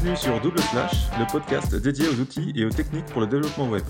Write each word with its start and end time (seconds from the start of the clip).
Bienvenue 0.00 0.16
sur 0.16 0.40
Double 0.40 0.60
Slash, 0.60 0.92
le 1.18 1.26
podcast 1.32 1.74
dédié 1.74 2.06
aux 2.06 2.20
outils 2.20 2.52
et 2.54 2.64
aux 2.64 2.70
techniques 2.70 3.06
pour 3.06 3.20
le 3.20 3.26
développement 3.26 3.68
web. 3.68 3.82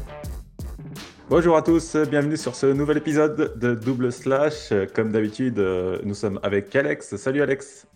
Bonjour 1.28 1.54
à 1.54 1.60
tous, 1.60 1.96
bienvenue 1.96 2.38
sur 2.38 2.54
ce 2.54 2.64
nouvel 2.64 2.96
épisode 2.96 3.58
de 3.58 3.74
Double 3.74 4.10
Slash. 4.10 4.72
Comme 4.94 5.12
d'habitude, 5.12 5.58
nous 5.58 6.14
sommes 6.14 6.40
avec 6.42 6.74
Alex. 6.74 7.16
Salut 7.16 7.42
Alex. 7.42 7.86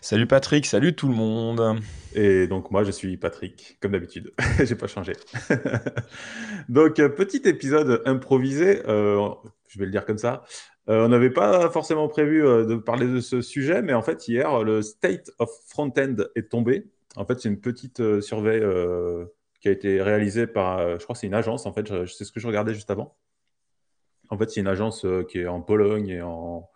Salut 0.00 0.26
Patrick, 0.26 0.66
salut 0.66 0.96
tout 0.96 1.06
le 1.06 1.14
monde. 1.14 1.80
Et 2.16 2.48
donc 2.48 2.72
moi 2.72 2.82
je 2.82 2.90
suis 2.90 3.16
Patrick, 3.16 3.78
comme 3.80 3.92
d'habitude, 3.92 4.32
j'ai 4.64 4.74
pas 4.74 4.88
changé. 4.88 5.12
donc 6.68 6.94
petit 6.94 7.42
épisode 7.44 8.02
improvisé, 8.06 8.82
euh, 8.88 9.28
je 9.68 9.78
vais 9.78 9.84
le 9.84 9.92
dire 9.92 10.04
comme 10.04 10.18
ça. 10.18 10.42
Euh, 10.88 11.04
on 11.04 11.08
n'avait 11.08 11.30
pas 11.30 11.70
forcément 11.70 12.08
prévu 12.08 12.44
euh, 12.44 12.64
de 12.64 12.74
parler 12.74 13.06
de 13.06 13.20
ce 13.20 13.40
sujet, 13.40 13.82
mais 13.82 13.92
en 13.92 14.02
fait 14.02 14.26
hier 14.26 14.64
le 14.64 14.82
State 14.82 15.30
of 15.38 15.48
Frontend 15.68 16.16
est 16.34 16.50
tombé. 16.50 16.88
En 17.16 17.26
fait 17.26 17.40
c'est 17.40 17.48
une 17.48 17.60
petite 17.60 18.20
survey 18.20 18.60
qui 19.60 19.68
a 19.68 19.72
été 19.72 20.00
réalisée 20.00 20.46
par, 20.46 20.98
je 20.98 21.02
crois 21.02 21.14
que 21.14 21.20
c'est 21.20 21.26
une 21.26 21.34
agence 21.34 21.66
en 21.66 21.72
fait, 21.72 21.88
c'est 22.06 22.24
ce 22.24 22.32
que 22.32 22.40
je 22.40 22.46
regardais 22.46 22.74
juste 22.74 22.90
avant. 22.90 23.16
En 24.28 24.38
fait 24.38 24.50
c'est 24.50 24.60
une 24.60 24.68
agence 24.68 25.04
qui 25.28 25.40
est 25.40 25.46
en 25.46 25.60
Pologne 25.60 26.08
et 26.08 26.22
en 26.22 26.68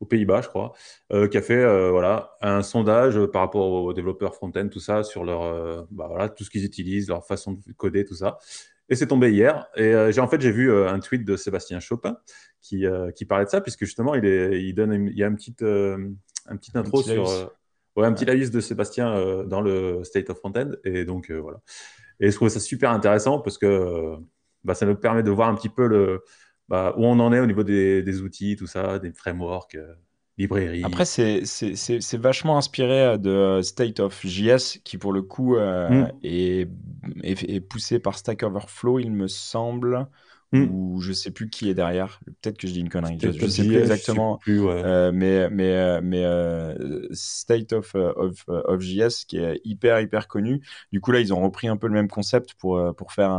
aux 0.00 0.06
Pays-Bas, 0.06 0.42
je 0.42 0.48
crois, 0.48 0.72
euh, 1.12 1.28
qui 1.28 1.38
a 1.38 1.42
fait 1.42 1.54
euh, 1.54 1.90
voilà, 1.90 2.36
un 2.42 2.62
sondage 2.62 3.18
par 3.26 3.42
rapport 3.42 3.70
aux 3.70 3.92
développeurs 3.92 4.34
front-end, 4.34 4.68
tout 4.68 4.80
ça, 4.80 5.02
sur 5.02 5.24
leur, 5.24 5.42
euh, 5.42 5.82
bah, 5.90 6.06
voilà, 6.08 6.28
tout 6.28 6.44
ce 6.44 6.50
qu'ils 6.50 6.64
utilisent, 6.64 7.08
leur 7.08 7.26
façon 7.26 7.52
de 7.52 7.72
coder, 7.72 8.04
tout 8.04 8.14
ça. 8.14 8.38
Et 8.88 8.94
c'est 8.94 9.06
tombé 9.08 9.32
hier. 9.32 9.66
Et 9.76 9.94
j'ai 10.12 10.20
en 10.20 10.28
fait, 10.28 10.40
j'ai 10.40 10.52
vu 10.52 10.72
un 10.72 11.00
tweet 11.00 11.24
de 11.24 11.36
Sébastien 11.36 11.80
Chopin 11.80 12.18
qui, 12.60 12.84
qui 13.16 13.24
parlait 13.24 13.44
de 13.44 13.50
ça, 13.50 13.60
puisque 13.60 13.84
justement, 13.84 14.14
il, 14.14 14.24
est, 14.24 14.62
il, 14.62 14.74
donne, 14.74 15.08
il 15.08 15.18
y 15.18 15.24
a 15.24 15.26
un 15.26 15.34
petit, 15.34 15.56
un 15.60 16.56
petit 16.56 16.70
intro 16.72 17.02
sur. 17.02 17.50
Ouais, 17.96 18.06
un 18.06 18.12
petit 18.12 18.24
laïus 18.24 18.50
de 18.50 18.60
Sébastien 18.60 19.44
dans 19.44 19.60
le 19.60 20.04
State 20.04 20.30
of 20.30 20.38
Frontend. 20.38 20.70
Et 20.84 21.04
donc, 21.04 21.30
voilà. 21.30 21.58
Et 22.20 22.30
je 22.30 22.36
trouve 22.36 22.48
ça 22.48 22.60
super 22.60 22.90
intéressant 22.90 23.40
parce 23.40 23.58
que 23.58 24.16
bah, 24.64 24.74
ça 24.74 24.86
nous 24.86 24.96
permet 24.96 25.22
de 25.22 25.30
voir 25.30 25.48
un 25.48 25.54
petit 25.54 25.68
peu 25.68 25.86
le, 25.86 26.22
bah, 26.68 26.94
où 26.96 27.04
on 27.04 27.18
en 27.20 27.32
est 27.32 27.40
au 27.40 27.46
niveau 27.46 27.62
des, 27.62 28.20
outils, 28.20 28.56
tout 28.56 28.66
ça, 28.66 28.98
des 28.98 29.12
frameworks, 29.12 29.76
euh, 29.76 29.94
librairies. 30.36 30.82
Après, 30.84 31.04
c'est 31.04 32.16
vachement 32.16 32.58
inspiré 32.58 33.00
euh, 33.02 33.16
de 33.16 33.62
State 33.62 34.00
of 34.00 34.26
JS, 34.26 34.80
qui 34.82 34.98
pour 34.98 35.12
le 35.12 35.22
coup 35.22 35.56
euh, 35.56 35.88
mm. 35.88 36.12
est, 36.24 36.68
est, 37.22 37.60
poussé 37.60 38.00
par 38.00 38.18
Stack 38.18 38.42
Overflow, 38.42 38.98
il 38.98 39.12
me 39.12 39.28
semble. 39.28 40.08
Hmm. 40.52 40.68
ou 40.70 41.00
je 41.00 41.12
sais 41.12 41.32
plus 41.32 41.50
qui 41.50 41.68
est 41.68 41.74
derrière. 41.74 42.20
Peut-être 42.24 42.56
que 42.56 42.68
je 42.68 42.72
dis 42.72 42.80
une 42.80 42.88
connerie. 42.88 43.18
Je, 43.20 43.28
ne 43.28 43.48
sais 43.48 43.66
plus 43.66 43.78
exactement. 43.78 44.38
Euh, 44.46 45.10
mais 45.12 45.50
mais 45.50 45.72
euh, 45.72 46.00
mais 46.00 46.24
euh, 46.24 47.08
State 47.10 47.72
of 47.72 47.96
of, 47.96 48.44
of 48.46 48.80
JS 48.80 49.24
qui 49.26 49.38
est 49.38 49.60
hyper 49.64 50.00
hyper 50.00 50.28
connu. 50.28 50.62
Du 50.92 51.00
coup 51.00 51.10
là 51.10 51.18
ils 51.18 51.34
ont 51.34 51.42
repris 51.42 51.66
un 51.66 51.76
peu 51.76 51.88
le 51.88 51.94
même 51.94 52.08
concept 52.08 52.54
pour 52.54 52.80
pour 52.96 53.12
faire 53.12 53.32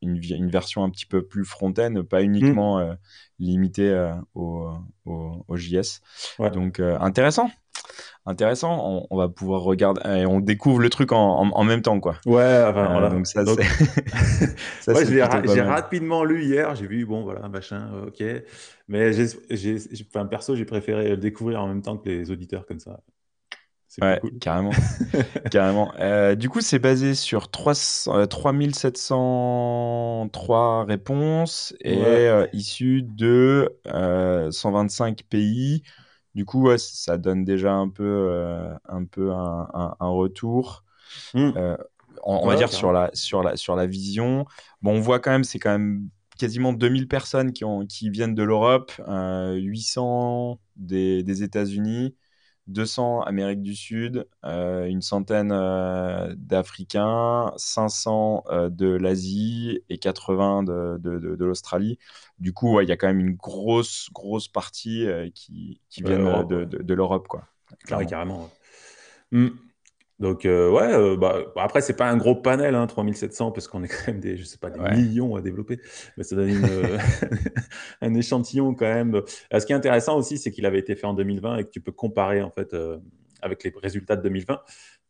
une, 0.00 0.20
une 0.22 0.50
version 0.50 0.84
un 0.84 0.90
petit 0.90 1.06
peu 1.06 1.26
plus 1.26 1.44
front-end, 1.44 2.02
pas 2.08 2.22
uniquement 2.22 2.78
hmm. 2.78 2.96
limitée 3.40 4.12
au, 4.34 4.70
au, 5.04 5.44
au, 5.48 5.56
JS. 5.56 6.02
Donc 6.52 6.78
intéressant 6.78 7.50
intéressant. 8.26 9.06
On, 9.10 9.16
va 9.16 9.28
pouvoir 9.28 9.62
regarder 9.62 10.00
et 10.08 10.26
on 10.26 10.40
découvre 10.40 10.80
le 10.80 10.90
truc 10.90 11.12
en, 11.12 11.64
même 11.64 11.82
temps, 11.82 12.00
quoi. 12.00 12.16
Ouais, 12.26 12.64
enfin, 12.66 12.92
voilà. 12.92 13.10
Donc 13.10 13.26
ça, 13.26 13.44
j'ai 14.84 15.62
rapidement 15.62 16.24
lu 16.24 16.44
hier. 16.44 16.74
J'ai 16.74 16.86
vu, 16.86 17.06
bon, 17.06 17.22
voilà, 17.22 17.48
machin, 17.48 17.88
ok. 18.06 18.24
Mais 18.88 19.12
j'ai, 19.12 19.78
enfin, 20.14 20.26
perso, 20.26 20.56
j'ai 20.56 20.64
préféré 20.64 21.10
le 21.10 21.16
découvrir 21.16 21.62
en 21.62 21.68
même 21.68 21.82
temps 21.82 21.96
que 21.96 22.08
les 22.08 22.30
auditeurs 22.30 22.66
comme 22.66 22.80
ça. 22.80 23.00
Ouais, 24.00 24.18
carrément. 24.40 24.70
carrément. 25.50 25.92
Euh, 26.00 26.34
du 26.34 26.48
coup, 26.48 26.62
c'est 26.62 26.78
basé 26.78 27.14
sur 27.14 27.50
3, 27.50 27.74
3703 28.26 30.80
euh, 30.80 30.84
réponses 30.84 31.74
et 31.80 32.02
euh, 32.02 32.46
issu 32.54 33.02
de 33.02 33.68
125 33.84 35.24
pays. 35.24 35.82
Du 36.34 36.44
coup, 36.44 36.68
ça 36.78 37.18
donne 37.18 37.44
déjà 37.44 37.72
un 37.72 37.88
peu, 37.88 38.04
euh, 38.04 38.74
un, 38.88 39.04
peu 39.04 39.32
un, 39.32 39.94
retour. 40.00 40.84
Mmh. 41.34 41.52
Euh, 41.56 41.76
on, 42.22 42.46
va 42.46 42.56
dire 42.56 42.72
sur 42.72 42.92
la, 42.92 43.10
sur, 43.12 43.42
la, 43.42 43.56
sur 43.56 43.76
la 43.76 43.86
vision. 43.86 44.46
Bon, 44.80 44.92
on 44.92 45.00
voit 45.00 45.18
quand 45.18 45.30
même, 45.30 45.44
c'est 45.44 45.58
quand 45.58 45.70
même 45.70 46.08
quasiment 46.38 46.72
2000 46.72 47.06
personnes 47.06 47.52
qui, 47.52 47.64
ont, 47.64 47.86
qui 47.86 48.08
viennent 48.08 48.34
de 48.34 48.42
l'Europe, 48.42 48.92
800 49.06 50.52
euh, 50.52 50.54
des, 50.76 51.22
des 51.22 51.42
États-Unis, 51.42 52.16
200 52.68 53.22
Amérique 53.22 53.62
du 53.62 53.74
Sud, 53.74 54.26
euh, 54.44 54.86
une 54.86 55.02
centaine 55.02 55.50
euh, 55.52 56.34
d'Africains, 56.36 57.52
500 57.56 58.44
euh, 58.50 58.70
de 58.70 58.88
l'Asie 58.88 59.80
et 59.88 59.98
80 59.98 60.62
de, 60.62 60.98
de, 60.98 61.18
de, 61.18 61.44
l'Australie. 61.44 61.98
Du 62.38 62.52
coup, 62.52 62.80
il 62.80 62.88
y 62.88 62.92
a 62.92 62.96
quand 62.96 63.08
même 63.08 63.20
une 63.20 63.34
grosse, 63.34 64.08
grosse 64.12 64.48
partie 64.48 65.06
qui, 65.34 65.80
qui 65.90 66.02
viennent 66.02 66.46
de, 66.46 66.94
l'Europe. 66.94 67.28
quoi. 67.28 67.46
Carrément. 67.86 68.50
Mmh. 69.32 69.48
Donc, 70.22 70.46
euh, 70.46 70.70
ouais, 70.70 70.94
euh, 70.94 71.16
bah, 71.16 71.40
après, 71.56 71.80
c'est 71.80 71.96
pas 71.96 72.08
un 72.08 72.16
gros 72.16 72.36
panel, 72.36 72.76
hein, 72.76 72.86
3700, 72.86 73.50
parce 73.50 73.66
qu'on 73.66 73.82
est 73.82 73.88
quand 73.88 74.06
même 74.06 74.20
des, 74.20 74.36
je 74.36 74.44
sais 74.44 74.56
pas, 74.56 74.70
des 74.70 74.78
millions 74.78 75.34
à 75.34 75.40
développer, 75.40 75.80
mais 76.16 76.22
ça 76.22 76.36
donne 76.36 76.64
euh, 76.64 76.96
un 78.00 78.14
échantillon 78.14 78.72
quand 78.72 78.86
même. 78.86 79.20
ce 79.52 79.66
qui 79.66 79.72
est 79.72 79.74
intéressant 79.74 80.16
aussi, 80.16 80.38
c'est 80.38 80.52
qu'il 80.52 80.64
avait 80.64 80.78
été 80.78 80.94
fait 80.94 81.08
en 81.08 81.14
2020 81.14 81.56
et 81.56 81.64
que 81.64 81.70
tu 81.70 81.80
peux 81.80 81.90
comparer, 81.90 82.40
en 82.40 82.52
fait, 82.52 82.72
avec 83.42 83.64
les 83.64 83.74
résultats 83.82 84.14
de 84.14 84.22
2020. 84.22 84.60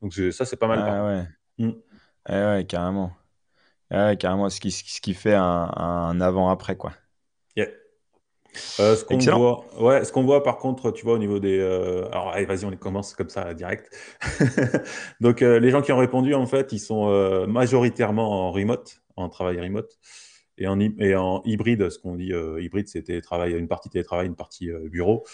Donc, 0.00 0.14
ça, 0.14 0.46
c'est 0.46 0.56
pas 0.56 0.66
mal. 0.66 0.78
Ah, 0.82 1.04
ouais. 1.04 1.66
Mmh. 1.66 1.72
ouais, 2.30 2.64
carrément. 2.66 3.12
Ouais, 3.90 4.16
carrément, 4.18 4.48
ce 4.48 4.60
qui, 4.60 4.70
ce 4.70 5.02
qui 5.02 5.12
fait 5.12 5.34
un, 5.34 5.70
un 5.76 6.20
avant-après, 6.22 6.76
quoi. 6.76 6.92
Euh, 8.80 8.96
ce 8.96 9.04
qu'on 9.04 9.18
voit, 9.18 9.64
ouais, 9.80 10.04
ce 10.04 10.12
qu'on 10.12 10.22
voit 10.24 10.42
par 10.42 10.58
contre, 10.58 10.90
tu 10.90 11.04
vois, 11.04 11.14
au 11.14 11.18
niveau 11.18 11.38
des. 11.38 11.58
Euh, 11.58 12.06
alors, 12.10 12.30
allez, 12.30 12.44
vas-y, 12.44 12.64
on 12.64 12.70
commence 12.76 13.14
comme 13.14 13.28
ça, 13.28 13.54
direct. 13.54 13.90
Donc, 15.20 15.42
euh, 15.42 15.58
les 15.58 15.70
gens 15.70 15.82
qui 15.82 15.92
ont 15.92 15.98
répondu, 15.98 16.34
en 16.34 16.46
fait, 16.46 16.72
ils 16.72 16.78
sont 16.78 17.46
majoritairement 17.46 18.48
en 18.48 18.52
remote, 18.52 19.02
en 19.16 19.28
travail 19.28 19.60
remote, 19.60 19.98
et 20.58 20.66
en, 20.66 20.78
et 20.80 21.14
en 21.16 21.42
hybride. 21.44 21.90
Ce 21.90 21.98
qu'on 21.98 22.16
dit 22.16 22.32
hybride, 22.58 22.88
c'est 22.88 23.02
télétravail, 23.02 23.52
une 23.52 23.68
partie 23.68 23.88
télétravail, 23.88 24.26
une 24.26 24.36
partie 24.36 24.70
bureau. 24.90 25.24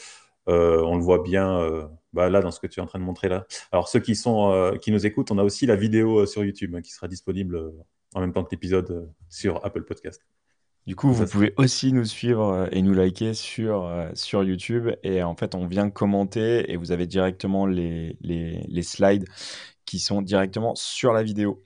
on 0.46 0.96
le 0.96 1.02
voit 1.02 1.22
bien 1.22 1.88
bah, 2.12 2.30
là 2.30 2.40
dans 2.40 2.50
ce 2.50 2.60
que 2.60 2.66
tu 2.66 2.80
es 2.80 2.82
en 2.82 2.86
train 2.86 2.98
de 2.98 3.04
montrer 3.04 3.28
là. 3.28 3.46
Alors, 3.72 3.88
ceux 3.88 4.00
qui, 4.00 4.14
sont, 4.14 4.76
qui 4.80 4.92
nous 4.92 5.06
écoutent, 5.06 5.30
on 5.30 5.38
a 5.38 5.44
aussi 5.44 5.66
la 5.66 5.76
vidéo 5.76 6.26
sur 6.26 6.44
YouTube 6.44 6.74
hein, 6.76 6.82
qui 6.82 6.92
sera 6.92 7.08
disponible 7.08 7.72
en 8.14 8.20
même 8.20 8.32
temps 8.32 8.44
que 8.44 8.50
l'épisode 8.50 9.12
sur 9.28 9.64
Apple 9.64 9.84
Podcast. 9.84 10.22
Du 10.88 10.96
coup, 10.96 11.12
vous 11.12 11.26
pouvez 11.26 11.52
aussi 11.58 11.92
nous 11.92 12.06
suivre 12.06 12.50
euh, 12.50 12.66
et 12.72 12.80
nous 12.80 12.94
liker 12.94 13.34
sur, 13.34 13.84
euh, 13.84 14.08
sur 14.14 14.42
YouTube. 14.42 14.88
Et 15.02 15.22
en 15.22 15.36
fait, 15.36 15.54
on 15.54 15.66
vient 15.66 15.90
commenter 15.90 16.72
et 16.72 16.76
vous 16.76 16.92
avez 16.92 17.06
directement 17.06 17.66
les, 17.66 18.16
les, 18.22 18.64
les 18.66 18.82
slides 18.82 19.26
qui 19.84 19.98
sont 19.98 20.22
directement 20.22 20.74
sur 20.76 21.12
la 21.12 21.22
vidéo. 21.22 21.62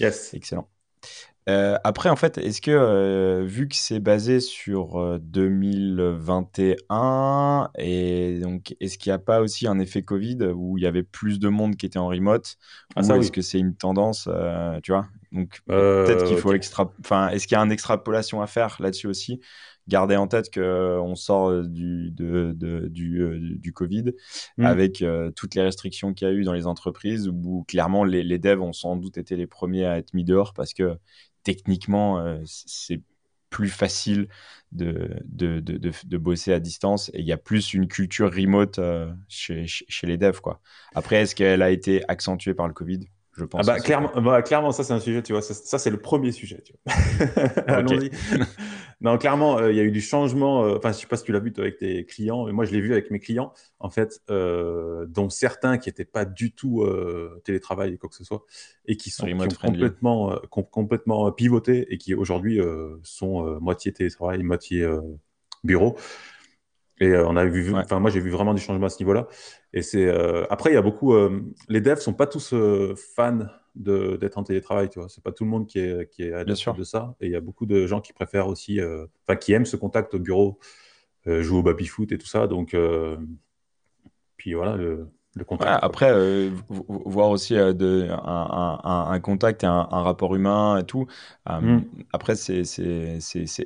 Yes. 0.00 0.34
Excellent. 0.34 0.68
Euh, 1.48 1.78
après, 1.84 2.10
en 2.10 2.16
fait, 2.16 2.36
est-ce 2.38 2.60
que, 2.60 3.42
vu 3.44 3.68
que 3.68 3.74
c'est 3.74 4.00
basé 4.00 4.40
sur 4.40 5.18
2021, 5.20 7.70
et 7.78 8.40
donc, 8.40 8.76
est-ce 8.80 8.98
qu'il 8.98 9.10
n'y 9.10 9.14
a 9.14 9.18
pas 9.18 9.40
aussi 9.40 9.66
un 9.66 9.78
effet 9.78 10.02
Covid 10.02 10.38
où 10.54 10.76
il 10.78 10.84
y 10.84 10.86
avait 10.86 11.02
plus 11.02 11.38
de 11.38 11.48
monde 11.48 11.76
qui 11.76 11.86
était 11.86 11.98
en 11.98 12.08
remote 12.08 12.56
ah, 12.94 13.02
Ou 13.02 13.14
est-ce 13.14 13.32
que 13.32 13.42
c'est 13.42 13.58
une 13.58 13.74
tendance, 13.74 14.28
tu 14.82 14.92
vois? 14.92 15.06
Donc 15.32 15.60
euh, 15.70 16.04
peut-être 16.04 16.24
qu'il 16.24 16.36
faut 16.36 16.52
extra. 16.52 16.92
Enfin, 17.00 17.28
est-ce 17.28 17.46
qu'il 17.46 17.56
y 17.56 17.58
a 17.58 17.62
une 17.62 17.72
extrapolation 17.72 18.42
à 18.42 18.46
faire 18.46 18.76
là-dessus 18.80 19.06
aussi? 19.06 19.40
Garder 19.90 20.16
en 20.16 20.28
tête 20.28 20.54
qu'on 20.54 20.60
euh, 20.60 21.14
sort 21.16 21.50
euh, 21.50 21.64
du, 21.64 22.12
de, 22.12 22.54
du, 22.88 23.58
du, 23.58 23.72
Covid 23.72 24.12
mmh. 24.56 24.64
avec 24.64 25.04
toutes 25.34 25.54
les 25.56 25.62
restrictions 25.62 26.14
qu'il 26.14 26.28
y 26.28 26.30
a 26.30 26.34
eu 26.34 26.44
dans 26.44 26.52
les 26.52 26.66
entreprises 26.66 27.28
où 27.28 27.64
clairement 27.66 28.04
les, 28.04 28.22
les, 28.22 28.38
devs 28.38 28.62
ont 28.62 28.72
sans 28.72 28.96
doute 28.96 29.18
été 29.18 29.36
les 29.36 29.46
premiers 29.48 29.84
à 29.84 29.98
être 29.98 30.14
mis 30.14 30.24
dehors 30.24 30.54
parce 30.54 30.74
que 30.74 30.96
techniquement 31.42 32.40
c'est 32.46 33.02
plus 33.50 33.68
facile 33.68 34.28
de, 34.70 35.10
de, 35.24 35.58
de, 35.58 35.76
de, 35.76 36.18
bosser 36.18 36.52
à 36.52 36.60
distance 36.60 37.10
et 37.12 37.20
il 37.20 37.26
y 37.26 37.32
a 37.32 37.36
plus 37.36 37.74
une 37.74 37.88
culture 37.88 38.32
remote 38.32 38.78
chez, 39.28 39.64
chez, 39.66 40.06
les 40.06 40.18
devs. 40.18 40.40
Quoi. 40.40 40.60
Après, 40.94 41.16
est-ce 41.16 41.34
qu'elle 41.34 41.62
a 41.62 41.70
été 41.70 42.02
accentuée 42.08 42.54
par 42.54 42.68
le 42.68 42.74
Covid? 42.74 43.08
Je 43.36 43.44
pense. 43.44 43.68
Ah 43.68 43.74
bah, 43.74 43.80
clairement, 43.80 44.10
bah, 44.20 44.42
clairement, 44.42 44.72
ça 44.72 44.84
c'est 44.84 44.92
un 44.92 45.00
sujet, 45.00 45.22
tu 45.22 45.32
vois. 45.32 45.42
Ça, 45.42 45.78
c'est 45.78 45.90
le 45.90 46.00
premier 46.00 46.32
sujet. 46.32 46.62
Tu 46.64 46.74
vois. 46.84 47.82
non, 49.02 49.16
clairement, 49.16 49.58
euh, 49.58 49.72
il 49.72 49.76
y 49.76 49.80
a 49.80 49.82
eu 49.82 49.90
du 49.90 50.02
changement. 50.02 50.64
Euh, 50.64 50.76
enfin, 50.76 50.92
je 50.92 50.98
sais 50.98 51.06
pas 51.06 51.16
si 51.16 51.24
tu 51.24 51.32
l'as 51.32 51.40
vu 51.40 51.52
avec 51.56 51.78
tes 51.78 52.04
clients, 52.04 52.44
mais 52.44 52.52
moi 52.52 52.66
je 52.66 52.72
l'ai 52.72 52.80
vu 52.80 52.92
avec 52.92 53.10
mes 53.10 53.18
clients, 53.18 53.54
en 53.78 53.88
fait, 53.88 54.20
euh, 54.28 55.06
dont 55.06 55.30
certains 55.30 55.78
qui 55.78 55.88
n'étaient 55.88 56.04
pas 56.04 56.26
du 56.26 56.52
tout 56.52 56.86
télétravail 57.44 57.94
et 57.94 57.98
quoi 57.98 58.10
que 58.10 58.16
ce 58.16 58.24
soit, 58.24 58.44
et 58.86 58.96
qui 58.96 59.10
sont 59.10 59.26
complètement, 59.60 60.36
complètement 60.50 61.32
pivotés 61.32 61.92
et 61.92 61.98
qui 61.98 62.14
aujourd'hui 62.14 62.60
sont 63.02 63.58
moitié 63.60 63.92
télétravail, 63.92 64.42
moitié 64.42 64.86
bureau. 65.64 65.96
Et 67.02 67.16
on 67.16 67.34
a 67.34 67.46
vu, 67.46 67.74
enfin 67.74 67.98
moi 67.98 68.10
j'ai 68.10 68.20
vu 68.20 68.28
vraiment 68.30 68.52
du 68.52 68.60
changement 68.60 68.86
à 68.86 68.90
ce 68.90 68.98
niveau-là. 68.98 69.26
Et 69.72 69.80
c'est 69.82 70.08
après 70.50 70.70
il 70.70 70.74
y 70.74 70.76
a 70.76 70.82
beaucoup, 70.82 71.14
les 71.68 71.80
devs 71.80 72.00
sont 72.00 72.12
pas 72.12 72.26
tous 72.26 72.54
fans 73.16 73.46
d'être 73.74 74.36
en 74.36 74.44
télétravail, 74.44 74.90
tu 74.90 74.98
vois. 74.98 75.08
C'est 75.08 75.24
pas 75.24 75.32
tout 75.32 75.44
le 75.44 75.50
monde 75.50 75.66
qui 75.66 75.78
est 75.78 76.10
qui 76.10 76.24
est 76.24 76.32
adepte 76.34 76.76
de 76.76 76.84
ça. 76.84 77.14
Et 77.20 77.26
il 77.26 77.32
y 77.32 77.36
a 77.36 77.40
beaucoup 77.40 77.64
de 77.64 77.86
gens 77.86 78.02
qui 78.02 78.12
préfèrent 78.12 78.48
aussi, 78.48 78.80
enfin 79.26 79.36
qui 79.36 79.54
aiment 79.54 79.64
ce 79.64 79.76
contact 79.76 80.12
au 80.14 80.18
bureau, 80.18 80.58
jouer 81.24 81.58
au 81.58 81.62
baby 81.62 81.86
foot 81.86 82.12
et 82.12 82.18
tout 82.18 82.26
ça. 82.26 82.46
Donc 82.46 82.76
puis 84.36 84.52
voilà 84.52 84.76
le 84.76 85.08
après, 85.62 86.10
euh, 86.10 86.50
voir 86.68 87.30
aussi 87.30 87.56
euh, 87.56 87.72
de, 87.72 88.08
un, 88.10 89.20
contact 89.20 89.62
et 89.62 89.66
un, 89.66 89.84
rapport 89.84 90.34
humain 90.34 90.78
et 90.78 90.84
tout. 90.84 91.06
Euh, 91.48 91.60
mm. 91.60 91.84
Après, 92.12 92.34
c'est 92.34 92.64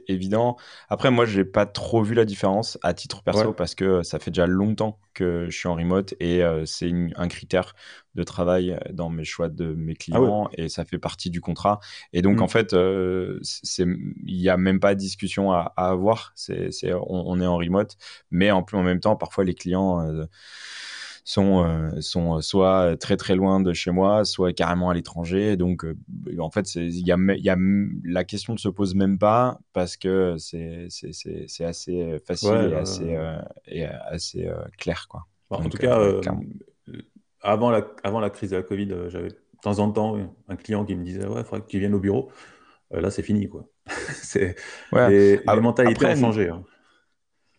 évident. 0.09 0.57
Après, 0.91 1.11
moi, 1.11 1.25
j'ai 1.25 1.45
pas 1.45 1.65
trop 1.65 2.03
vu 2.03 2.15
la 2.15 2.27
différence 2.27 2.79
à 2.83 2.93
titre 2.93 3.23
perso 3.23 3.53
parce 3.53 3.75
que 3.75 4.03
ça 4.03 4.19
fait 4.19 4.31
déjà 4.31 4.47
longtemps 4.47 4.99
que 5.15 5.47
je 5.49 5.57
suis 5.57 5.69
en 5.69 5.75
remote 5.75 6.15
et 6.21 6.43
c'est 6.67 6.93
un 7.17 7.29
critère 7.29 7.75
de 8.15 8.23
travail 8.23 8.79
dans 8.93 9.09
mes 9.09 9.25
choix 9.25 9.49
de 9.49 9.75
mes 9.75 9.93
ah 9.93 9.99
clients 9.99 10.49
et 10.53 10.69
ça 10.69 10.85
fait 10.85 10.99
partie 10.99 11.31
du 11.31 11.41
contrat. 11.41 11.81
Et 12.13 12.21
donc, 12.21 12.43
en 12.43 12.47
mm. 12.47 12.49
fait, 12.49 12.73
il 12.75 14.37
n'y 14.39 14.49
a 14.51 14.59
même 14.59 14.81
pas 14.81 14.95
de 14.95 15.01
discussion 15.01 15.51
à, 15.53 15.73
avoir. 15.77 16.33
c'est 16.35 16.93
on, 16.93 17.41
est 17.41 17.47
en 17.47 17.57
remote, 17.57 17.97
mais 18.31 18.51
en, 18.51 18.63
plus, 18.63 18.77
en 18.77 18.83
même 18.83 19.01
temps, 19.01 19.17
parfois, 19.17 19.45
les 19.45 19.55
clients 19.55 20.27
sont, 21.25 21.65
euh, 21.65 22.01
sont 22.01 22.41
soit 22.43 22.97
très 22.99 23.17
très 23.17 23.35
loin 23.35 23.61
de 23.61 23.73
chez 23.73 23.91
moi, 23.91 24.25
soit 24.25 24.53
carrément 24.53 24.91
à 24.91 24.95
l'étranger. 24.95 25.57
Donc, 25.57 25.85
euh, 25.85 25.97
en 26.39 26.51
fait, 26.51 26.75
il 26.75 27.07
y 27.07 27.13
a, 27.13 27.17
y 27.19 27.49
a, 27.49 27.57
la 28.05 28.25
question 28.25 28.53
ne 28.53 28.59
se 28.59 28.69
pose 28.69 28.95
même 28.95 29.19
pas 29.19 29.59
parce 29.73 29.97
que 29.97 30.37
c'est 30.39 30.89
assez 31.65 32.19
facile 32.27 32.71
et, 32.71 32.75
assez, 32.75 33.19
et 33.67 33.87
assez 33.87 34.51
clair. 34.79 35.07
Quoi. 35.09 35.27
en 35.51 35.69
tout 35.69 35.79
cas, 35.79 35.99
euh, 35.99 36.21
avant, 37.41 37.71
la, 37.71 37.87
avant 38.03 38.21
la 38.21 38.31
crise 38.31 38.51
de 38.51 38.57
la 38.57 38.63
Covid, 38.63 38.89
j'avais 39.09 39.31
de 39.31 39.39
temps 39.63 39.79
en 39.79 39.91
temps 39.91 40.19
un 40.49 40.57
client 40.57 40.85
qui 40.85 40.95
me 40.95 41.05
disait 41.05 41.27
Ouais, 41.27 41.41
il 41.41 41.45
faudrait 41.45 41.63
que 41.63 41.71
tu 41.71 41.79
viennes 41.79 41.95
au 41.95 42.01
bureau. 42.01 42.31
là, 42.91 43.11
c'est 43.11 43.23
fini. 43.23 43.49
Quoi. 43.49 43.67
c'est, 44.13 44.57
les, 44.93 45.41
mentalités 45.47 46.07
ont 46.07 46.17
changé. 46.17 46.51
Hein. 46.51 46.65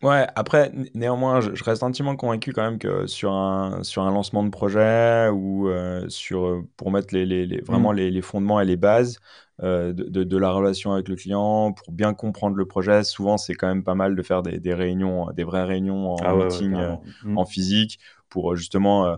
Ouais, 0.04 0.28
après, 0.36 0.72
néanmoins, 0.94 1.40
je, 1.42 1.64
reste 1.64 1.82
intimement 1.82 2.16
convaincu 2.16 2.52
quand 2.52 2.64
même 2.64 2.80
que 2.80 3.08
sur 3.08 3.32
un, 3.32 3.82
sur 3.84 4.04
un 4.04 4.12
lancement 4.12 4.44
de 4.44 4.50
projet 4.50 5.30
ou 5.30 5.70
euh, 5.70 6.08
sur, 6.10 6.46
euh, 6.46 6.68
pour 6.78 6.92
mettre 6.92 7.14
les, 7.14 7.26
les, 7.26 7.62
vraiment 7.62 7.94
mmh. 7.94 7.96
les, 7.96 8.12
les, 8.12 8.22
fondements 8.22 8.60
et 8.60 8.66
les 8.66 8.76
bases 8.76 9.20
euh, 9.64 9.94
de, 9.94 10.24
de, 10.24 10.38
la 10.38 10.52
relation 10.52 10.92
avec 10.92 11.08
le 11.08 11.16
client, 11.16 11.72
pour 11.72 11.94
bien 11.94 12.14
comprendre 12.14 12.58
le 12.58 12.66
projet, 12.66 13.04
souvent 13.06 13.38
c'est 13.38 13.54
quand 13.54 13.68
même 13.68 13.86
pas 13.86 13.96
mal 13.96 14.16
de 14.16 14.22
faire 14.22 14.44
des, 14.44 14.60
des 14.60 14.74
réunions, 14.74 15.32
des 15.32 15.46
vraies 15.46 15.64
réunions 15.64 16.14
en 16.14 16.18
ah 16.24 16.36
meeting, 16.36 16.76
mmh. 17.24 17.38
en 17.38 17.46
physique, 17.46 18.00
pour 18.30 18.56
justement 18.58 19.18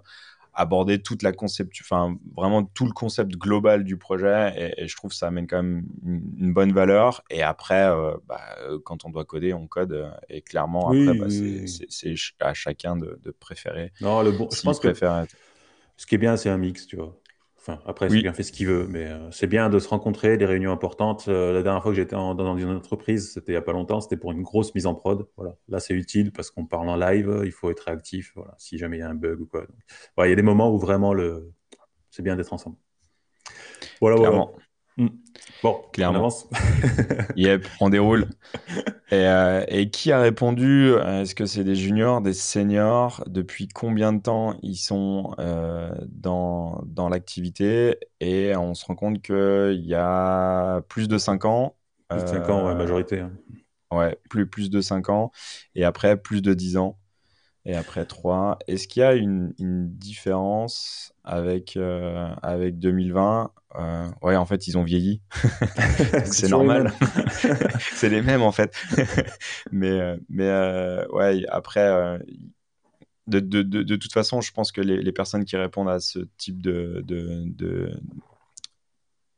aborder 0.57 1.00
toute 1.00 1.21
la 1.21 1.31
concept, 1.31 1.77
enfin 1.81 2.18
vraiment 2.36 2.63
tout 2.63 2.86
le 2.86 2.92
concept 2.92 3.33
global 3.33 3.83
du 3.83 3.95
projet 3.95 4.74
et, 4.77 4.88
je 4.88 4.95
trouve 4.95 5.12
que 5.12 5.15
ça 5.15 5.27
amène 5.27 5.45
quand 5.45 5.62
même 5.62 5.86
une, 6.04 6.51
bonne 6.51 6.74
valeur. 6.74 7.24
Et 7.30 7.44
après, 7.44 7.88
euh, 7.88 8.15
bah, 8.27 8.42
euh, 8.62 8.80
quand 8.83 9.06
on 9.06 9.12
doit 9.12 9.24
coder, 9.24 9.54
on 9.54 9.68
code 9.68 9.94
euh, 9.94 10.09
et 10.30 10.42
clairement 10.42 10.88
après, 10.89 11.13
bah, 11.13 11.27
c'est 11.30 12.15
à 12.39 12.54
chacun 12.56 12.98
de, 12.98 13.19
préférer. 13.39 13.94
Non, 14.01 14.24
le 14.24 14.31
bon, 14.31 14.50
je 14.51 14.62
pense 14.62 14.80
que 14.80 14.94
ce 14.94 16.06
qui 16.06 16.15
est 16.15 16.18
bien, 16.18 16.36
c'est 16.38 16.50
un 16.50 16.57
mix, 16.57 16.88
tu 16.88 16.95
vois 16.95 17.15
après, 17.86 18.10
chacun 18.10 18.34
fait 18.34 18.44
ce 18.44 18.52
qu'il 18.52 18.68
veut, 18.68 18.88
mais 18.88 19.06
euh, 19.06 19.31
c'est 19.31 19.48
bien 19.48 19.69
de 19.69 19.80
se 19.80 19.88
rencontrer, 19.88 20.38
des 20.38 20.46
réunions 20.46 20.72
importantes. 20.72 21.25
Euh, 21.28 21.54
la 21.54 21.64
dernière 21.64 21.81
fois 21.81 21.92
que 21.92 21.96
j'étais 21.96 22.16
dans 22.16 22.58
une 22.58 22.69
entreprise, 22.69 23.34
c'était 23.34 23.52
il 23.52 23.56
n'y 23.56 23.60
a 23.60 23.62
pas 23.62 23.74
longtemps, 23.74 24.00
c'était 24.02 24.18
pour 24.18 24.31
une 24.31 24.42
grosse 24.42 24.74
mise 24.75 24.86
en 24.86 24.96
prod. 24.96 25.28
Voilà. 25.36 25.56
Là, 25.68 25.80
c'est 25.80 25.94
utile 25.94 26.31
parce 26.31 26.52
qu'on 26.52 26.66
parle 26.66 26.90
en 26.90 26.96
live, 26.96 27.42
il 27.46 27.52
faut 27.52 27.69
être 27.69 27.81
réactif, 27.81 28.31
voilà, 28.36 28.54
si 28.58 28.78
jamais 28.78 28.98
il 28.98 29.00
y 29.02 29.04
a 29.04 29.10
un 29.10 29.16
bug 29.16 29.42
ou 29.42 29.46
quoi. 29.46 29.66
il 30.25 30.30
y 30.30 30.34
a 30.34 30.36
des 30.36 30.42
moments 30.42 30.72
où 30.72 30.78
vraiment 30.78 31.14
le... 31.14 31.52
c'est 32.10 32.24
bien 32.24 32.36
d'être 32.36 32.54
ensemble. 32.54 32.78
Voilà, 34.02 34.16
voilà. 34.18 34.46
Hmm. 34.97 35.09
Bon, 35.61 35.81
clairement. 35.94 36.29
Yep, 37.35 37.67
on 37.79 37.89
déroule. 37.89 38.27
Euh, 39.13 39.63
et, 39.67 39.89
qui 39.89 40.11
a 40.11 40.19
répondu 40.19 40.94
Est-ce 40.94 41.35
que 41.35 41.45
c'est 41.45 41.63
des 41.63 41.75
juniors, 41.75 42.21
des 42.21 42.33
seniors? 42.33 43.23
Depuis 43.27 43.67
combien 43.67 44.11
de 44.13 44.21
temps 44.21 44.55
ils 44.63 44.75
sont 44.75 45.35
euh, 45.39 45.91
dans, 46.07 46.81
dans 46.85 47.09
l'activité? 47.09 47.99
Et 48.19 48.55
on 48.55 48.73
se 48.73 48.85
rend 48.85 48.95
compte 48.95 49.21
qu'il 49.21 49.85
y 49.85 49.94
a 49.95 50.81
plus 50.89 51.07
de 51.07 51.17
5 51.17 51.45
ans. 51.45 51.75
Plus 52.09 52.23
de 52.23 52.27
5 52.27 52.49
ans, 52.49 52.65
ouais, 52.65 52.71
euh, 52.71 52.75
majorité. 52.75 53.19
Hein. 53.19 53.31
Ouais, 53.91 54.17
plus, 54.29 54.47
plus 54.47 54.69
de 54.71 54.81
5 54.81 55.09
ans. 55.09 55.31
Et 55.75 55.83
après, 55.83 56.17
plus 56.17 56.41
de 56.41 56.53
10 56.53 56.77
ans. 56.77 56.97
Et 57.65 57.75
après 57.75 58.05
3. 58.05 58.57
Est-ce 58.67 58.88
qu'il 58.88 59.01
y 59.01 59.05
a 59.05 59.13
une, 59.13 59.53
une 59.59 59.89
différence 59.89 61.13
avec, 61.23 61.77
avec 62.41 62.79
2020 62.79 63.51
euh, 63.77 64.09
ouais, 64.21 64.35
en 64.35 64.45
fait, 64.45 64.68
ils 64.68 64.77
ont 64.77 64.83
vieilli. 64.83 65.21
c'est 66.25 66.50
normal. 66.50 66.94
c'est 67.94 68.09
les 68.09 68.21
mêmes, 68.21 68.41
en 68.41 68.51
fait. 68.51 68.75
mais 69.71 69.89
euh, 69.89 70.18
mais 70.29 70.47
euh, 70.47 71.07
ouais, 71.09 71.45
après, 71.50 72.19
de, 73.27 73.39
de, 73.39 73.62
de, 73.62 73.95
toute 73.95 74.13
façon, 74.13 74.41
je 74.41 74.51
pense 74.51 74.71
que 74.71 74.81
les, 74.81 75.01
les, 75.01 75.12
personnes 75.12 75.45
qui 75.45 75.57
répondent 75.57 75.89
à 75.89 76.00
ce 76.00 76.19
type 76.38 76.62
de, 76.62 77.03
de, 77.06 77.91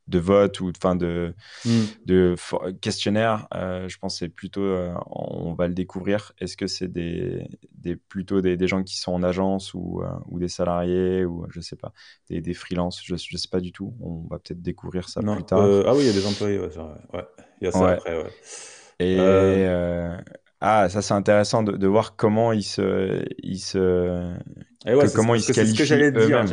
de 0.09 0.19
vote 0.19 0.59
ou 0.59 0.71
enfin 0.75 0.95
de, 0.95 1.33
hmm. 1.65 1.83
de 2.05 2.35
questionnaire, 2.81 3.47
euh, 3.53 3.87
je 3.87 3.97
pense 3.99 4.19
c'est 4.19 4.29
plutôt, 4.29 4.61
euh, 4.61 4.93
on 5.05 5.53
va 5.53 5.67
le 5.67 5.73
découvrir. 5.73 6.33
Est-ce 6.39 6.57
que 6.57 6.67
c'est 6.67 6.87
des, 6.87 7.47
des, 7.73 7.95
plutôt 7.95 8.41
des, 8.41 8.57
des, 8.57 8.67
gens 8.67 8.83
qui 8.83 8.97
sont 8.97 9.13
en 9.13 9.23
agence 9.23 9.73
ou, 9.73 10.01
euh, 10.01 10.09
ou 10.27 10.39
des 10.39 10.47
salariés 10.47 11.25
ou 11.25 11.45
je 11.49 11.61
sais 11.61 11.75
pas, 11.75 11.93
des, 12.29 12.41
des 12.41 12.53
freelances, 12.53 13.01
je, 13.03 13.15
je 13.15 13.37
sais 13.37 13.47
pas 13.49 13.61
du 13.61 13.71
tout. 13.71 13.93
On 14.01 14.27
va 14.29 14.39
peut-être 14.39 14.61
découvrir 14.61 15.07
ça 15.07 15.21
plus 15.21 15.43
tard. 15.43 15.59
ah 15.61 15.93
oui, 15.93 16.01
il 16.01 16.07
y 16.07 16.09
a 16.09 16.13
des 16.13 16.25
employés, 16.25 16.59
ouais, 16.59 16.69
ouais. 17.13 17.25
il 17.61 17.65
y 17.65 17.67
a 17.67 17.71
ça 17.71 17.89
après, 17.89 18.17
ouais. 18.17 18.31
Et 18.99 19.17
ah, 20.61 20.89
ça 20.89 21.01
c'est 21.01 21.13
intéressant 21.13 21.63
de, 21.63 21.71
de, 21.77 21.87
voir 21.87 22.17
comment 22.17 22.51
ils 22.51 22.63
se, 22.63 23.23
ils 23.37 23.59
se, 23.59 24.33
comment 25.13 25.35
ils 25.35 25.41
se 25.41 25.51
qualifient. 25.51 25.75
C'est 25.75 25.83
ce 25.83 25.89
que 25.89 25.95
j'allais 25.95 26.11
dire. 26.11 26.45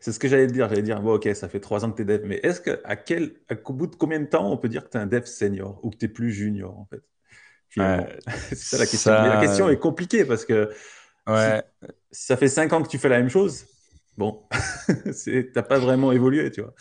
C'est 0.00 0.12
ce 0.12 0.18
que 0.18 0.28
j'allais 0.28 0.46
dire. 0.46 0.68
J'allais 0.68 0.82
dire, 0.82 1.00
bon, 1.00 1.14
ok, 1.14 1.28
ça 1.34 1.48
fait 1.48 1.60
trois 1.60 1.84
ans 1.84 1.90
que 1.90 1.96
tu 1.96 2.02
es 2.02 2.04
dev, 2.04 2.22
mais 2.24 2.40
est-ce 2.42 2.60
que 2.60 2.80
à 2.84 2.96
quel, 2.96 3.32
à, 3.48 3.54
au 3.64 3.72
bout 3.72 3.86
de 3.86 3.96
combien 3.96 4.20
de 4.20 4.26
temps 4.26 4.50
on 4.50 4.56
peut 4.56 4.68
dire 4.68 4.84
que 4.84 4.90
tu 4.90 4.98
es 4.98 5.00
un 5.00 5.06
dev 5.06 5.24
senior 5.24 5.80
ou 5.82 5.90
que 5.90 5.96
tu 5.96 6.06
es 6.06 6.08
plus 6.08 6.32
junior 6.32 6.78
en 6.78 6.86
fait? 6.86 7.02
C'est 8.50 8.54
ça 8.54 8.78
la 8.78 8.86
question. 8.86 9.12
La 9.12 9.40
question 9.40 9.68
est 9.68 9.78
compliquée 9.78 10.24
parce 10.24 10.44
que 10.44 10.70
ouais. 11.26 11.62
si, 12.12 12.26
ça 12.26 12.36
fait 12.36 12.48
cinq 12.48 12.72
ans 12.72 12.82
que 12.82 12.88
tu 12.88 12.98
fais 12.98 13.08
la 13.08 13.18
même 13.18 13.30
chose, 13.30 13.66
bon, 14.16 14.42
t'as 15.54 15.62
pas 15.62 15.78
vraiment 15.78 16.12
évolué, 16.12 16.50
tu 16.50 16.62
vois. 16.62 16.74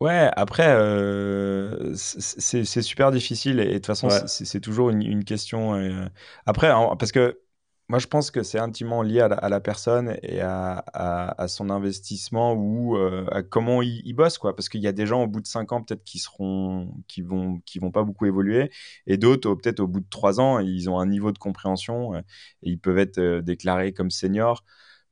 Ouais, 0.00 0.30
après, 0.36 0.68
euh, 0.68 1.94
c'est 1.94 2.82
super 2.82 3.10
difficile 3.10 3.60
et 3.60 3.66
de 3.66 3.72
toute 3.74 3.86
façon, 3.86 4.08
c'est 4.26 4.60
toujours 4.60 4.90
une, 4.90 5.02
une 5.02 5.24
question. 5.24 5.74
Euh, 5.74 6.06
après, 6.44 6.70
parce 6.98 7.12
que 7.12 7.40
moi, 7.88 8.00
je 8.00 8.08
pense 8.08 8.32
que 8.32 8.42
c'est 8.42 8.58
intimement 8.58 9.02
lié 9.02 9.20
à 9.20 9.48
la, 9.48 9.60
personne 9.60 10.16
et 10.22 10.40
à, 10.40 10.84
à, 10.92 11.46
son 11.46 11.70
investissement 11.70 12.54
ou 12.54 12.96
euh, 12.96 13.26
à 13.30 13.42
comment 13.42 13.80
il, 13.80 14.12
bosse, 14.12 14.38
quoi. 14.38 14.56
Parce 14.56 14.68
qu'il 14.68 14.80
y 14.80 14.88
a 14.88 14.92
des 14.92 15.06
gens 15.06 15.22
au 15.22 15.28
bout 15.28 15.40
de 15.40 15.46
5 15.46 15.70
ans 15.72 15.82
peut-être 15.82 16.02
qui 16.02 16.18
seront, 16.18 16.92
qui 17.06 17.22
vont, 17.22 17.60
qui 17.64 17.78
vont 17.78 17.92
pas 17.92 18.02
beaucoup 18.02 18.26
évoluer, 18.26 18.70
et 19.06 19.16
d'autres 19.18 19.54
peut-être 19.54 19.80
au 19.80 19.86
bout 19.86 20.00
de 20.00 20.08
3 20.10 20.40
ans, 20.40 20.58
ils 20.58 20.90
ont 20.90 20.98
un 20.98 21.06
niveau 21.06 21.30
de 21.30 21.38
compréhension 21.38 22.16
et 22.16 22.22
ils 22.62 22.78
peuvent 22.78 22.98
être 22.98 23.20
déclarés 23.40 23.92
comme 23.92 24.10
seniors 24.10 24.64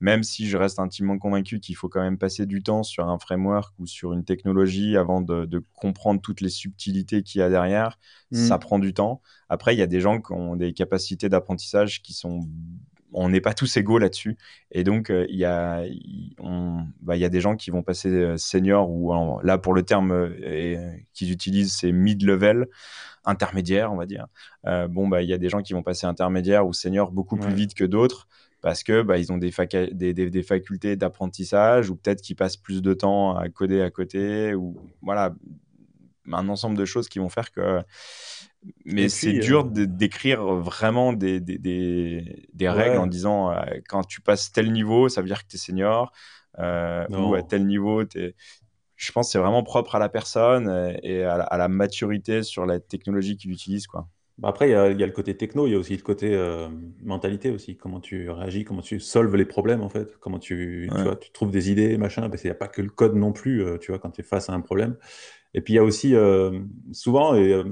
même 0.04 0.22
si 0.22 0.46
je 0.46 0.58
reste 0.58 0.80
intimement 0.80 1.16
convaincu 1.16 1.60
qu'il 1.60 1.76
faut 1.76 1.88
quand 1.88 2.02
même 2.02 2.18
passer 2.18 2.44
du 2.44 2.62
temps 2.62 2.82
sur 2.82 3.08
un 3.08 3.18
framework 3.18 3.72
ou 3.78 3.86
sur 3.86 4.12
une 4.12 4.22
technologie 4.22 4.98
avant 4.98 5.22
de, 5.22 5.64
comprendre 5.72 6.20
toutes 6.20 6.42
les 6.42 6.50
subtilités 6.50 7.22
qu'il 7.22 7.38
y 7.38 7.42
a 7.42 7.48
derrière, 7.48 7.98
mmh. 8.30 8.36
ça 8.36 8.58
prend 8.58 8.78
du 8.78 8.92
temps. 8.92 9.22
Après, 9.48 9.74
il 9.74 9.78
y 9.78 9.82
a 9.82 9.86
des 9.86 10.00
gens 10.00 10.20
qui 10.20 10.30
ont 10.32 10.56
des 10.56 10.74
capacités 10.74 11.30
d'apprentissage 11.30 12.02
qui 12.02 12.12
sont 12.12 12.46
on 13.14 13.28
n'est 13.30 13.40
pas 13.40 13.54
tous 13.54 13.76
égaux 13.76 13.98
là-dessus. 13.98 14.36
Et 14.72 14.82
donc, 14.82 15.08
euh, 15.08 15.24
il 15.30 15.36
y, 15.36 15.44
a, 15.44 15.84
bah, 17.00 17.16
y 17.16 17.24
a 17.24 17.28
des 17.28 17.40
gens 17.40 17.54
qui 17.54 17.70
vont 17.70 17.84
passer 17.84 18.08
euh, 18.08 18.36
senior, 18.36 18.90
ou 18.90 19.12
là, 19.42 19.56
pour 19.56 19.72
le 19.72 19.84
terme 19.84 20.10
euh, 20.10 20.92
qu'ils 21.14 21.30
utilisent, 21.30 21.76
c'est 21.76 21.92
mid-level, 21.92 22.66
intermédiaire, 23.24 23.92
on 23.92 23.96
va 23.96 24.04
dire. 24.04 24.26
bon, 24.64 25.06
bah, 25.06 25.22
il 25.22 25.28
y 25.28 25.32
a 25.32 25.38
des 25.38 25.48
gens 25.48 25.62
qui 25.62 25.74
vont 25.74 25.84
passer 25.84 26.08
intermédiaire 26.08 26.66
ou 26.66 26.72
senior 26.72 27.12
beaucoup 27.12 27.36
plus 27.36 27.54
vite 27.54 27.74
que 27.74 27.84
d'autres 27.84 28.26
parce 28.64 28.82
que 28.82 29.02
bah, 29.02 29.18
ils 29.18 29.30
ont 29.30 29.36
des, 29.36 29.52
des, 29.92 30.42
facultés 30.42 30.96
d'apprentissage 30.96 31.90
ou 31.90 31.96
peut-être 31.96 32.22
qu'ils 32.22 32.34
passent 32.34 32.56
plus 32.56 32.80
de 32.80 32.94
temps 32.94 33.36
à 33.36 33.50
coder 33.50 33.82
à 33.82 33.90
côté 33.90 34.54
ou 34.54 34.90
voilà 35.02 35.34
un 36.32 36.48
ensemble 36.48 36.74
de 36.74 36.86
choses 36.86 37.10
qui 37.10 37.18
vont 37.18 37.28
faire 37.28 37.52
que 37.52 37.82
mais 38.86 39.10
c'est 39.10 39.34
dur 39.34 39.66
euh, 39.66 39.86
d'écrire 39.86 40.42
vraiment 40.42 41.12
des, 41.12 41.40
des, 41.40 42.68
règles 42.68 42.96
en 42.96 43.06
disant 43.06 43.50
euh, 43.50 43.60
quand 43.86 44.02
tu 44.02 44.22
passes 44.22 44.50
tel 44.50 44.72
niveau 44.72 45.10
ça 45.10 45.20
veut 45.20 45.26
dire 45.26 45.42
que 45.42 45.48
tu 45.50 45.56
es 45.56 45.58
senior 45.58 46.10
euh, 46.58 47.04
ou 47.10 47.34
à 47.34 47.42
tel 47.42 47.66
niveau 47.66 48.00
es... 48.00 48.34
je 48.96 49.12
pense 49.12 49.26
que 49.26 49.32
c'est 49.32 49.38
vraiment 49.38 49.62
propre 49.62 49.94
à 49.94 49.98
la 49.98 50.08
personne 50.08 50.96
et 51.02 51.22
à 51.22 51.58
la, 51.58 51.68
maturité 51.68 52.42
sur 52.42 52.64
la 52.64 52.80
technologie 52.80 53.36
qu'il 53.36 53.50
utilise 53.50 53.86
quoi 53.86 54.08
après, 54.42 54.68
il 54.68 54.72
y 54.72 54.74
a, 54.74 54.90
il 54.90 54.98
y 54.98 55.02
a 55.02 55.06
le 55.06 55.12
côté 55.12 55.36
techno, 55.36 55.66
il 55.66 55.72
y 55.72 55.74
a 55.76 55.78
aussi 55.78 55.96
le 55.96 56.02
côté 56.02 56.34
euh, 56.34 56.68
mentalité 57.02 57.50
aussi. 57.50 57.76
Comment 57.76 58.00
tu 58.00 58.28
réagis, 58.30 58.64
comment 58.64 58.82
tu 58.82 58.98
solves 59.00 59.36
les 59.36 59.44
problèmes 59.44 59.82
en 59.82 59.88
fait. 59.88 60.18
Comment 60.18 60.38
tu, 60.38 60.88
tu, 60.90 60.96
Ouais. 60.96 61.04
vois, 61.04 61.16
tu 61.16 61.30
trouves 61.30 61.50
des 61.52 61.70
idées, 61.70 61.96
machin. 61.98 62.28
Parce 62.28 62.42
qu'il 62.42 62.50
n'y 62.50 62.56
a 62.56 62.58
pas 62.58 62.68
que 62.68 62.82
le 62.82 62.90
code 62.90 63.14
non 63.14 63.32
plus, 63.32 63.62
euh, 63.64 63.78
tu 63.78 63.92
vois, 63.92 63.98
quand 64.00 64.10
tu 64.10 64.22
es 64.22 64.24
face 64.24 64.50
à 64.50 64.52
un 64.52 64.60
problème. 64.60 64.96
Et 65.54 65.60
puis 65.60 65.74
il 65.74 65.76
y 65.76 65.80
a 65.80 65.84
aussi, 65.84 66.14
euh, 66.16 66.60
souvent, 66.92 67.34
et, 67.36 67.62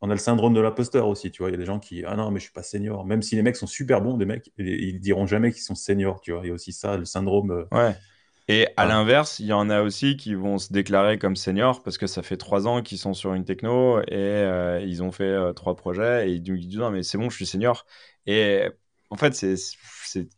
on 0.00 0.10
a 0.10 0.12
le 0.14 0.18
syndrome 0.20 0.54
de 0.54 0.60
l'imposteur 0.60 1.08
aussi, 1.08 1.30
tu 1.30 1.42
vois. 1.42 1.48
Il 1.50 1.52
y 1.52 1.56
a 1.56 1.58
des 1.58 1.64
gens 1.64 1.80
qui, 1.80 2.04
ah 2.04 2.16
non, 2.16 2.30
mais 2.30 2.38
je 2.38 2.44
suis 2.44 2.52
pas 2.52 2.62
senior. 2.62 3.04
Même 3.04 3.22
si 3.22 3.34
les 3.34 3.42
mecs 3.42 3.56
sont 3.56 3.66
super 3.66 4.02
bons, 4.02 4.16
des 4.16 4.26
mecs, 4.26 4.52
et- 4.58 4.84
ils 4.88 5.00
diront 5.00 5.26
jamais 5.26 5.50
qu'ils 5.52 5.62
sont 5.62 5.74
seniors, 5.74 6.20
tu 6.20 6.32
vois. 6.32 6.42
Il 6.44 6.48
y 6.48 6.50
a 6.50 6.54
aussi 6.54 6.72
ça, 6.72 6.96
le 6.96 7.04
syndrome. 7.04 7.66
Ouais. 7.72 7.94
Et 8.48 8.68
à 8.76 8.82
Ah. 8.82 8.86
l'inverse, 8.86 9.40
il 9.40 9.46
y 9.46 9.52
en 9.52 9.70
a 9.70 9.82
aussi 9.82 10.16
qui 10.16 10.34
vont 10.34 10.58
se 10.58 10.72
déclarer 10.72 11.18
comme 11.18 11.34
seniors 11.34 11.82
parce 11.82 11.98
que 11.98 12.06
ça 12.06 12.22
fait 12.22 12.36
trois 12.36 12.68
ans 12.68 12.80
qu'ils 12.82 12.98
sont 12.98 13.12
sur 13.14 13.34
une 13.34 13.44
techno 13.44 14.00
et 14.02 14.04
euh, 14.14 14.80
ils 14.80 15.02
ont 15.02 15.10
fait 15.10 15.24
euh, 15.24 15.52
trois 15.52 15.74
projets 15.74 16.30
et 16.30 16.34
ils 16.34 16.42
disent 16.42 16.76
non 16.78 16.90
mais 16.90 17.02
c'est 17.02 17.18
bon, 17.18 17.28
je 17.28 17.34
suis 17.36 17.46
senior. 17.46 17.86
Et 18.26 18.68
en 19.10 19.16
fait, 19.16 19.34
c'est 19.34 19.56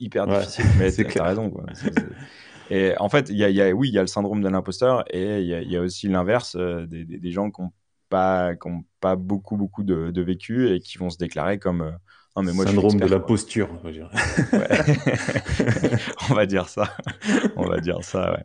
hyper 0.00 0.26
Ouais, 0.26 0.38
difficile. 0.40 0.64
Mais 0.78 0.90
c'est 0.90 1.04
clair. 1.04 1.24
raison. 1.26 1.50
Quoi. 1.50 1.64
Et 2.70 2.94
en 2.98 3.08
fait, 3.08 3.28
il 3.30 3.36
y 3.36 3.44
a, 3.44 3.50
y 3.50 3.60
a- 3.62 3.70
oui, 3.72 3.88
il 3.88 3.94
y 3.94 3.98
a 3.98 4.02
le 4.02 4.06
syndrome 4.08 4.42
de 4.42 4.48
l'imposteur 4.48 5.04
et 5.14 5.40
il 5.40 5.46
y 5.46 5.54
a, 5.54 5.62
il 5.62 5.70
y 5.70 5.76
a 5.76 5.80
aussi 5.80 6.08
l'inverse 6.08 6.54
euh, 6.56 6.86
des, 6.86 7.04
des- 7.04 7.18
des 7.18 7.30
gens 7.32 7.50
qui 7.50 7.62
n'ont 7.62 7.72
pas, 8.10 8.56
qui 8.56 8.68
ont 8.68 8.84
pas 9.00 9.16
beaucoup, 9.16 9.56
beaucoup 9.56 9.82
de, 9.84 10.10
de 10.10 10.22
vécu 10.22 10.68
et 10.74 10.80
qui 10.80 10.98
vont 10.98 11.10
se 11.10 11.16
déclarer 11.18 11.58
comme 11.58 11.96
non 12.38 12.44
mais 12.44 12.52
moi 12.52 12.66
je 12.66 12.70
syndrome 12.70 13.00
de 13.00 13.06
expert, 13.06 13.08
la 13.08 13.18
posture, 13.18 13.68
on 13.72 13.84
va 13.84 13.90
dire. 13.90 14.08
Ouais. 14.52 14.68
On 16.30 16.34
va 16.34 16.46
dire 16.46 16.68
ça. 16.68 16.96
On 17.56 17.66
va 17.66 17.80
dire 17.80 18.04
ça, 18.04 18.32
ouais. 18.32 18.44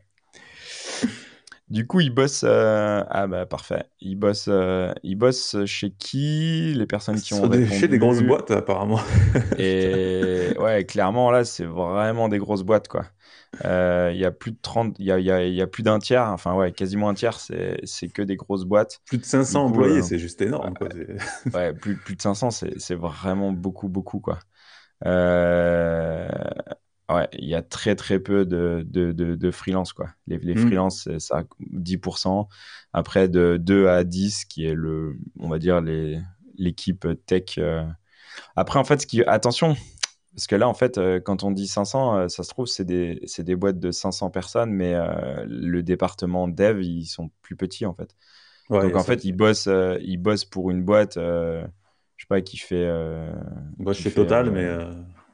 Du 1.69 1.87
coup, 1.87 2.01
il 2.01 2.11
bosse. 2.13 2.43
euh, 2.43 3.03
Ah 3.09 3.25
bah 3.27 3.45
parfait. 3.45 3.85
Il 3.99 4.15
bosse. 4.17 4.45
euh, 4.47 4.93
Il 5.03 5.15
bosse 5.15 5.55
chez 5.65 5.91
qui? 5.91 6.73
Les 6.75 6.85
personnes 6.85 7.19
qui 7.21 7.33
ont 7.33 7.47
des- 7.47 7.65
chez 7.71 7.87
des 7.87 7.97
grosses 7.97 8.21
boîtes, 8.21 8.51
apparemment. 8.51 8.99
Et 9.55 10.53
ouais, 10.59 10.85
clairement 10.85 11.31
là, 11.31 11.45
c'est 11.45 11.65
vraiment 11.65 12.27
des 12.27 12.39
grosses 12.39 12.63
boîtes 12.63 12.87
quoi. 12.87 13.05
Euh, 13.65 14.11
Il 14.13 14.19
y 14.19 14.25
a 14.25 14.31
plus 14.31 14.51
de 14.51 14.57
30, 14.61 14.95
il 14.99 15.05
y 15.05 15.11
a, 15.11 15.19
il 15.19 15.25
y 15.25 15.31
a- 15.31 15.45
il 15.45 15.53
y 15.53 15.61
a 15.61 15.67
plus 15.67 15.83
d'un 15.83 15.99
tiers, 15.99 16.27
enfin 16.29 16.55
ouais, 16.55 16.71
quasiment 16.71 17.09
un 17.09 17.13
tiers, 17.13 17.39
c'est 17.39 17.79
c'est 17.85 18.09
que 18.09 18.21
des 18.23 18.35
grosses 18.35 18.65
boîtes. 18.65 18.99
Plus 19.05 19.19
de 19.19 19.25
500 19.25 19.65
Du 19.67 19.71
coup, 19.71 19.81
employés, 19.81 19.97
euh, 19.99 20.01
c'est 20.01 20.19
juste 20.19 20.41
énorme. 20.41 20.73
Quoi. 20.75 20.89
Ouais, 21.53 21.73
plus, 21.73 21.95
plus 21.97 22.15
de 22.15 22.21
500, 22.21 22.51
c'est 22.51 22.79
c'est 22.79 22.95
vraiment 22.95 23.51
beaucoup, 23.51 23.89
beaucoup, 23.89 24.19
quoi. 24.19 24.39
Euh, 25.05 26.27
Ouais, 27.13 27.27
il 27.33 27.47
y 27.49 27.55
a 27.55 27.61
très, 27.61 27.95
très 27.95 28.19
peu 28.19 28.45
de, 28.45 28.83
de, 28.87 29.11
de, 29.11 29.35
de 29.35 29.51
freelance, 29.51 29.93
quoi. 29.93 30.09
Les, 30.27 30.37
les 30.39 30.55
Mm. 30.55 30.59
freelances, 30.59 31.03
c'est 31.03 31.19
ça, 31.19 31.43
10%. 31.59 32.47
Après, 32.93 33.27
de 33.27 33.57
2 33.61 33.87
à 33.87 34.03
10, 34.03 34.45
qui 34.45 34.65
est 34.65 34.73
le, 34.73 35.17
on 35.39 35.49
va 35.49 35.59
dire, 35.59 35.81
les, 35.81 36.19
l'équipe 36.57 37.05
tech. 37.25 37.57
euh. 37.57 37.83
Après, 38.55 38.79
en 38.79 38.83
fait, 38.85 39.01
ce 39.01 39.07
qui, 39.07 39.23
attention, 39.23 39.75
parce 40.35 40.47
que 40.47 40.55
là, 40.55 40.67
en 40.69 40.73
fait, 40.75 40.97
euh, 40.97 41.19
quand 41.19 41.43
on 41.43 41.51
dit 41.51 41.67
500, 41.67 42.17
euh, 42.17 42.27
ça 42.29 42.43
se 42.43 42.49
trouve, 42.49 42.67
c'est 42.67 42.85
des, 42.85 43.21
c'est 43.27 43.43
des 43.43 43.55
boîtes 43.55 43.79
de 43.79 43.91
500 43.91 44.29
personnes, 44.31 44.71
mais 44.71 44.95
euh, 44.95 45.45
le 45.47 45.83
département 45.83 46.47
dev, 46.47 46.81
ils 46.83 47.05
sont 47.05 47.31
plus 47.43 47.55
petits, 47.55 47.85
en 47.85 47.93
fait. 47.95 48.15
Ouais, 48.69 48.81
Donc 48.81 48.95
en 48.95 49.03
fait, 49.03 49.25
ils 49.25 49.33
bossent, 49.33 49.67
euh, 49.67 49.97
ils 50.01 50.17
bossent 50.17 50.45
pour 50.45 50.71
une 50.71 50.83
boîte, 50.83 51.17
euh, 51.17 51.65
je 52.17 52.25
sais 52.25 52.27
pas, 52.27 52.41
qui 52.41 52.57
fait. 52.57 52.89
Moi, 53.77 53.93
fait, 53.93 54.11
Total, 54.11 54.51
mais. 54.51 54.77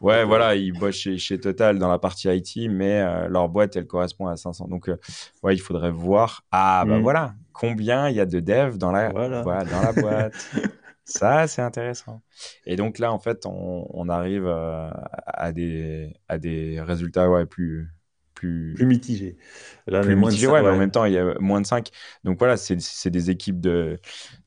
Euh, 0.01 0.05
Ouais, 0.05 0.25
Total. 0.25 0.27
voilà, 0.27 0.55
ils 0.55 0.71
bossent 0.71 0.95
chez, 0.95 1.17
chez 1.17 1.39
Total 1.39 1.77
dans 1.79 1.89
la 1.89 1.99
partie 1.99 2.29
IT, 2.29 2.69
mais 2.69 3.01
euh, 3.01 3.27
leur 3.27 3.49
boîte, 3.49 3.75
elle 3.75 3.87
correspond 3.87 4.27
à 4.27 4.37
500. 4.37 4.67
Donc, 4.67 4.89
euh, 4.89 4.97
ouais, 5.43 5.55
il 5.55 5.59
faudrait 5.59 5.91
voir. 5.91 6.45
Ah, 6.51 6.85
bah 6.87 6.99
Mm. 6.99 7.01
voilà, 7.01 7.35
combien 7.53 8.09
il 8.09 8.15
y 8.15 8.19
a 8.21 8.25
de 8.25 8.39
devs 8.39 8.77
dans 8.77 8.91
la, 8.91 9.09
Voilà. 9.09 9.41
voilà, 9.41 9.65
dans 9.65 9.81
la 9.81 9.93
boîte. 9.93 10.33
Ça, 11.05 11.47
c'est 11.47 11.61
intéressant. 11.63 12.21
Et 12.65 12.75
donc 12.75 12.99
là, 12.99 13.11
en 13.11 13.19
fait, 13.19 13.45
on, 13.45 13.87
on 13.89 14.09
arrive 14.09 14.45
euh, 14.45 14.89
à, 15.25 15.51
des, 15.51 16.13
à 16.27 16.37
des 16.37 16.79
résultats 16.81 17.29
ouais, 17.29 17.45
plus, 17.47 17.89
plus, 18.35 18.73
plus 18.75 18.85
mitigé. 18.85 19.37
Là, 19.87 20.01
plus 20.01 20.11
est 20.11 20.15
moins 20.15 20.31
de 20.31 20.35
mitigé, 20.35 20.47
cin- 20.47 20.51
ouais, 20.53 20.61
mais 20.61 20.69
en 20.69 20.77
même 20.77 20.91
temps, 20.91 21.05
il 21.05 21.13
y 21.13 21.17
a 21.17 21.33
moins 21.39 21.61
de 21.61 21.65
5. 21.65 21.89
Donc 22.23 22.37
voilà, 22.39 22.57
c'est 22.57 22.79
c'est 22.79 23.09
des 23.09 23.29
équipes 23.31 23.59
de, 23.59 23.99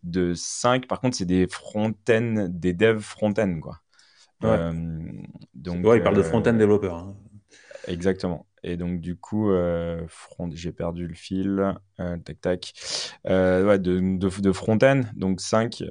de 0.04 0.34
5. 0.34 0.86
Par 0.86 1.00
contre, 1.00 1.16
c'est 1.16 1.24
des 1.26 1.46
front-end, 1.48 2.46
des 2.50 2.72
devs 2.74 3.00
front-end, 3.02 3.58
quoi. 3.60 3.80
Ouais. 4.42 4.48
Euh, 4.50 4.72
donc, 5.54 5.86
Ouais, 5.86 5.98
il 5.98 6.02
parle 6.02 6.16
de 6.16 6.20
euh, 6.20 6.24
front-end 6.24 6.52
développeur. 6.54 6.94
hein. 6.96 7.16
Exactement. 7.88 8.46
Et 8.64 8.76
donc, 8.76 9.00
du 9.00 9.16
coup, 9.16 9.50
euh, 9.50 10.06
j'ai 10.52 10.72
perdu 10.72 11.06
le 11.08 11.14
fil. 11.14 11.74
Euh, 12.00 12.16
tac, 12.18 12.40
tac. 12.40 12.72
Euh, 13.26 13.66
ouais, 13.66 13.78
de, 13.78 13.98
de, 14.18 14.40
de 14.40 14.52
front-end. 14.52 15.02
Donc, 15.16 15.40
5, 15.40 15.82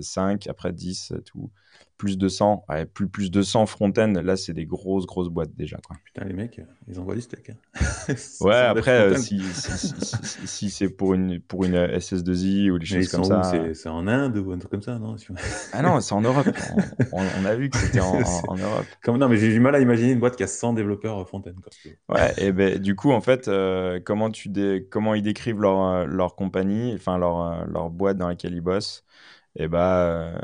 5, 0.00 0.46
après 0.48 0.72
10, 0.72 1.12
tout. 1.24 1.50
Plus 1.98 2.16
de 2.16 2.28
100. 2.28 2.64
Ouais, 2.68 2.86
plus, 2.86 3.08
plus 3.08 3.30
de 3.30 3.42
100 3.42 3.66
front-end. 3.66 4.12
Là, 4.22 4.36
c'est 4.36 4.54
des 4.54 4.66
grosses, 4.66 5.06
grosses 5.06 5.28
boîtes 5.28 5.54
déjà, 5.54 5.78
quoi. 5.78 5.96
Putain, 6.04 6.24
les 6.24 6.32
mecs, 6.32 6.60
ils 6.86 6.98
envoient 6.98 7.14
du 7.14 7.20
steak. 7.20 7.50
hein. 7.50 7.54
Ouais, 8.40 8.54
après, 8.54 8.92
euh, 8.92 9.14
si, 9.14 9.52
si, 9.52 9.76
si, 9.76 10.00
si- 10.00 10.46
si 10.46 10.70
c'est 10.70 10.88
pour 10.88 11.14
une, 11.14 11.40
pour 11.40 11.64
une 11.64 11.74
SS2I 11.74 12.70
ou 12.70 12.78
des 12.78 12.86
choses 12.86 13.08
comme 13.08 13.24
ça. 13.24 13.64
C'est 13.74 13.88
en 13.88 14.06
Inde 14.06 14.36
ou 14.38 14.52
un 14.52 14.58
truc 14.58 14.70
comme 14.70 14.82
ça, 14.82 14.98
non? 14.98 15.16
Ah 15.72 15.82
non, 15.82 16.00
c'est 16.00 16.14
en 16.14 16.20
Europe. 16.22 16.46
On, 17.12 17.44
a 17.44 17.54
vu 17.56 17.68
que 17.68 17.76
c'était 17.76 18.00
en, 18.00 18.56
Europe. 18.56 18.86
Comme, 19.02 19.18
Non, 19.18 19.28
mais 19.28 19.36
j'ai 19.36 19.50
du 19.52 19.60
mal 19.60 19.74
à 19.74 19.80
imaginer 19.80 20.12
une 20.12 20.20
boîte 20.20 20.36
qui 20.36 20.42
a 20.44 20.46
100 20.46 20.72
développeurs 20.72 21.18
euh, 21.18 21.24
front-end. 21.24 21.52
Ouais, 22.08 22.32
et 22.38 22.52
ben 22.52 22.78
du 22.78 22.94
coup, 22.96 23.12
en 23.12 23.20
fait, 23.20 23.48
euh, 23.48 24.00
comment, 24.02 24.30
tu 24.30 24.48
dé- 24.48 24.86
comment 24.90 25.14
ils 25.14 25.22
décrivent 25.22 25.60
leur, 25.60 26.06
leur 26.06 26.36
compagnie, 26.36 26.94
enfin 26.94 27.18
leur, 27.18 27.66
leur 27.66 27.90
boîte 27.90 28.16
dans 28.16 28.28
laquelle 28.28 28.54
ils 28.54 28.60
bossent? 28.62 29.04
Et 29.56 29.68
bah, 29.68 30.06
euh, 30.06 30.38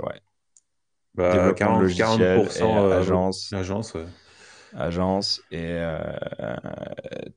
ouais, 0.00 0.20
Bah, 1.16 1.32
développement 1.32 1.54
40, 1.54 1.78
de 1.78 1.82
logiciels, 1.82 2.48
40% 2.48 2.58
et 2.58 2.62
euh, 2.62 2.98
agence, 3.00 3.52
agence, 3.52 3.94
ouais. 3.94 4.04
agence 4.74 5.40
et 5.50 5.62
euh, 5.62 6.02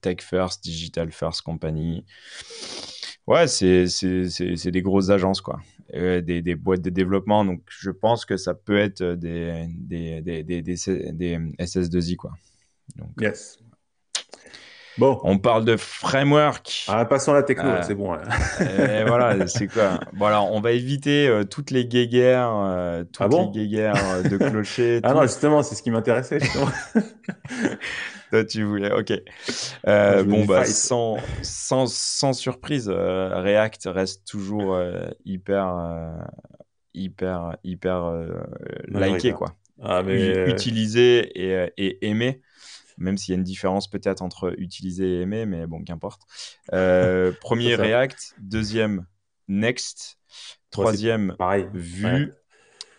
tech 0.01 0.17
first, 0.21 0.63
digital 0.63 1.11
first 1.11 1.41
company. 1.41 2.05
Ouais, 3.25 3.47
c'est 3.47 3.85
des 4.71 4.81
grosses 4.81 5.09
agences, 5.09 5.39
quoi. 5.39 5.59
Euh, 5.93 6.21
des, 6.21 6.41
des 6.41 6.55
boîtes 6.55 6.81
de 6.81 6.89
développement. 6.89 7.45
Donc, 7.45 7.61
je 7.69 7.91
pense 7.91 8.25
que 8.25 8.37
ça 8.37 8.53
peut 8.53 8.77
être 8.77 9.03
des, 9.03 9.65
des, 9.69 10.21
des, 10.21 10.43
des, 10.43 10.61
des, 10.61 11.13
des 11.13 11.37
SS2I, 11.59 12.15
quoi. 12.15 12.31
Donc, 12.95 13.11
Yes. 13.19 13.59
Bon, 14.99 15.21
on 15.23 15.37
parle 15.39 15.65
de 15.65 15.77
framework. 15.77 16.87
ah, 16.87 17.05
passons 17.05 17.31
à 17.31 17.35
la 17.35 17.43
techno, 17.43 17.69
Euh, 17.71 17.81
c'est 17.81 17.95
bon. 17.95 18.17
Et 18.59 19.03
voilà, 19.05 19.47
c'est 19.47 19.69
quoi? 19.69 19.99
Bon, 20.13 20.25
alors, 20.25 20.51
on 20.51 20.61
va 20.61 20.71
éviter 20.71 21.27
euh, 21.27 21.43
toutes 21.45 21.71
les 21.71 21.85
guéguerres, 21.85 22.51
euh, 22.55 23.03
toutes 23.05 23.19
Ah 23.19 23.27
bon? 23.27 23.45
les 23.45 23.47
guéguerres 23.47 24.05
euh, 24.09 24.23
de 24.23 24.37
clocher. 24.37 25.01
Ah 25.03 25.13
tout. 25.13 25.13
non, 25.13 25.23
justement, 25.23 25.63
c'est 25.63 25.75
ce 25.75 25.83
qui 25.83 25.91
m'intéressait. 25.91 26.39
Toi, 28.31 28.45
tu 28.45 28.63
voulais, 28.63 28.91
ok. 28.91 29.11
Euh, 29.87 30.23
bon, 30.23 30.45
bah, 30.45 30.65
sans, 30.65 31.31
sans, 31.41 31.91
sans 31.91 32.33
surprise, 32.33 32.89
euh, 32.89 33.41
React 33.41 33.83
reste 33.87 34.27
toujours 34.27 34.75
euh, 34.75 35.07
hyper, 35.25 35.67
euh, 35.77 36.17
hyper, 36.93 37.57
hyper 37.63 38.05
euh, 38.05 38.29
liké, 38.89 39.33
quoi. 39.33 39.57
Ah, 39.81 40.03
mais. 40.03 40.33
Utilisé 40.45 41.39
et, 41.39 41.55
euh, 41.55 41.67
et 41.77 42.07
aimé, 42.09 42.41
même 42.99 43.17
s'il 43.17 43.33
y 43.33 43.35
a 43.35 43.39
une 43.39 43.43
différence 43.43 43.89
peut-être 43.89 44.21
entre 44.21 44.53
utiliser 44.59 45.17
et 45.17 45.21
aimer, 45.21 45.45
mais 45.45 45.65
bon, 45.67 45.83
qu'importe. 45.83 46.21
Euh, 46.73 47.31
premier. 47.41 47.75
React. 47.75 48.35
Deuxième, 48.39 49.05
Next. 49.47 50.17
Troisième, 50.69 51.35
Pareil. 51.39 51.67
Vue. 51.73 52.05
Ouais. 52.05 52.33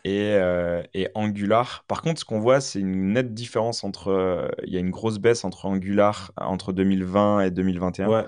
Et, 0.03 0.33
euh, 0.33 0.83
et 0.95 1.09
Angular. 1.15 1.85
Par 1.87 2.03
contre, 2.03 2.19
ce 2.21 2.25
qu'on 2.25 2.41
voit, 2.41 2.61
c'est 2.61 2.81
une 2.81 3.13
nette 3.13 3.35
différence 3.35 3.85
entre. 3.85 4.09
euh, 4.09 4.49
Il 4.67 4.73
y 4.73 4.77
a 4.77 4.81
une 4.81 4.91
grosse 4.91 5.19
baisse 5.19 5.45
entre 5.45 5.67
Angular 5.67 6.33
entre 6.37 6.73
2020 6.73 7.43
et 7.43 7.51
2021. 7.51 8.09
Ouais. 8.09 8.25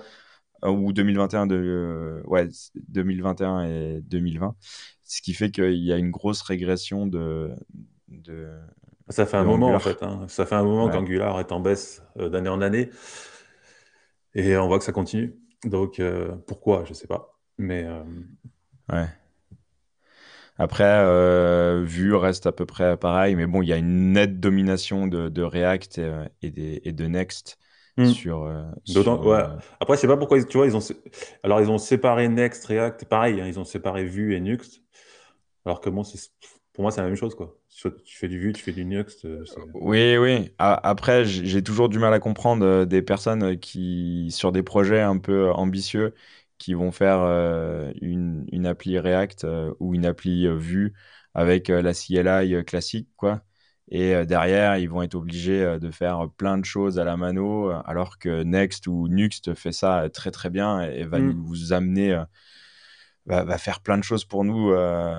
Ou 0.64 0.92
2021, 0.92 1.46
de, 1.48 1.56
euh, 1.56 2.22
ouais, 2.26 2.46
2021 2.88 3.64
et 3.64 4.00
2020. 4.02 4.54
Ce 5.02 5.20
qui 5.20 5.34
fait 5.34 5.50
qu'il 5.50 5.82
y 5.82 5.92
a 5.92 5.96
une 5.96 6.10
grosse 6.12 6.42
régression 6.42 7.06
de. 7.06 7.50
de... 8.08 8.48
Ça 9.08 9.26
fait 9.26 9.36
un 9.36 9.44
moment, 9.44 9.74
en 9.74 9.80
fait. 9.80 10.02
hein. 10.02 10.26
Ça 10.28 10.46
fait 10.46 10.54
un 10.54 10.62
moment 10.62 10.86
Ouais. 10.86 10.92
qu'Angular 10.92 11.38
est 11.40 11.52
en 11.52 11.60
baisse 11.60 12.02
euh, 12.18 12.28
d'année 12.28 12.48
en 12.48 12.60
année. 12.60 12.90
Et 14.34 14.56
on 14.56 14.66
voit 14.66 14.78
que 14.78 14.84
ça 14.84 14.92
continue. 14.92 15.34
Donc, 15.64 16.00
euh, 16.00 16.34
pourquoi? 16.46 16.84
Je 16.84 16.94
sais 16.94 17.06
pas. 17.06 17.38
Mais 17.58 17.84
euh, 17.84 18.02
Ouais. 18.88 19.08
Après, 20.58 21.84
Vue 21.84 22.14
reste 22.14 22.46
à 22.46 22.52
peu 22.52 22.66
près 22.66 22.96
pareil, 22.96 23.34
mais 23.36 23.46
bon, 23.46 23.62
il 23.62 23.68
y 23.68 23.72
a 23.72 23.76
une 23.76 24.12
nette 24.12 24.38
domination 24.40 25.06
de, 25.06 25.28
de 25.28 25.42
React 25.42 25.98
et, 25.98 26.12
et, 26.42 26.50
des, 26.50 26.80
et 26.84 26.92
de 26.92 27.06
Next 27.06 27.58
Hmm. 27.98 28.10
sur. 28.10 28.50
D'autant- 28.88 29.16
sur, 29.18 29.26
ouais. 29.26 29.42
après, 29.78 29.96
je 29.96 30.00
sais 30.00 30.06
pas 30.06 30.16
pourquoi, 30.16 30.42
tu 30.42 30.56
vois, 30.56 30.66
ils 30.66 30.74
ont, 30.74 30.80
alors 31.42 31.60
ils 31.60 31.70
ont 31.70 31.76
séparé 31.76 32.28
Next, 32.28 32.64
React, 32.64 33.04
pareil, 33.04 33.38
hein, 33.40 33.46
ils 33.46 33.60
ont 33.60 33.64
séparé 33.66 34.04
Vue 34.04 34.34
et 34.34 34.40
Nuxt. 34.40 34.80
Alors 35.66 35.80
que 35.80 35.90
bon, 35.90 36.04
c'est- 36.04 36.32
pour 36.72 36.82
moi, 36.82 36.90
c'est 36.90 37.00
la 37.00 37.06
même 37.06 37.16
chose, 37.16 37.34
quoi. 37.34 37.58
Tu 38.04 38.16
fais 38.16 38.28
du 38.28 38.38
Vue, 38.38 38.52
tu 38.52 38.62
fais 38.62 38.72
du 38.72 38.84
Nuxt. 38.84 39.24
euh, 39.24 39.44
c'est- 39.44 39.60
Oui, 39.74 40.16
oui. 40.16 40.50
Après, 40.58 41.24
j'ai 41.24 41.62
toujours 41.62 41.88
du 41.88 41.98
mal 41.98 42.12
à 42.14 42.20
comprendre 42.20 42.64
euh, 42.64 42.84
des 42.86 43.02
personnes 43.02 43.58
qui, 43.58 44.28
sur 44.30 44.52
des 44.52 44.62
projets 44.62 45.00
un 45.00 45.18
peu 45.18 45.50
ambitieux, 45.52 46.14
qui 46.58 46.74
vont 46.74 46.92
faire 46.92 47.20
une, 48.00 48.46
une, 48.52 48.66
appli 48.66 48.98
React 48.98 49.46
ou 49.80 49.94
une 49.94 50.06
appli 50.06 50.46
Vue 50.58 50.92
avec 51.34 51.68
la 51.68 51.92
CLI 51.94 52.64
classique, 52.64 53.08
quoi. 53.16 53.42
Et 53.90 54.24
derrière, 54.24 54.76
ils 54.78 54.88
vont 54.88 55.02
être 55.02 55.14
obligés 55.16 55.78
de 55.80 55.90
faire 55.90 56.28
plein 56.36 56.56
de 56.58 56.64
choses 56.64 56.98
à 56.98 57.04
la 57.04 57.16
mano, 57.16 57.70
alors 57.84 58.18
que 58.18 58.42
Next 58.44 58.86
ou 58.86 59.08
Nuxt 59.08 59.54
fait 59.54 59.72
ça 59.72 60.08
très 60.12 60.30
très 60.30 60.50
bien 60.50 60.82
et 60.82 61.04
va 61.04 61.18
vous 61.20 61.72
amener 61.72 62.22
va, 63.26 63.58
faire 63.58 63.80
plein 63.80 63.98
de 63.98 64.04
choses 64.04 64.24
pour 64.24 64.44
nous 64.44 64.70
euh, 64.70 65.16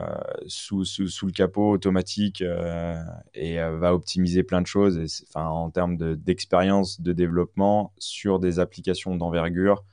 sous, 0.47 0.83
sous, 0.85 1.07
sous, 1.07 1.25
le 1.25 1.31
capot 1.31 1.71
automatique 1.71 2.41
euh, 2.41 3.01
et 3.33 3.61
euh, 3.61 3.77
va 3.77 3.93
optimiser 3.93 4.43
plein 4.43 4.61
de 4.61 4.67
choses. 4.67 4.97
Et 4.97 5.25
enfin, 5.29 5.47
en 5.47 5.69
termes 5.69 5.97
d'expérience 5.97 7.01
de, 7.01 7.13
développement 7.13 7.93
sur 7.97 8.39
des 8.39 8.59
applications 8.59 9.15
d'envergure, 9.15 9.83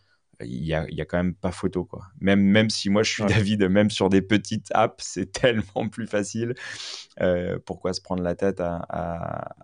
il 0.42 0.64
y 0.64 0.74
a, 0.74 0.86
y 0.88 1.00
a, 1.02 1.04
quand 1.04 1.18
même 1.18 1.34
pas 1.34 1.52
photo 1.52 1.84
quoi. 1.84 2.06
Même 2.20 2.40
même 2.40 2.70
si 2.70 2.88
moi 2.88 3.02
je 3.02 3.10
suis 3.10 3.24
d'avis 3.26 3.58
de 3.58 3.68
même 3.68 3.90
sur 3.90 4.08
des 4.08 4.22
petites 4.22 4.68
apps, 4.72 5.04
c'est 5.06 5.30
tellement 5.32 5.88
plus 5.88 6.06
facile. 6.06 6.54
pourquoi 7.66 7.92
se 7.92 8.00
prendre 8.00 8.22
la 8.22 8.34
tête 8.34 8.60
à, 8.60 9.54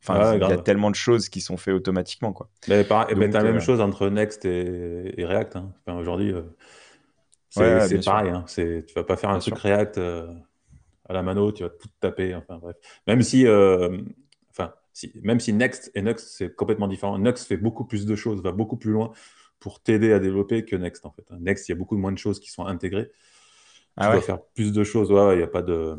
Enfin, 0.00 0.36
il 0.36 0.40
y 0.40 0.52
a 0.52 0.56
tellement 0.58 0.90
de 0.90 0.96
choses 0.96 1.28
qui 1.28 1.40
sont 1.40 1.56
faites 1.56 1.74
automatiquement 1.74 2.32
quoi. 2.32 2.48
Mais, 2.68 2.90
as 2.90 3.14
la 3.14 3.42
même 3.42 3.60
chose 3.60 3.80
entre 3.80 4.08
Next 4.08 4.44
et, 4.44 5.12
React. 5.18 5.56
Hein. 5.56 5.72
Enfin, 5.84 5.98
Aujourd'hui, 5.98 6.32
c'est 7.58 8.04
pareil. 8.04 8.30
Hein. 8.30 8.44
Tu 8.48 8.84
vas 8.94 9.04
pas 9.04 9.16
faire 9.16 9.30
un 9.30 9.38
truc 9.38 9.58
React 9.58 9.98
euh, 9.98 10.34
à 11.08 11.12
la 11.12 11.22
mano, 11.22 11.52
tu 11.52 11.62
vas 11.62 11.70
tout 11.70 11.88
taper. 12.00 12.34
Enfin, 12.34 12.58
bref. 12.58 12.76
Même 13.06 13.22
si, 13.22 13.46
euh, 13.46 13.98
enfin, 14.50 14.72
si, 14.92 15.12
même 15.22 15.40
si 15.40 15.52
Next 15.52 15.90
et 15.94 16.02
Next, 16.02 16.28
c'est 16.36 16.54
complètement 16.54 16.88
différent. 16.88 17.18
Next 17.18 17.46
fait 17.46 17.56
beaucoup 17.56 17.84
plus 17.84 18.06
de 18.06 18.16
choses, 18.16 18.42
va 18.42 18.52
beaucoup 18.52 18.76
plus 18.76 18.92
loin 18.92 19.12
pour 19.60 19.82
t'aider 19.82 20.12
à 20.12 20.18
développer 20.18 20.64
que 20.64 20.76
Next, 20.76 21.04
en 21.04 21.10
fait. 21.10 21.24
Hein. 21.30 21.38
Next, 21.40 21.68
il 21.68 21.72
y 21.72 21.74
a 21.74 21.76
beaucoup 21.76 21.96
moins 21.96 22.12
de 22.12 22.18
choses 22.18 22.40
qui 22.40 22.50
sont 22.50 22.66
intégrées. 22.66 23.06
Tu 23.08 24.04
ah 24.04 24.12
dois 24.12 24.20
faire 24.20 24.42
plus 24.54 24.72
de 24.72 24.84
choses. 24.84 25.10
Ouais, 25.10 25.36
il 25.36 25.40
y 25.40 25.42
a 25.42 25.48
pas 25.48 25.62
de. 25.62 25.96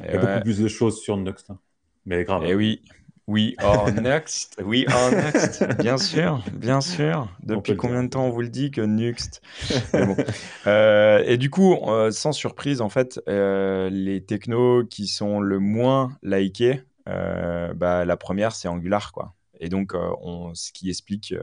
Il 0.00 0.06
y 0.06 0.08
a 0.08 0.18
beaucoup 0.18 0.42
plus 0.42 0.58
de 0.60 0.68
choses 0.68 1.00
sur 1.00 1.16
Next. 1.16 1.50
Hein. 1.50 1.58
Mais 2.04 2.24
grave. 2.24 2.44
Et 2.44 2.50
eh 2.50 2.54
oui. 2.54 2.82
Oui, 3.28 3.56
or 3.62 3.90
next. 3.92 4.56
Oui, 4.64 4.86
or 4.88 5.10
next. 5.10 5.64
Bien 5.78 5.98
sûr, 5.98 6.44
bien 6.52 6.80
sûr. 6.80 7.28
Depuis 7.42 7.76
combien 7.76 8.04
de 8.04 8.08
temps 8.08 8.26
on 8.26 8.30
vous 8.30 8.42
le 8.42 8.48
dit 8.48 8.70
que 8.70 8.80
Nuxt 8.80 9.42
euh, 10.66 11.22
Et 11.26 11.36
du 11.36 11.50
coup, 11.50 11.74
euh, 11.88 12.10
sans 12.10 12.32
surprise, 12.32 12.80
en 12.80 12.88
fait, 12.88 13.20
euh, 13.28 13.90
les 13.90 14.24
technos 14.24 14.84
qui 14.84 15.08
sont 15.08 15.40
le 15.40 15.58
moins 15.58 16.16
likés, 16.22 16.82
bah, 17.06 18.04
la 18.04 18.16
première, 18.16 18.54
c'est 18.54 18.68
Angular, 18.68 19.12
quoi. 19.12 19.34
Et 19.58 19.68
donc, 19.68 19.94
on, 19.94 20.54
ce 20.54 20.72
qui 20.72 20.90
explique 20.90 21.34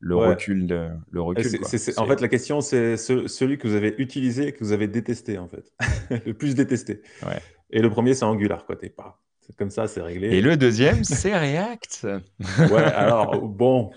le 0.00 0.16
recul. 0.16 0.66
De, 0.66 0.88
le 1.10 1.20
recul 1.20 1.60
en 1.96 2.06
fait, 2.06 2.20
la 2.20 2.28
question, 2.28 2.60
c'est 2.60 2.96
celui 2.96 3.58
que 3.58 3.68
vous 3.68 3.74
avez 3.74 3.94
utilisé 3.98 4.48
et 4.48 4.52
que 4.52 4.64
vous 4.64 4.72
avez 4.72 4.88
détesté, 4.88 5.38
en 5.38 5.48
fait. 5.48 5.72
le 6.24 6.32
plus 6.32 6.54
détesté. 6.54 7.02
Ouais. 7.26 7.40
Et 7.70 7.82
le 7.82 7.90
premier, 7.90 8.14
c'est 8.14 8.24
Angular, 8.24 8.64
quoi. 8.64 8.76
T'es 8.76 8.88
pas 8.88 9.20
comme 9.56 9.70
ça, 9.70 9.86
c'est 9.86 10.02
réglé. 10.02 10.28
Et 10.28 10.40
le 10.40 10.56
deuxième, 10.56 11.04
c'est 11.04 11.36
React. 11.36 12.06
ouais, 12.70 12.82
alors, 12.82 13.40
bon. 13.40 13.90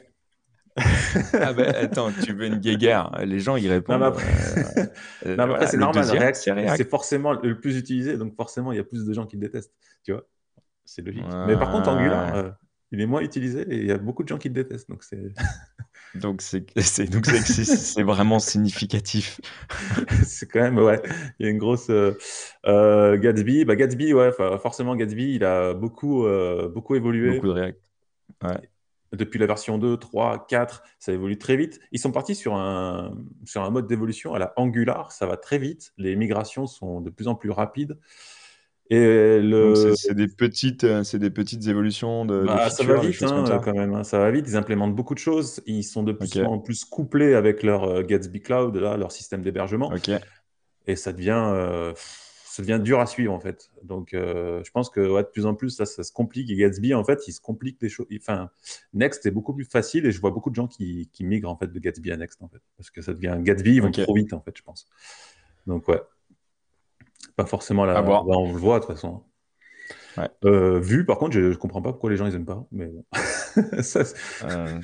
ah 0.77 1.51
ben, 1.53 1.75
attends, 1.75 2.11
tu 2.23 2.33
veux 2.33 2.45
une 2.45 2.59
guéguerre? 2.59 3.11
Les 3.25 3.39
gens, 3.39 3.57
ils 3.57 3.69
répondent. 3.69 3.99
Non, 3.99 3.99
mais 3.99 4.05
après, 4.07 4.87
euh, 5.25 5.57
c'est 5.67 5.77
normal. 5.77 6.05
React, 6.05 6.49
c'est 6.77 6.89
forcément 6.89 7.33
le 7.33 7.59
plus 7.59 7.77
utilisé, 7.77 8.17
donc 8.17 8.35
forcément, 8.35 8.71
il 8.71 8.77
y 8.77 8.79
a 8.79 8.83
plus 8.83 9.05
de 9.05 9.13
gens 9.13 9.25
qui 9.25 9.35
le 9.35 9.41
détestent. 9.41 9.73
Tu 10.03 10.13
vois 10.13 10.23
C'est 10.85 11.01
logique. 11.01 11.25
Mais 11.47 11.57
par 11.57 11.71
contre, 11.71 11.89
Angular, 11.89 12.35
euh, 12.35 12.49
il 12.91 13.01
est 13.01 13.05
moins 13.05 13.21
utilisé 13.21 13.61
et 13.61 13.77
il 13.77 13.85
y 13.85 13.91
a 13.91 13.97
beaucoup 13.97 14.23
de 14.23 14.29
gens 14.29 14.37
qui 14.37 14.47
le 14.47 14.53
détestent. 14.53 14.89
Donc, 14.89 15.03
c'est. 15.03 15.33
Donc 16.15 16.41
c'est 16.41 16.65
c'est 16.75 18.03
vraiment 18.03 18.39
significatif. 18.39 19.39
c'est 20.23 20.47
quand 20.47 20.61
même 20.61 20.77
ouais, 20.77 21.01
il 21.39 21.45
y 21.45 21.49
a 21.49 21.51
une 21.51 21.57
grosse 21.57 21.89
euh, 21.89 22.17
euh, 22.65 23.17
Gatsby, 23.17 23.65
bah 23.65 23.75
Gatsby 23.75 24.13
ouais, 24.13 24.31
forcément 24.31 24.95
Gatsby, 24.95 25.35
il 25.35 25.43
a 25.45 25.73
beaucoup 25.73 26.25
euh, 26.25 26.69
beaucoup 26.69 26.95
évolué. 26.95 27.35
Beaucoup 27.35 27.47
de 27.47 27.53
React. 27.53 27.81
Ouais. 28.43 28.69
Depuis 29.13 29.39
la 29.39 29.45
version 29.45 29.77
2, 29.77 29.97
3, 29.97 30.45
4, 30.47 30.83
ça 30.97 31.11
évolue 31.11 31.37
très 31.37 31.57
vite. 31.57 31.81
Ils 31.91 31.99
sont 31.99 32.13
partis 32.13 32.35
sur 32.35 32.55
un 32.55 33.13
sur 33.45 33.61
un 33.63 33.69
mode 33.69 33.87
d'évolution 33.87 34.33
à 34.33 34.39
la 34.39 34.53
Angular, 34.55 35.11
ça 35.11 35.25
va 35.25 35.37
très 35.37 35.57
vite, 35.57 35.93
les 35.97 36.15
migrations 36.15 36.67
sont 36.67 37.01
de 37.01 37.09
plus 37.09 37.27
en 37.27 37.35
plus 37.35 37.51
rapides. 37.51 37.97
Et 38.91 39.39
le... 39.39 39.95
c'est 39.95 40.13
des 40.13 40.27
petites, 40.27 40.83
euh, 40.83 41.05
c'est 41.05 41.17
des 41.17 41.29
petites 41.29 41.65
évolutions 41.67 42.25
de. 42.25 42.43
Bah, 42.45 42.69
ça 42.69 42.83
va 42.83 42.99
vite 42.99 43.23
hein, 43.23 43.61
quand 43.63 43.73
même. 43.73 43.93
Hein. 43.93 44.03
ça 44.03 44.19
va 44.19 44.29
vite. 44.31 44.45
Ils 44.49 44.57
implémentent 44.57 44.93
beaucoup 44.93 45.13
de 45.13 45.19
choses. 45.19 45.61
Ils 45.65 45.85
sont 45.85 46.03
de 46.03 46.11
plus 46.11 46.37
en 46.39 46.59
plus 46.59 46.83
couplés 46.83 47.33
avec 47.33 47.63
leur 47.63 47.85
euh, 47.85 48.03
Gatsby 48.03 48.41
Cloud, 48.41 48.75
là, 48.75 48.97
leur 48.97 49.13
système 49.13 49.43
d'hébergement. 49.43 49.93
Et 50.87 50.97
ça 50.97 51.13
devient, 51.13 51.41
euh, 51.53 51.93
ça 51.95 52.63
devient 52.63 52.81
dur 52.83 52.99
à 52.99 53.05
suivre 53.05 53.31
en 53.31 53.39
fait. 53.39 53.69
Donc, 53.81 54.09
je 54.11 54.71
pense 54.71 54.89
que 54.89 54.99
ouais, 54.99 55.23
de 55.23 55.29
plus 55.29 55.45
en 55.45 55.55
plus, 55.55 55.69
ça, 55.69 55.85
ça, 55.85 56.03
se 56.03 56.11
complique. 56.11 56.49
Et 56.49 56.57
Gatsby, 56.57 56.93
en 56.93 57.05
fait, 57.05 57.29
il 57.29 57.31
se 57.31 57.39
complique 57.39 57.77
les 57.81 57.87
choses. 57.87 58.07
Enfin, 58.19 58.49
Next 58.93 59.25
est 59.25 59.31
beaucoup 59.31 59.53
plus 59.53 59.63
facile 59.63 60.05
et 60.05 60.11
je 60.11 60.19
vois 60.19 60.31
beaucoup 60.31 60.49
de 60.49 60.55
gens 60.55 60.67
qui, 60.67 61.09
qui, 61.13 61.23
migrent 61.23 61.49
en 61.49 61.55
fait 61.55 61.71
de 61.71 61.79
Gatsby 61.79 62.11
à 62.11 62.17
Next 62.17 62.41
en 62.41 62.49
fait, 62.49 62.61
parce 62.75 62.89
que 62.89 63.01
ça 63.01 63.13
devient 63.13 63.37
Gatsby, 63.39 63.75
ils 63.75 63.81
vont 63.81 63.91
trop 63.91 64.15
vite 64.15 64.33
en 64.33 64.41
fait, 64.41 64.51
je 64.57 64.63
pense. 64.63 64.85
Donc 65.65 65.87
ouais. 65.87 66.01
Pas 67.35 67.45
forcément 67.45 67.85
la. 67.85 68.03
on 68.03 68.51
le 68.51 68.57
voit 68.57 68.79
de 68.79 68.85
toute 68.85 68.95
façon. 68.95 69.23
Euh, 70.45 70.79
vu, 70.79 71.05
par 71.05 71.17
contre, 71.17 71.33
je, 71.33 71.39
ne 71.39 71.53
comprends 71.55 71.81
pas 71.81 71.91
pourquoi 71.91 72.09
les 72.09 72.17
gens 72.17 72.25
ils 72.27 72.35
aiment 72.35 72.45
pas, 72.45 72.65
mais 72.71 72.87
bon. 72.87 73.05
Euh, 74.43 74.79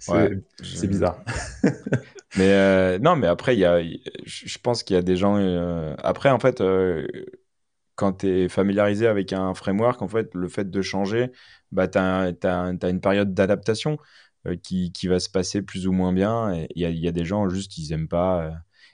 c'est 0.62 0.86
bizarre. 0.86 1.22
mais 2.38 2.48
euh, 2.48 2.98
non, 2.98 3.14
mais 3.14 3.26
après, 3.26 3.56
y 3.56 3.64
a, 3.66 3.82
je 4.24 4.58
pense 4.58 4.82
qu'il 4.82 4.96
y 4.96 4.98
a 4.98 5.02
des 5.02 5.16
gens. 5.16 5.36
après, 6.02 6.30
en 6.30 6.38
fait, 6.38 6.62
quand 7.96 8.12
tu 8.14 8.26
es 8.26 8.48
familiarisé 8.48 9.06
avec 9.06 9.34
un 9.34 9.52
framework, 9.52 10.00
en 10.00 10.08
fait, 10.08 10.30
le 10.34 10.48
fait 10.48 10.70
de 10.70 10.82
changer, 10.82 11.30
bah, 11.72 11.88
tu 11.88 11.98
as, 11.98 12.32
as, 12.42 12.88
une 12.88 13.00
période 13.00 13.34
d'adaptation 13.34 13.98
qui, 14.62 14.92
qui, 14.92 15.06
va 15.06 15.20
se 15.20 15.28
passer 15.28 15.60
plus 15.60 15.86
ou 15.86 15.92
moins 15.92 16.14
bien. 16.14 16.66
Il 16.74 16.88
y, 16.88 17.00
y, 17.00 17.08
a 17.08 17.12
des 17.12 17.24
gens, 17.26 17.48
juste, 17.50 17.76
ils 17.76 17.92
aiment 17.92 18.08
pas. 18.08 18.50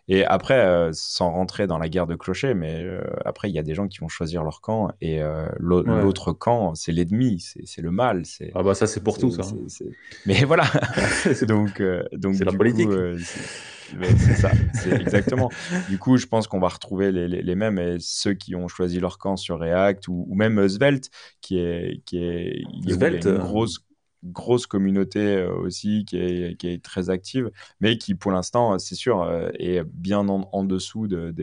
Et 0.09 0.25
après, 0.25 0.59
euh, 0.59 0.91
sans 0.93 1.33
rentrer 1.33 1.67
dans 1.67 1.79
la 1.79 1.89
guerre 1.89 2.07
de 2.07 2.15
clochers, 2.15 2.55
mais 2.55 2.81
euh, 2.83 3.03
après, 3.25 3.51
il 3.51 3.55
y 3.55 3.59
a 3.59 3.63
des 3.63 3.75
gens 3.75 3.89
qui 3.89 3.99
vont 3.99 4.09
choisir 4.09 4.45
leur 4.45 4.61
camp 4.61 4.93
et 5.01 5.21
euh, 5.21 5.49
l'autre 5.59 6.33
camp, 6.33 6.77
c'est 6.77 6.93
l'ennemi, 6.93 7.45
c'est 7.65 7.83
le 7.83 7.91
mal. 7.91 8.23
Ah 8.55 8.63
bah 8.63 8.75
ça, 8.75 8.87
c'est 8.87 9.03
pour 9.03 9.19
tout 9.19 9.33
ça. 9.33 9.43
Mais 10.27 10.45
voilà. 10.45 10.65
donc, 11.49 11.83
donc 12.13 12.37
c'est 12.37 12.45
la 12.45 12.53
politique. 12.53 12.89
c'est 12.91 14.35
ça, 14.35 14.53
c'est 14.75 14.93
exactement. 14.93 15.51
du 15.89 15.99
coup, 15.99 16.19
je 16.19 16.27
pense 16.27 16.47
qu'on 16.47 16.61
va 16.61 16.69
retrouver 16.69 17.11
les, 17.11 17.27
les, 17.27 17.55
mêmes 17.57 17.79
et 17.79 17.97
ceux 17.99 18.35
qui 18.35 18.55
ont 18.55 18.69
choisi 18.69 19.01
leur 19.01 19.19
camp 19.19 19.37
sur 19.37 19.59
React 19.59 20.07
ou, 20.09 20.35
même 20.37 20.69
Svelte, 20.69 21.11
qui 21.41 21.59
est, 21.59 22.03
qui 22.05 22.19
est, 22.19 22.63
Svelte, 22.89 23.27
une 23.27 23.39
grosse 23.39 23.86
grosse 24.33 24.67
communauté 24.67 25.21
euh, 25.21 25.55
aussi 25.55 26.05
qui 26.05 26.19
est, 26.19 26.57
qui 26.59 26.69
est, 26.69 26.83
très 26.83 27.11
active, 27.11 27.51
mais 27.81 27.99
qui 27.99 28.15
pour 28.15 28.33
l'instant, 28.33 28.79
c'est 28.79 28.95
sûr, 28.95 29.23
euh, 29.23 29.49
est 29.59 29.83
bien 29.85 30.29
en, 30.29 30.65
dessous 30.65 31.09
de, 31.09 31.35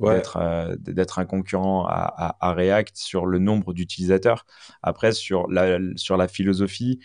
euh, 0.00 0.76
d'être 0.78 1.18
un 1.18 1.24
concurrent 1.24 1.86
à, 1.86 2.36
à, 2.40 2.52
React 2.52 2.96
sur 2.96 3.26
le 3.26 3.38
nombre 3.38 3.74
d'utilisateurs. 3.74 4.46
Après, 4.82 5.12
sur 5.12 5.48
la, 5.48 5.78
sur 5.96 6.16
la 6.16 6.28
philosophie, 6.28 7.00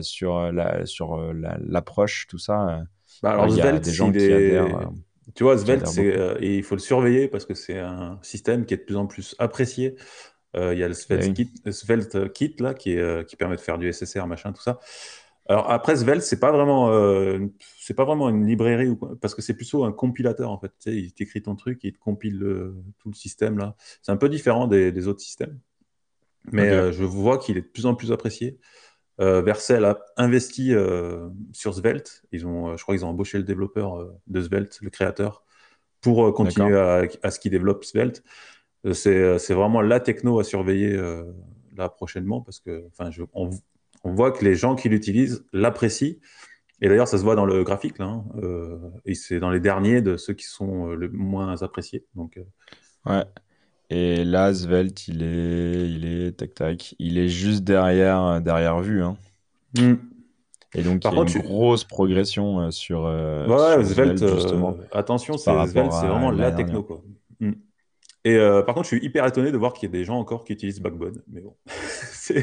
sur 0.00 0.50
la 0.50 0.86
sur 0.86 1.18
l'approche, 1.34 2.26
tout 2.28 2.38
ça, 2.38 2.84
bah, 3.22 3.32
alors, 3.32 3.48
il 3.48 3.56
y 3.56 3.60
a 3.60 3.78
des 3.78 3.92
gens 3.92 4.10
qui 4.10 4.24
adhèrent. 4.24 4.90
Tu 5.34 5.42
vois, 5.42 5.56
Svelte, 5.56 5.88
il 6.40 6.62
faut 6.62 6.74
le 6.74 6.80
surveiller 6.80 7.28
parce 7.28 7.44
que 7.46 7.54
c'est 7.54 7.78
un 7.78 8.18
système 8.22 8.66
qui 8.66 8.74
est 8.74 8.78
de 8.78 8.82
plus 8.82 8.96
en 8.96 9.06
plus 9.06 9.34
apprécié 9.38 9.96
euh, 9.96 10.33
il 10.54 10.78
y 10.78 10.82
a 10.82 10.88
le 10.88 10.94
Svelte, 10.94 12.32
Kit, 12.32 12.54
là, 12.60 12.74
qui, 12.74 12.98
euh, 12.98 13.24
qui 13.24 13.36
permet 13.36 13.56
de 13.56 13.60
faire 13.60 13.78
du 13.78 13.92
SSR, 13.92 14.26
machin, 14.26 14.52
tout 14.52 14.62
ça. 14.62 14.80
Alors 15.46 15.70
après 15.70 15.96
Svelte, 15.96 16.22
c'est 16.22 16.40
pas 16.40 16.52
vraiment, 16.52 16.90
euh, 16.90 17.38
c'est 17.78 17.92
pas 17.92 18.04
vraiment 18.04 18.30
une 18.30 18.46
librairie 18.46 18.88
ou 18.88 18.96
parce 18.96 19.34
que 19.34 19.42
c'est 19.42 19.52
plutôt 19.52 19.84
un 19.84 19.92
compilateur 19.92 20.50
en 20.50 20.58
fait. 20.58 20.68
Tu 20.68 20.90
sais, 20.90 20.96
il 20.96 21.12
t'écrit 21.12 21.42
ton 21.42 21.54
truc, 21.54 21.80
il 21.82 21.92
te 21.92 21.98
compile 21.98 22.38
tout 22.98 23.10
le 23.10 23.14
système 23.14 23.58
là. 23.58 23.76
C'est 24.00 24.10
un 24.10 24.16
peu 24.16 24.30
différent 24.30 24.66
des, 24.66 25.06
autres 25.06 25.20
systèmes, 25.20 25.58
mais 26.50 26.92
je 26.92 27.04
vois 27.04 27.36
qu'il 27.38 27.58
est 27.58 27.62
de 27.62 27.66
plus 27.66 27.84
en 27.84 27.94
plus 27.94 28.10
apprécié. 28.10 28.58
Vercel 29.18 29.84
a 29.84 29.98
investi 30.16 30.72
sur 31.52 31.74
Svelte. 31.74 32.22
Ils 32.32 32.46
ont, 32.46 32.74
je 32.78 32.82
crois 32.82 32.94
qu'ils 32.94 33.04
ont 33.04 33.10
embauché 33.10 33.36
le 33.36 33.44
développeur 33.44 34.14
de 34.26 34.40
Svelte, 34.40 34.78
le 34.80 34.88
créateur, 34.88 35.44
pour 36.00 36.32
continuer 36.32 36.78
à, 36.78 37.02
à, 37.22 37.30
ce 37.30 37.38
qu'il 37.38 37.50
développe 37.50 37.84
Svelte. 37.84 38.24
Euh, 38.84 38.92
euh, 39.06 39.38
c'est 39.38 39.54
vraiment 39.54 39.80
la 39.80 40.00
techno 40.00 40.38
à 40.38 40.44
surveiller 40.44 40.94
euh, 40.94 41.24
là 41.76 41.88
prochainement 41.88 42.40
parce 42.40 42.60
que 42.60 42.86
enfin, 42.88 43.10
on, 43.32 43.50
voit 44.04 44.32
que 44.32 44.44
les 44.44 44.54
gens 44.54 44.74
qui 44.74 44.88
l'utilisent 44.88 45.44
l'apprécient. 45.52 46.14
Et 46.82 46.88
d'ailleurs, 46.88 47.08
ça 47.08 47.16
se 47.16 47.22
voit 47.22 47.36
dans 47.36 47.46
le 47.46 47.64
graphique 47.64 47.98
là. 47.98 48.06
Hein, 48.06 48.24
et 49.06 49.14
c'est 49.14 49.40
dans 49.40 49.50
les 49.50 49.60
derniers 49.60 50.02
de 50.02 50.16
ceux 50.18 50.34
qui 50.34 50.44
sont 50.44 50.88
le 50.88 51.08
moins 51.08 51.62
appréciés. 51.62 52.04
Donc, 52.14 52.38
ouais. 53.06 53.24
Et 53.88 54.24
là, 54.24 54.52
Svelte, 54.52 55.08
il 55.08 55.22
est, 55.22 55.88
il 55.88 56.06
est, 56.06 56.32
tac 56.32 56.54
tac, 56.54 56.94
il 56.98 57.16
est 57.16 57.28
juste 57.28 57.64
derrière, 57.64 58.40
derrière 58.42 58.80
vue. 58.80 59.02
Hein. 59.02 59.16
Hmm. 59.78 59.94
Et 60.74 60.82
donc, 60.82 61.04
il 61.04 61.10
y 61.10 61.16
a 61.16 61.22
une 61.22 61.42
grosse 61.42 61.84
progression 61.84 62.70
sur. 62.70 63.04
ouais, 63.04 63.84
Svelte, 63.84 64.26
justement. 64.34 64.76
attention, 64.92 65.38
c'est 65.38 65.50
Svelte, 65.68 65.92
c'est 65.92 66.06
vraiment 66.06 66.30
la 66.30 66.52
techno, 66.52 66.82
quoi. 66.82 67.02
Mm. 67.40 67.52
Et 68.26 68.36
euh, 68.36 68.62
par 68.62 68.74
contre, 68.74 68.88
je 68.88 68.96
suis 68.96 69.04
hyper 69.04 69.26
étonné 69.26 69.52
de 69.52 69.56
voir 69.58 69.74
qu'il 69.74 69.86
y 69.86 69.92
a 69.92 69.92
des 69.92 70.04
gens 70.04 70.18
encore 70.18 70.44
qui 70.44 70.54
utilisent 70.54 70.80
Backbone. 70.80 71.20
Mais 71.30 71.42
bon. 71.42 71.54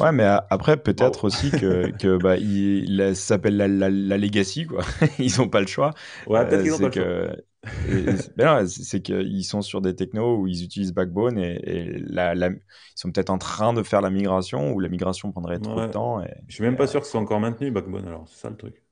ouais, 0.00 0.12
mais 0.12 0.24
après, 0.24 0.76
peut-être 0.76 1.24
aussi 1.24 1.52
que, 1.52 1.90
que 1.96 2.16
bah, 2.16 2.36
il, 2.36 3.12
ça 3.14 3.14
s'appelle 3.14 3.56
la, 3.56 3.68
la, 3.68 4.18
legacy, 4.18 4.66
quoi. 4.66 4.82
ils 5.20 5.38
n'ont 5.38 5.48
pas 5.48 5.60
le 5.60 5.68
choix. 5.68 5.92
Ouais, 6.26 6.44
peut-être 6.46 6.62
qu'ils 6.62 6.72
n'ont 6.72 6.78
pas 6.78 6.88
le 6.88 7.26
choix. 7.26 7.36
Ben 8.36 8.66
c'est 8.66 9.02
qu'ils 9.02 9.44
sont 9.44 9.60
sur 9.60 9.82
des 9.82 9.94
technos 9.94 10.38
où 10.38 10.46
ils 10.46 10.64
utilisent 10.64 10.94
Backbone 10.94 11.38
et, 11.38 11.92
la, 12.08 12.34
ils 12.34 12.58
sont 12.94 13.12
peut-être 13.12 13.28
en 13.28 13.36
train 13.36 13.74
de 13.74 13.82
faire 13.82 14.00
la 14.00 14.08
migration 14.08 14.72
ou 14.72 14.80
la 14.80 14.88
migration 14.88 15.30
prendrait 15.30 15.58
trop 15.58 15.78
de 15.78 15.86
temps. 15.88 16.22
Et, 16.22 16.30
je 16.48 16.54
suis 16.54 16.64
même 16.64 16.76
pas 16.76 16.86
sûr 16.86 17.00
que 17.00 17.06
ce 17.06 17.12
soit 17.12 17.20
encore 17.20 17.38
maintenu 17.38 17.70
Backbone, 17.70 18.06
alors 18.06 18.26
c'est 18.28 18.40
ça 18.40 18.48
le 18.48 18.56
truc. 18.56 18.82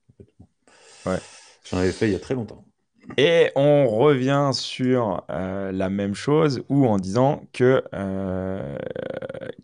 Ouais. 1.07 1.17
J'en 1.69 1.77
avais 1.77 1.91
fait 1.91 2.07
il 2.07 2.11
y 2.11 2.15
a 2.15 2.19
très 2.19 2.35
longtemps. 2.35 2.63
Et 3.17 3.51
on 3.55 3.87
revient 3.87 4.51
sur 4.53 5.23
euh, 5.29 5.71
la 5.71 5.89
même 5.89 6.15
chose 6.15 6.63
ou 6.69 6.87
en 6.87 6.97
disant 6.97 7.43
que 7.53 7.83
euh, 7.93 8.77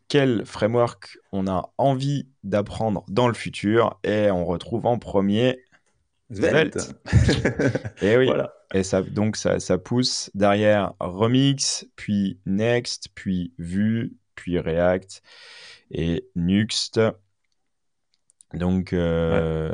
quel 0.07 0.45
framework 0.45 1.17
on 1.31 1.47
a 1.47 1.69
envie 1.77 2.27
d'apprendre 2.43 3.03
dans 3.07 3.27
le 3.27 3.33
futur 3.33 3.99
et 4.03 4.31
on 4.31 4.45
retrouve 4.45 4.85
en 4.85 4.97
premier 4.97 5.59
Svelte. 6.33 6.95
et 8.01 8.17
oui. 8.17 8.29
Et 8.73 8.83
ça, 8.83 9.01
donc 9.03 9.37
ça, 9.37 9.59
ça, 9.59 9.77
pousse 9.77 10.31
derrière 10.33 10.93
Remix, 10.99 11.87
puis 11.95 12.39
Next, 12.45 13.09
puis 13.13 13.53
Vue, 13.59 14.17
puis 14.33 14.59
React 14.59 15.21
et 15.91 16.27
Nuxt. 16.35 16.99
Donc, 18.53 18.93
euh, 18.93 19.69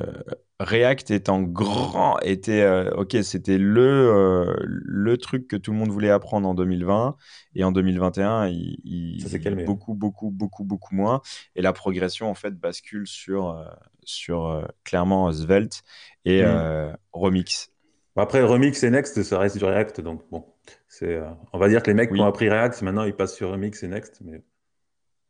React 0.64 1.12
étant 1.12 1.42
grand, 1.42 2.20
était 2.20 2.62
euh, 2.62 2.92
ok, 2.92 3.18
c'était 3.24 3.58
le 3.58 3.82
euh, 3.82 4.56
le 4.62 5.18
truc 5.18 5.48
que 5.48 5.56
tout 5.56 5.72
le 5.72 5.78
monde 5.78 5.90
voulait 5.90 6.10
apprendre 6.10 6.48
en 6.48 6.54
2020 6.54 7.16
et 7.56 7.64
en 7.64 7.72
2021, 7.72 8.48
il, 8.48 8.80
il 8.84 9.28
ça 9.28 9.40
calmé. 9.40 9.64
beaucoup 9.64 9.94
beaucoup 9.94 10.30
beaucoup 10.30 10.64
beaucoup 10.64 10.96
moins 10.96 11.22
et 11.56 11.62
la 11.62 11.74
progression 11.74 12.30
en 12.30 12.36
fait 12.36 12.56
bascule 12.56 13.08
sur 13.08 13.50
euh, 13.50 13.66
sur 14.04 14.68
clairement 14.84 15.32
Svelte 15.32 15.84
et 16.26 16.44
mm. 16.44 16.96
Remix. 17.14 17.72
Après 18.16 18.42
Remix 18.42 18.84
et 18.84 18.90
Next, 18.90 19.24
ça 19.24 19.40
reste 19.40 19.58
du 19.58 19.66
React, 19.66 20.02
donc 20.02 20.24
bon, 20.32 20.46
c'est 20.88 21.20
on 21.54 21.60
va 21.60 21.70
dire 21.70 21.82
que 21.82 21.88
les 21.88 21.94
mecs 21.94 22.12
qui 22.12 22.20
ont 22.20 22.26
appris 22.26 22.50
React, 22.50 22.82
maintenant 22.82 23.04
ils 23.04 23.14
passent 23.16 23.36
sur 23.36 23.52
Remix 23.52 23.82
et 23.84 23.88
Next, 23.88 24.20
mais 24.24 24.44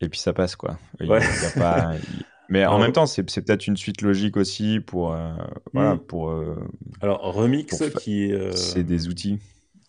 et 0.01 0.09
puis 0.09 0.19
ça 0.19 0.33
passe 0.33 0.55
quoi. 0.55 0.77
Il, 0.99 1.09
ouais. 1.09 1.19
a 1.19 1.59
pas, 1.59 1.91
Mais 2.51 2.65
en 2.65 2.79
même 2.79 2.91
temps, 2.91 3.05
c'est 3.05 3.23
peut-être 3.23 3.65
une 3.65 3.77
suite 3.77 4.01
logique 4.01 4.35
aussi 4.35 4.81
pour. 4.81 5.13
Euh, 5.13 5.31
voilà, 5.71 5.95
hmm. 5.95 5.99
pour 5.99 6.31
euh, 6.31 6.57
Alors, 6.99 7.21
Remix, 7.33 7.81
qui. 8.01 8.33
Euh, 8.33 8.51
c'est 8.51 8.83
des 8.83 9.07
outils. 9.07 9.39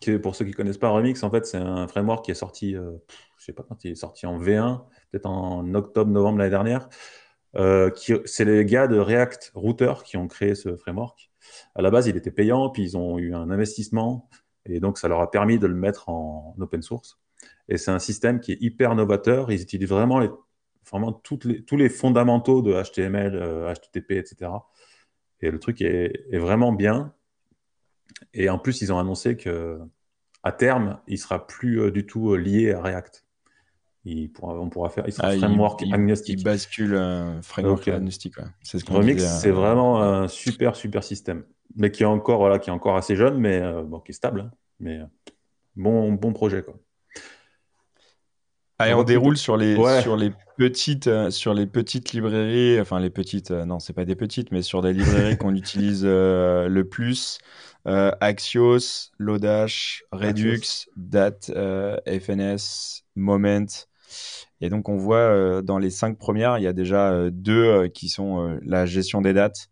Qui, 0.00 0.16
pour 0.18 0.36
ceux 0.36 0.44
qui 0.44 0.52
ne 0.52 0.56
connaissent 0.56 0.78
pas 0.78 0.90
Remix, 0.90 1.20
en 1.24 1.30
fait, 1.30 1.44
c'est 1.44 1.58
un 1.58 1.88
framework 1.88 2.24
qui 2.24 2.30
est 2.30 2.34
sorti, 2.34 2.74
je 2.74 2.78
ne 2.78 2.98
sais 3.38 3.52
pas 3.52 3.64
quand 3.68 3.84
il 3.84 3.90
est 3.90 3.96
sorti, 3.96 4.26
en 4.26 4.40
V1, 4.40 4.80
peut-être 5.10 5.26
en 5.26 5.74
octobre, 5.74 6.12
novembre 6.12 6.38
l'année 6.38 6.50
dernière. 6.50 6.88
c'est 8.26 8.44
les 8.44 8.64
gars 8.64 8.86
de 8.86 8.96
React 8.96 9.50
Router 9.56 9.94
qui 10.04 10.16
ont 10.16 10.28
créé 10.28 10.54
ce 10.54 10.76
framework. 10.76 11.32
À 11.74 11.82
la 11.82 11.90
base, 11.90 12.06
il 12.06 12.16
était 12.16 12.30
payant, 12.30 12.70
puis 12.70 12.84
ils 12.84 12.96
ont 12.96 13.18
eu 13.18 13.34
un 13.34 13.50
investissement, 13.50 14.28
et 14.66 14.78
donc 14.78 14.98
ça 14.98 15.08
leur 15.08 15.20
a 15.20 15.32
permis 15.32 15.58
de 15.58 15.66
le 15.66 15.74
mettre 15.74 16.08
en 16.08 16.54
open 16.60 16.82
source. 16.82 17.18
Et 17.68 17.76
c'est 17.76 17.90
un 17.90 17.98
système 17.98 18.38
qui 18.38 18.52
est 18.52 18.58
hyper 18.60 18.94
novateur. 18.94 19.50
Ils 19.50 19.62
utilisent 19.62 19.88
vraiment 19.88 20.20
les 20.20 20.30
vraiment 20.90 21.12
toutes 21.12 21.44
les, 21.44 21.62
tous 21.64 21.76
les 21.76 21.88
fondamentaux 21.88 22.62
de 22.62 22.72
HTML, 22.72 23.72
HTTP, 23.72 24.12
etc. 24.12 24.50
Et 25.42 25.50
le 25.50 25.58
truc 25.58 25.82
est, 25.82 26.38
vraiment 26.38 26.72
bien. 26.72 27.12
Et 28.32 28.48
en 28.48 28.58
plus, 28.58 28.80
ils 28.80 28.92
ont 28.92 28.98
annoncé 28.98 29.36
que 29.36 29.80
à 30.44 30.52
terme, 30.52 30.98
il 31.06 31.18
sera 31.18 31.46
plus 31.46 31.80
euh, 31.80 31.90
du 31.90 32.06
tout 32.06 32.32
euh, 32.32 32.36
lié 32.36 32.72
à 32.72 32.80
React. 32.80 33.26
Il 34.04 34.32
pourra, 34.32 34.54
on 34.58 34.68
pourra 34.68 34.90
faire, 34.90 35.04
il 35.06 35.12
sera 35.12 35.28
ah, 35.28 35.36
framework 35.36 35.84
agnostique. 35.92 36.40
Il 36.40 36.44
bascule 36.44 37.00
framework 37.42 37.86
agnostique. 37.86 38.34
C'est 38.60 38.80
ce 38.80 38.92
Remix, 38.92 39.22
c'est 39.22 39.52
vraiment 39.52 40.02
un 40.02 40.26
super 40.26 40.74
super 40.74 41.04
système, 41.04 41.44
mais 41.76 41.92
qui 41.92 42.02
est 42.02 42.06
encore 42.06 42.40
voilà, 42.40 42.58
qui 42.58 42.70
est 42.70 42.72
encore 42.72 42.96
assez 42.96 43.14
jeune, 43.14 43.38
mais 43.38 43.60
euh, 43.60 43.84
bon, 43.84 44.00
qui 44.00 44.10
est 44.10 44.14
stable. 44.14 44.40
Hein. 44.40 44.50
mais 44.80 45.00
bon 45.76 46.12
bon 46.14 46.32
projet 46.32 46.64
quoi. 46.64 46.74
Allez, 48.82 48.94
on 48.94 49.04
déroule 49.04 49.36
sur 49.36 49.56
les, 49.56 49.76
sur 50.02 50.16
les 50.16 50.32
petites, 50.56 51.06
euh, 51.06 51.30
sur 51.30 51.54
les 51.54 51.66
petites 51.66 52.12
librairies, 52.12 52.80
enfin 52.80 52.98
les 52.98 53.10
petites, 53.10 53.50
euh, 53.50 53.64
non, 53.64 53.78
c'est 53.78 53.92
pas 53.92 54.04
des 54.04 54.16
petites, 54.16 54.52
mais 54.52 54.62
sur 54.62 54.82
des 54.82 54.92
librairies 54.92 55.36
qu'on 55.36 55.54
utilise 55.56 56.02
euh, 56.04 56.68
le 56.68 56.88
plus. 56.88 57.38
Axios, 57.84 59.10
Lodash, 59.18 60.04
Redux, 60.12 60.86
Dat, 60.96 61.50
FNS, 62.06 63.02
Moment. 63.16 63.66
Et 64.60 64.68
donc 64.68 64.88
on 64.88 64.96
voit 64.96 65.62
dans 65.62 65.78
les 65.78 65.90
cinq 65.90 66.16
premières, 66.16 66.58
il 66.58 66.62
y 66.62 66.68
a 66.68 66.72
déjà 66.72 67.28
deux 67.32 67.88
qui 67.88 68.08
sont 68.08 68.56
la 68.64 68.86
gestion 68.86 69.20
des 69.20 69.32
dates, 69.32 69.71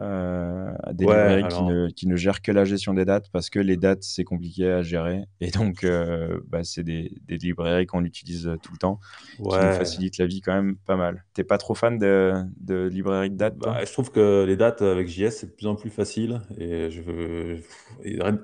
euh, 0.00 0.70
des 0.92 1.04
librairies 1.04 1.48
qui, 1.48 1.62
ne, 1.64 1.88
qui, 1.90 2.06
ne, 2.06 2.14
gèrent 2.14 2.40
que 2.40 2.52
la 2.52 2.64
gestion 2.64 2.94
des 2.94 3.04
dates 3.04 3.30
parce 3.32 3.50
que 3.50 3.58
les 3.58 3.76
dates, 3.76 4.04
c'est 4.04 4.22
compliqué 4.22 4.70
à 4.70 4.82
gérer. 4.82 5.24
Et 5.40 5.50
donc, 5.50 5.82
euh, 5.82 6.38
bah, 6.46 6.62
c'est 6.62 6.84
des, 6.84 7.12
des, 7.26 7.36
librairies 7.36 7.86
qu'on 7.86 8.04
utilise 8.04 8.46
euh, 8.46 8.56
tout 8.62 8.72
le 8.72 8.78
temps 8.78 9.00
qui 9.36 9.42
nous 9.42 9.50
facilitent 9.50 10.18
la 10.18 10.26
vie 10.26 10.40
quand 10.40 10.54
même 10.54 10.76
pas 10.76 10.96
mal. 10.96 11.24
T'es 11.34 11.42
pas 11.42 11.58
trop 11.58 11.74
fan 11.74 11.98
de, 11.98 12.32
de 12.60 12.86
librairies 12.86 13.30
de 13.30 13.36
dates 13.36 13.56
bah, 13.56 13.84
Je 13.84 13.92
trouve 13.92 14.12
que 14.12 14.44
les 14.46 14.56
dates 14.56 14.82
avec 14.82 15.08
JS, 15.08 15.30
c'est 15.30 15.46
de 15.46 15.52
plus 15.52 15.66
en 15.66 15.74
plus 15.74 15.90
facile. 15.90 16.42
Et 16.58 16.90
je 16.90 17.58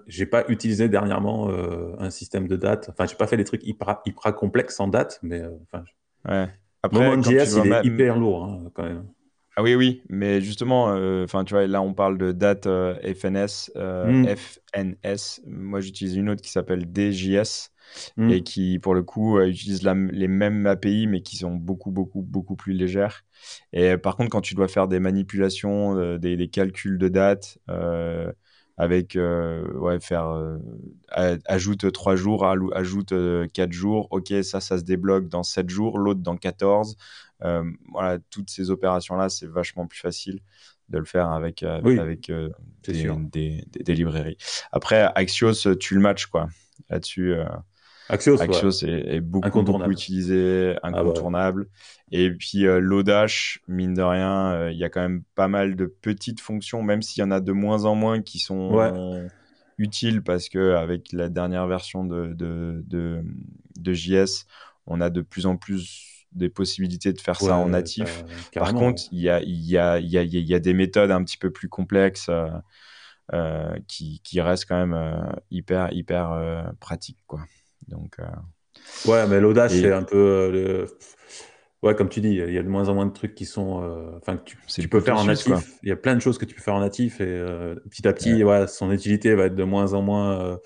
j'ai 0.08 0.26
pas 0.26 0.44
utilisé 0.48 0.88
dernièrement 0.88 1.50
un 1.98 2.10
système 2.10 2.48
de 2.48 2.56
dates. 2.56 2.90
Enfin, 2.90 3.06
j'ai 3.06 3.16
pas 3.16 3.28
fait 3.28 3.36
des 3.36 3.44
trucs 3.44 3.64
hyper, 3.64 4.00
hyper 4.06 4.34
complexes 4.34 4.80
en 4.80 4.88
date, 4.88 5.20
mais 5.22 5.42
enfin. 5.62 5.84
Ouais. 6.28 6.48
Après, 6.82 7.22
JS, 7.22 7.60
il 7.64 7.72
est 7.72 7.84
hyper 7.86 8.18
lourd 8.18 8.44
hein, 8.44 8.70
quand 8.74 8.82
même. 8.82 9.06
Ah 9.56 9.62
oui, 9.62 9.76
oui, 9.76 10.02
mais 10.08 10.40
justement, 10.40 10.90
euh, 10.90 11.24
enfin, 11.24 11.44
tu 11.44 11.54
vois, 11.54 11.66
là, 11.68 11.80
on 11.80 11.94
parle 11.94 12.18
de 12.18 12.32
date 12.32 12.66
euh, 12.66 12.96
FNS, 13.14 13.70
euh, 13.76 14.06
hmm. 14.06 14.36
FNS. 14.36 15.42
Moi, 15.46 15.80
j'utilise 15.80 16.16
une 16.16 16.28
autre 16.28 16.42
qui 16.42 16.50
s'appelle 16.50 16.86
DJS 16.92 17.70
hmm. 18.16 18.30
et 18.30 18.42
qui, 18.42 18.80
pour 18.80 18.94
le 18.94 19.04
coup, 19.04 19.38
utilise 19.40 19.84
les 19.84 20.28
mêmes 20.28 20.66
API, 20.66 21.06
mais 21.06 21.22
qui 21.22 21.36
sont 21.36 21.52
beaucoup, 21.54 21.92
beaucoup, 21.92 22.22
beaucoup 22.22 22.56
plus 22.56 22.72
légères. 22.72 23.22
Et 23.72 23.96
par 23.96 24.16
contre, 24.16 24.30
quand 24.30 24.40
tu 24.40 24.54
dois 24.56 24.68
faire 24.68 24.88
des 24.88 24.98
manipulations, 24.98 26.16
des, 26.18 26.36
des, 26.36 26.48
calculs 26.48 26.98
de 26.98 27.08
date, 27.08 27.58
avec 28.76 29.16
euh, 29.16 29.72
ouais, 29.74 30.00
faire 30.00 30.28
euh, 30.28 30.58
ajoute 31.46 31.90
3 31.92 32.16
jours, 32.16 32.44
ajoute 32.44 33.10
4 33.10 33.14
euh, 33.14 33.46
jours, 33.70 34.08
ok, 34.10 34.32
ça, 34.42 34.60
ça 34.60 34.78
se 34.78 34.84
débloque 34.84 35.28
dans 35.28 35.42
7 35.42 35.68
jours, 35.70 35.98
l'autre 35.98 36.20
dans 36.20 36.36
14. 36.36 36.96
Voilà, 37.40 38.18
toutes 38.30 38.50
ces 38.50 38.70
opérations-là, 38.70 39.28
c'est 39.28 39.46
vachement 39.46 39.86
plus 39.86 40.00
facile 40.00 40.40
de 40.90 40.98
le 40.98 41.04
faire 41.04 41.30
avec, 41.30 41.62
avec 41.62 42.30
des, 42.82 43.64
des, 43.72 43.94
librairies. 43.94 44.36
Après, 44.72 45.10
Axios, 45.14 45.74
tu 45.80 45.94
le 45.94 46.00
matches, 46.00 46.26
quoi. 46.26 46.48
Là-dessus, 46.90 47.34
Axios, 48.08 48.36
est, 48.84 49.20
beaucoup, 49.20 49.62
beaucoup, 49.62 49.90
utilisé, 49.90 50.76
ah 50.82 50.88
incontournable. 50.88 51.68
Et 52.12 52.30
puis 52.30 52.66
euh, 52.66 52.78
l'Odash, 52.78 53.60
mine 53.66 53.94
de 53.94 54.02
rien, 54.02 54.52
euh, 54.52 54.72
il 54.72 54.78
y 54.78 54.84
a 54.84 54.90
quand 54.90 55.00
même 55.00 55.22
pas 55.34 55.48
mal 55.48 55.74
de 55.74 55.86
petites 55.86 56.40
fonctions, 56.40 56.82
même 56.82 57.00
s'il 57.00 57.22
y 57.22 57.24
en 57.24 57.30
a 57.30 57.40
de 57.40 57.52
moins 57.52 57.86
en 57.86 57.94
moins 57.94 58.20
qui 58.20 58.38
sont 58.38 59.26
utiles 59.78 60.22
parce 60.22 60.48
que 60.48 60.74
avec 60.74 61.12
la 61.12 61.28
dernière 61.28 61.66
version 61.66 62.04
de, 62.04 62.32
de, 62.34 62.84
de, 62.86 63.92
JS, 63.92 64.46
on 64.86 65.00
a 65.00 65.08
de 65.10 65.22
plus 65.22 65.46
en 65.46 65.56
plus 65.56 66.13
des 66.34 66.48
possibilités 66.48 67.12
de 67.12 67.20
faire 67.20 67.40
ça 67.40 67.56
en 67.56 67.68
natif. 67.68 68.24
Par 68.54 68.74
contre, 68.74 69.02
il 69.12 69.20
y 69.20 69.28
a, 69.28 69.40
y, 69.42 69.78
a, 69.78 69.98
y, 69.98 70.18
a, 70.18 70.22
y 70.22 70.54
a, 70.54 70.58
des 70.58 70.74
méthodes 70.74 71.10
un 71.10 71.22
petit 71.24 71.38
peu 71.38 71.50
plus 71.50 71.68
complexes 71.68 72.30
euh, 73.32 73.76
qui, 73.88 74.20
qui, 74.22 74.40
restent 74.40 74.66
quand 74.66 74.86
même 74.86 75.32
hyper, 75.50 75.92
hyper 75.92 76.74
pratiques. 76.80 77.22
Quoi. 77.26 77.40
Donc, 77.88 78.16
euh, 78.18 79.10
ouais, 79.10 79.26
mais 79.28 79.40
l'audace, 79.40 79.72
c'est 79.72 79.92
un 79.92 80.02
peu. 80.02 80.16
Euh, 80.16 80.50
le... 80.50 80.86
Ouais, 81.82 81.94
comme 81.94 82.08
tu 82.08 82.20
dis, 82.20 82.28
il 82.28 82.52
y 82.52 82.58
a 82.58 82.62
de 82.62 82.68
moins 82.68 82.88
en 82.88 82.94
moins 82.94 83.06
de 83.06 83.12
trucs 83.12 83.34
qui 83.34 83.44
sont. 83.44 83.82
Euh, 83.82 84.16
enfin, 84.16 84.38
que 84.38 84.44
tu, 84.44 84.88
peux 84.88 85.00
faire 85.00 85.18
en 85.18 85.24
natif. 85.24 85.78
Il 85.82 85.90
y 85.90 85.92
a 85.92 85.96
plein 85.96 86.14
de 86.14 86.20
choses 86.20 86.38
que 86.38 86.44
tu 86.44 86.54
peux 86.54 86.62
faire 86.62 86.74
en 86.74 86.80
natif 86.80 87.20
et 87.20 87.44
petit 87.90 88.08
à 88.08 88.12
petit, 88.12 88.42
ouais. 88.42 88.66
son 88.66 88.90
utilité 88.90 89.34
va 89.34 89.46
être 89.46 89.54
de 89.54 89.64
moins 89.64 89.92
en 89.92 90.02
moins 90.02 90.58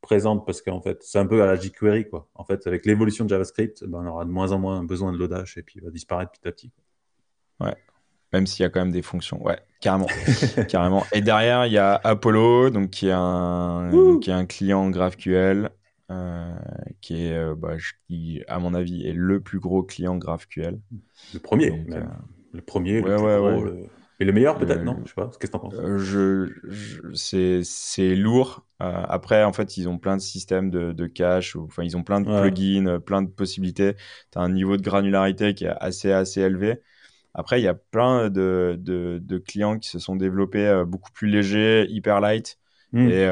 présente 0.00 0.46
parce 0.46 0.62
qu'en 0.62 0.80
fait, 0.80 1.02
c'est 1.02 1.18
un 1.18 1.26
peu 1.26 1.42
à 1.42 1.46
la 1.46 1.56
jQuery, 1.56 2.08
quoi. 2.08 2.28
En 2.34 2.44
fait, 2.44 2.66
avec 2.66 2.86
l'évolution 2.86 3.24
de 3.24 3.30
JavaScript, 3.30 3.84
ben, 3.84 4.00
on 4.04 4.06
aura 4.06 4.24
de 4.24 4.30
moins 4.30 4.52
en 4.52 4.58
moins 4.58 4.84
besoin 4.84 5.12
de 5.12 5.18
l'audace 5.18 5.56
et 5.56 5.62
puis 5.62 5.76
il 5.78 5.84
va 5.84 5.90
disparaître 5.90 6.32
petit 6.32 6.48
à 6.48 6.52
petit. 6.52 6.72
Ouais. 7.60 7.74
Même 8.32 8.46
s'il 8.46 8.62
y 8.62 8.66
a 8.66 8.70
quand 8.70 8.80
même 8.80 8.92
des 8.92 9.02
fonctions. 9.02 9.42
Ouais, 9.44 9.58
carrément. 9.80 10.08
carrément. 10.68 11.04
Et 11.12 11.20
derrière, 11.20 11.66
il 11.66 11.72
y 11.72 11.78
a 11.78 12.00
Apollo, 12.02 12.70
donc 12.70 12.90
qui 12.90 13.08
est 13.08 13.14
un, 13.14 14.18
qui 14.20 14.30
est 14.30 14.34
un 14.34 14.46
client 14.46 14.90
GraphQL 14.90 15.70
euh, 16.10 16.54
qui 17.00 17.26
est, 17.26 17.36
euh, 17.36 17.54
bah, 17.56 17.76
qui, 18.06 18.42
à 18.46 18.60
mon 18.60 18.74
avis, 18.74 19.06
est 19.06 19.12
le 19.12 19.40
plus 19.40 19.58
gros 19.58 19.82
client 19.82 20.16
GraphQL. 20.16 20.78
Le 21.34 21.38
premier, 21.40 21.84
euh, 21.90 22.04
le 22.52 22.60
premier, 22.60 23.00
le 23.00 23.02
plus 23.02 23.16
gros, 23.16 23.66
Et 23.66 23.70
le 23.70 23.88
meilleur 24.18 24.58
peut-être, 24.58 24.82
non? 24.82 24.98
Je 25.04 25.08
sais 25.08 25.14
pas. 25.14 25.26
Qu'est-ce 25.26 25.38
que 25.38 25.46
t'en 25.46 25.58
penses? 25.58 25.74
je, 25.74 26.50
je 26.64 27.62
c'est 27.62 28.14
lourd. 28.14 28.66
après, 28.78 29.44
en 29.44 29.52
fait, 29.52 29.76
ils 29.76 29.88
ont 29.88 29.98
plein 29.98 30.16
de 30.16 30.22
systèmes 30.22 30.70
de, 30.70 30.92
de 30.92 31.06
cache. 31.06 31.56
Enfin, 31.56 31.82
ils 31.82 31.96
ont 31.96 32.02
plein 32.02 32.20
de 32.20 32.26
plugins, 32.26 33.00
plein 33.00 33.22
de 33.22 33.28
possibilités. 33.28 33.94
Tu 34.32 34.38
as 34.38 34.40
un 34.40 34.50
niveau 34.50 34.76
de 34.76 34.82
granularité 34.82 35.54
qui 35.54 35.64
est 35.64 35.74
assez 35.80 36.12
assez 36.12 36.40
élevé. 36.40 36.80
Après, 37.34 37.60
il 37.60 37.64
y 37.64 37.68
a 37.68 37.74
plein 37.74 38.30
de, 38.30 38.78
de, 38.80 39.20
de, 39.22 39.38
clients 39.38 39.78
qui 39.78 39.90
se 39.90 39.98
sont 39.98 40.16
développés 40.16 40.82
beaucoup 40.86 41.12
plus 41.12 41.28
légers, 41.28 41.86
hyper 41.90 42.20
light. 42.20 42.58
Hmm. 42.92 43.08
Et 43.08 43.28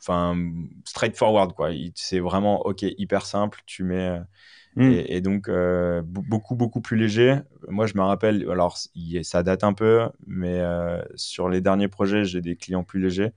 enfin 0.00 0.36
straightforward 0.84 1.52
quoi. 1.52 1.70
C'est 1.94 2.20
vraiment 2.20 2.62
ok 2.62 2.82
hyper 2.82 3.26
simple. 3.26 3.60
Tu 3.66 3.84
mets 3.84 4.18
euh, 4.78 4.82
hmm. 4.82 5.04
et, 5.06 5.20
donc 5.20 5.48
euh, 5.48 6.02
beaucoup 6.04 6.54
beaucoup 6.54 6.80
plus 6.80 6.96
léger. 6.96 7.38
Moi 7.68 7.86
je 7.86 7.94
me 7.96 8.02
rappelle 8.02 8.48
alors 8.50 8.78
ça 9.22 9.42
date 9.42 9.64
un 9.64 9.72
peu, 9.72 10.08
mais 10.26 10.60
euh, 10.60 11.02
sur 11.16 11.48
les 11.48 11.60
derniers 11.60 11.88
projets 11.88 12.24
j'ai 12.24 12.40
des 12.40 12.56
clients 12.56 12.84
plus 12.84 13.00
légers. 13.00 13.32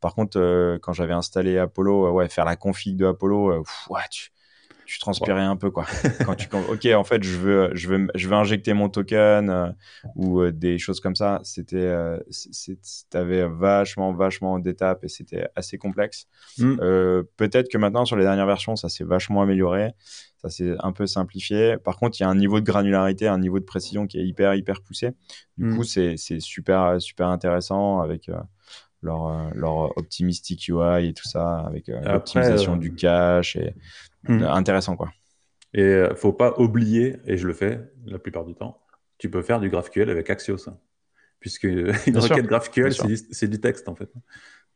Par 0.00 0.14
contre 0.14 0.78
quand 0.82 0.92
j'avais 0.92 1.12
installé 1.12 1.58
Apollo, 1.58 2.10
ouais 2.12 2.28
faire 2.28 2.44
la 2.44 2.56
config 2.56 2.96
de 2.96 3.06
Apollo, 3.06 3.64
ouais, 3.90 4.00
tu, 4.10 4.30
tu 4.92 4.98
transpirais 4.98 5.40
un 5.40 5.56
peu 5.56 5.70
quoi. 5.70 5.86
Quand 6.26 6.34
tu 6.34 6.48
ok 6.52 6.86
en 6.94 7.04
fait 7.04 7.22
je 7.22 7.38
veux 7.38 7.70
je 7.72 7.88
veux 7.88 8.08
je 8.14 8.28
veux 8.28 8.34
injecter 8.34 8.74
mon 8.74 8.90
token 8.90 9.48
euh, 9.48 9.68
ou 10.16 10.40
euh, 10.40 10.52
des 10.52 10.78
choses 10.78 11.00
comme 11.00 11.16
ça, 11.16 11.40
c'était 11.44 11.76
euh, 11.78 12.18
t'avais 13.08 13.48
vachement 13.48 14.12
vachement 14.12 14.58
d'étapes 14.58 15.02
et 15.04 15.08
c'était 15.08 15.48
assez 15.56 15.78
complexe. 15.78 16.26
Mm. 16.58 16.76
Peut-être 17.38 17.70
que 17.70 17.78
maintenant 17.78 18.04
sur 18.04 18.16
les 18.16 18.24
dernières 18.24 18.46
versions 18.46 18.76
ça 18.76 18.90
s'est 18.90 19.04
vachement 19.04 19.40
amélioré, 19.40 19.92
ça 20.42 20.50
s'est 20.50 20.74
un 20.80 20.92
peu 20.92 21.06
simplifié. 21.06 21.78
Par 21.78 21.96
contre 21.96 22.20
il 22.20 22.24
y 22.24 22.26
a 22.26 22.28
un 22.28 22.34
niveau 22.34 22.60
de 22.60 22.66
granularité, 22.66 23.28
un 23.28 23.38
niveau 23.38 23.60
de 23.60 23.64
précision 23.64 24.06
qui 24.06 24.18
est 24.18 24.26
hyper 24.26 24.54
hyper 24.54 24.82
poussé. 24.82 25.12
Du 25.56 25.68
mm. 25.68 25.76
coup 25.76 25.84
c'est 25.84 26.18
c'est 26.18 26.40
super 26.40 27.00
super 27.00 27.28
intéressant 27.28 28.00
avec 28.00 28.30
leur, 29.00 29.54
leur 29.54 29.96
optimistic 29.96 30.68
UI 30.68 31.08
et 31.08 31.14
tout 31.14 31.26
ça, 31.26 31.60
avec 31.60 31.88
l'optimisation 31.88 32.76
du 32.76 32.94
cache 32.94 33.56
et 33.56 33.74
Hmm. 34.28 34.42
intéressant 34.42 34.96
quoi. 34.96 35.12
Et 35.74 35.82
euh, 35.82 36.14
faut 36.14 36.32
pas 36.32 36.54
oublier, 36.58 37.16
et 37.26 37.36
je 37.36 37.46
le 37.46 37.54
fais 37.54 37.80
la 38.06 38.18
plupart 38.18 38.44
du 38.44 38.54
temps, 38.54 38.80
tu 39.18 39.30
peux 39.30 39.42
faire 39.42 39.60
du 39.60 39.70
GraphQL 39.70 40.10
avec 40.10 40.28
Axios, 40.30 40.68
hein. 40.68 40.76
puisque 41.40 41.64
une 41.64 42.18
requête 42.18 42.46
GraphQL 42.46 42.92
c'est 43.30 43.48
du 43.48 43.60
texte 43.60 43.88
en 43.88 43.94
fait. 43.94 44.10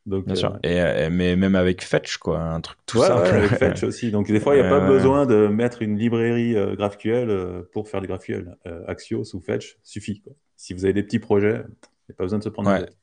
Donc, 0.07 0.25
Bien 0.25 0.37
sûr. 0.37 0.57
Euh, 0.65 1.07
et, 1.07 1.11
mais 1.11 1.35
même 1.35 1.57
avec 1.57 1.83
Fetch, 1.83 2.19
quoi, 2.19 2.39
un 2.39 2.61
truc 2.61 2.79
tout. 2.87 3.01
Ouais, 3.01 3.11
avec 3.11 3.51
Fetch 3.51 3.83
aussi. 3.83 4.13
Donc 4.13 4.29
des 4.29 4.39
fois, 4.39 4.55
il 4.55 4.61
n'y 4.61 4.67
a 4.67 4.71
pas 4.71 4.87
besoin 4.87 5.27
de 5.27 5.49
mettre 5.49 5.83
une 5.83 5.99
librairie 5.99 6.57
euh, 6.57 6.77
GraphQL 6.77 7.65
pour 7.73 7.89
faire 7.89 8.01
du 8.01 8.07
GraphQL. 8.07 8.57
Axios 8.87 9.35
ou 9.35 9.41
Fetch 9.41 9.79
suffit. 9.83 10.21
Quoi. 10.21 10.33
Si 10.55 10.75
vous 10.75 10.85
avez 10.85 10.95
des 10.95 11.03
petits 11.03 11.19
projets, 11.19 11.65
il 11.65 12.11
n'y 12.11 12.13
a 12.13 12.17
pas 12.17 12.23
besoin 12.23 12.39
de 12.39 12.45
se 12.45 12.49
prendre 12.49 12.71
la 12.71 12.85
tête. 12.85 12.97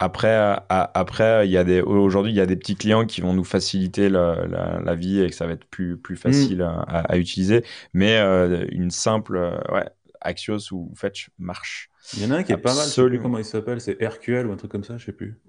Après, 0.00 0.56
après, 0.68 1.48
il 1.48 1.50
y 1.50 1.56
a 1.56 1.64
des 1.64 1.80
aujourd'hui, 1.80 2.30
il 2.30 2.36
y 2.36 2.40
a 2.40 2.46
des 2.46 2.56
petits 2.56 2.76
clients 2.76 3.04
qui 3.04 3.20
vont 3.20 3.34
nous 3.34 3.44
faciliter 3.44 4.08
la, 4.08 4.46
la, 4.80 4.94
vie 4.94 5.20
et 5.20 5.28
que 5.28 5.34
ça 5.34 5.46
va 5.46 5.54
être 5.54 5.64
plus 5.64 5.96
plus 5.96 6.14
mm. 6.14 6.18
facile 6.18 6.62
à, 6.62 7.16
utiliser. 7.16 7.64
Mais 7.94 8.18
euh, 8.18 8.64
une 8.70 8.92
simple 8.92 9.36
euh, 9.36 9.58
ouais, 9.72 9.88
Axios 10.20 10.72
ou 10.72 10.92
Fetch 10.94 11.30
marche. 11.38 11.90
Il 12.14 12.22
y 12.22 12.26
en 12.26 12.30
a 12.30 12.36
un 12.36 12.42
qui 12.44 12.52
est 12.52 12.56
pas 12.56 12.74
mal. 12.74 12.86
Celui 12.86 13.20
comment 13.20 13.38
il 13.38 13.44
s'appelle 13.44 13.80
C'est 13.80 14.02
RQL 14.04 14.46
ou 14.46 14.52
un 14.52 14.56
truc 14.56 14.70
comme 14.70 14.84
ça, 14.84 14.96
je 14.98 15.06
sais 15.06 15.12
plus. 15.12 15.40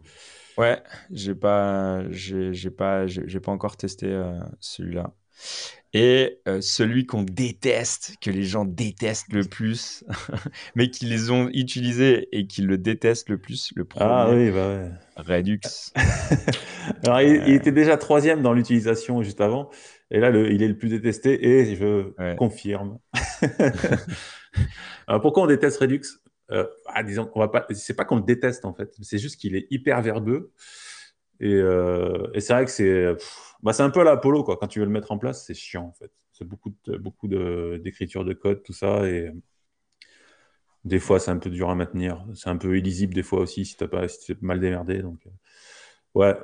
Ouais, 0.58 0.82
j'ai 1.12 1.36
pas, 1.36 2.02
j'ai 2.12 2.72
pas, 2.72 3.08
j'ai 3.08 3.40
pas 3.40 3.52
encore 3.52 3.78
testé 3.78 4.08
euh, 4.08 4.40
celui-là. 4.60 5.14
Et 5.94 6.40
euh, 6.48 6.62
celui 6.62 7.08
qu'on 7.08 7.24
déteste, 7.24 8.16
que 8.22 8.30
les 8.30 8.44
gens 8.44 8.64
détestent 8.64 9.34
le 9.34 9.44
plus, 9.44 10.04
mais 10.76 10.92
qui 10.92 11.06
les 11.06 11.32
ont 11.32 11.50
utilisés 11.52 12.28
et 12.32 12.46
qui 12.46 12.62
le 12.62 12.78
détestent 12.78 13.30
le 13.30 13.40
plus, 13.40 13.72
le 13.76 13.86
premier, 13.86 14.06
ah, 14.08 14.30
oui, 14.32 14.52
bah 14.52 14.68
ouais. 14.68 14.92
Redux. 15.18 15.60
Alors, 17.06 17.22
il, 17.22 17.54
était 17.54 17.72
déjà 17.72 17.98
troisième 17.98 18.44
dans 18.44 18.54
l'utilisation 18.54 19.24
juste 19.24 19.42
avant, 19.42 19.72
et 20.12 20.20
là, 20.20 20.30
le, 20.30 20.52
il 20.52 20.62
est 20.62 20.68
le 20.68 20.78
plus 20.78 20.90
détesté, 20.90 21.44
et 21.44 21.76
je 21.76 22.36
confirme. 22.36 23.00
Alors, 25.08 25.22
pourquoi 25.22 25.44
on 25.44 25.48
déteste 25.48 25.80
Redux? 25.80 26.02
Euh, 26.52 26.68
ah, 26.88 27.04
Disons, 27.04 27.32
on 27.34 27.40
va 27.40 27.48
pas. 27.48 27.66
C'est 27.72 27.96
pas 27.96 28.06
qu'on 28.06 28.18
le 28.18 28.24
déteste 28.24 28.66
en 28.66 28.74
fait, 28.74 28.94
c'est 29.02 29.18
juste 29.18 29.40
qu'il 29.40 29.56
est 29.56 29.68
hyper 29.72 30.02
verbeux. 30.02 30.52
Et, 31.40 31.54
euh, 31.54 32.28
et 32.34 32.42
c'est 32.42 32.54
vrai 32.54 32.66
que 32.66 32.72
c'est 32.72 33.16
bah, 33.62 33.74
c'est 33.74 33.84
un 33.84 33.90
peu 33.90 34.04
l'Apollo, 34.04 34.44
quoi. 34.44 34.58
Quand 34.58 34.68
tu 34.68 34.80
veux 34.80 34.86
le 34.86 34.92
mettre 34.92 35.12
en 35.12 35.18
place, 35.18 35.46
c'est 35.46 35.54
chiant, 35.54 35.86
en 35.86 35.94
fait. 35.94 36.12
C'est 36.32 36.48
beaucoup 36.48 36.72
de, 37.28 37.78
d'écriture 37.84 38.24
de, 38.24 38.34
code, 38.34 38.64
tout 38.64 38.74
ça. 38.74 39.08
Et 39.10 39.32
des 40.86 41.00
fois, 41.00 41.20
c'est 41.20 41.32
un 41.32 41.38
peu 41.38 41.50
dur 41.50 41.70
à 41.70 41.76
maintenir. 41.76 42.26
C'est 42.36 42.50
un 42.50 42.58
peu 42.58 42.78
illisible, 42.78 43.14
des 43.14 43.24
fois 43.24 43.42
aussi, 43.42 43.66
si 43.66 43.76
tu 43.76 43.88
pas, 43.88 44.08
si 44.08 44.34
mal 44.42 44.60
démerdé. 44.60 45.02
Donc, 45.02 45.20
euh, 45.28 45.30
ouais, 46.16 46.38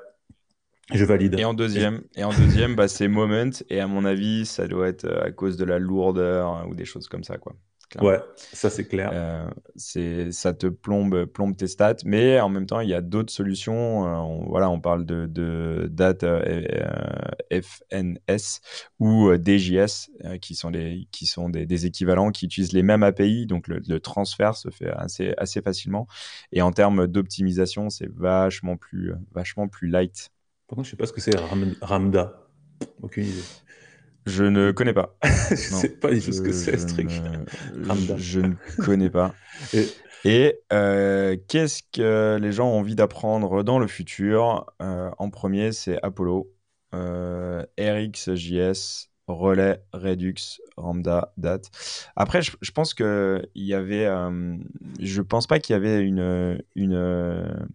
je 0.94 1.06
valide. 1.06 1.40
Et 1.40 1.46
en 1.46 1.54
deuxième, 1.54 2.04
et 2.16 2.26
en 2.26 2.34
deuxième 2.34 2.76
bah, 2.76 2.90
c'est 2.90 3.08
Moment. 3.08 3.52
Et 3.70 3.80
à 3.80 3.88
mon 3.88 4.04
avis, 4.04 4.46
ça 4.46 4.68
doit 4.68 4.90
être 4.90 5.10
à 5.22 5.32
cause 5.32 5.56
de 5.56 5.64
la 5.64 5.80
lourdeur 5.80 6.50
hein, 6.50 6.68
ou 6.68 6.76
des 6.76 6.86
choses 6.86 7.08
comme 7.08 7.24
ça, 7.24 7.38
quoi. 7.38 7.56
Ouais, 8.02 8.20
ça 8.36 8.70
c'est 8.70 8.88
clair. 8.88 9.12
Euh, 9.14 9.50
c'est, 9.76 10.32
ça 10.32 10.54
te 10.54 10.68
plombe, 10.68 11.26
plombe 11.26 11.56
tes 11.56 11.68
stats, 11.68 11.98
mais 12.04 12.40
en 12.40 12.50
même 12.50 12.66
temps, 12.66 12.80
il 12.80 12.90
y 12.90 12.94
a 12.94 13.02
d'autres 13.02 13.32
solutions. 13.32 14.06
Euh, 14.06 14.16
on, 14.18 14.50
voilà, 14.50 14.70
on 14.70 14.80
parle 14.80 15.06
de, 15.06 15.28
de 15.28 15.88
data 15.92 16.28
euh, 16.28 16.92
FNS 17.52 18.62
ou 19.00 19.32
DJS, 19.34 20.10
qui 20.42 20.56
sont, 20.56 20.70
les, 20.70 21.08
qui 21.12 21.26
sont 21.26 21.50
des, 21.50 21.66
des, 21.66 21.86
équivalents 21.86 22.32
qui 22.32 22.46
utilisent 22.46 22.74
les 22.74 22.84
mêmes 22.84 23.04
API, 23.04 23.46
donc 23.46 23.68
le, 23.68 23.82
le, 23.88 24.00
transfert 24.00 24.56
se 24.56 24.70
fait 24.70 24.90
assez, 24.90 25.34
assez 25.38 25.62
facilement. 25.62 26.08
Et 26.52 26.62
en 26.62 26.72
termes 26.72 27.08
d'optimisation, 27.08 27.90
c'est 27.90 28.10
vachement 28.12 28.78
plus, 28.78 29.14
vachement 29.34 29.68
plus 29.68 29.88
light. 29.88 30.30
Par 30.68 30.76
contre, 30.76 30.88
je 30.88 30.92
sais 30.92 30.98
pas 30.98 31.06
ce 31.06 31.14
que 31.14 31.22
c'est 31.22 31.36
Ramda. 31.82 32.42
Aucune 33.02 33.26
idée. 33.26 33.44
Je 34.36 34.44
ne 34.44 34.72
connais 34.72 34.94
pas. 34.94 35.16
je 35.52 35.56
sais 35.56 35.90
pas 35.90 36.12
du 36.12 36.20
tout 36.20 36.32
ce 36.32 36.42
que 36.42 36.52
c'est 36.52 36.78
ce 36.78 36.88
truc. 36.88 37.12
Je, 38.18 38.40
ne 38.40 38.56
connais 38.84 39.12
pas. 39.12 39.36
Et, 40.24 40.60
euh, 40.74 41.38
qu'est-ce 41.48 41.84
que 41.94 42.40
les 42.42 42.52
gens 42.52 42.68
ont 42.68 42.80
envie 42.80 42.96
d'apprendre 42.96 43.62
dans 43.62 43.78
le 43.78 43.86
futur? 43.86 44.66
Euh, 44.82 45.12
En 45.20 45.30
premier, 45.30 45.72
c'est 45.72 46.02
Apollo, 46.02 46.52
euh, 46.96 47.64
RxJS, 47.80 49.12
Relais, 49.28 49.84
Redux, 49.94 50.60
Ramda, 50.76 51.32
Date. 51.38 51.70
Après, 52.16 52.42
je, 52.42 52.72
pense 52.72 52.96
que 52.96 53.44
il 53.54 53.66
y 53.66 53.76
avait, 53.76 54.08
je 55.00 55.22
pense 55.22 55.46
pas 55.46 55.60
qu'il 55.60 55.74
y 55.74 55.78
avait 55.78 56.02
une, 56.02 56.60
une. 56.74 57.68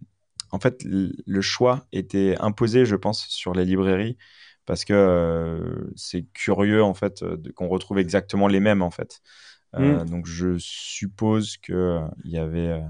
en 0.51 0.59
fait, 0.59 0.83
le 0.83 1.41
choix 1.41 1.85
était 1.93 2.35
imposé, 2.41 2.85
je 2.85 2.97
pense, 2.97 3.25
sur 3.29 3.53
les 3.53 3.63
librairies 3.63 4.17
parce 4.65 4.85
que 4.85 4.93
euh, 4.93 5.91
c'est 5.95 6.23
curieux 6.33 6.83
en 6.83 6.93
fait 6.93 7.23
qu'on 7.55 7.67
retrouve 7.67 7.99
exactement 7.99 8.47
les 8.47 8.59
mêmes 8.59 8.81
en 8.81 8.91
fait. 8.91 9.21
Euh, 9.75 10.03
mmh. 10.03 10.09
Donc 10.09 10.25
je 10.25 10.57
suppose 10.57 11.57
qu'il 11.57 11.75
euh, 11.75 12.01
il 12.23 12.31
y 12.31 12.37
avait 12.37 12.81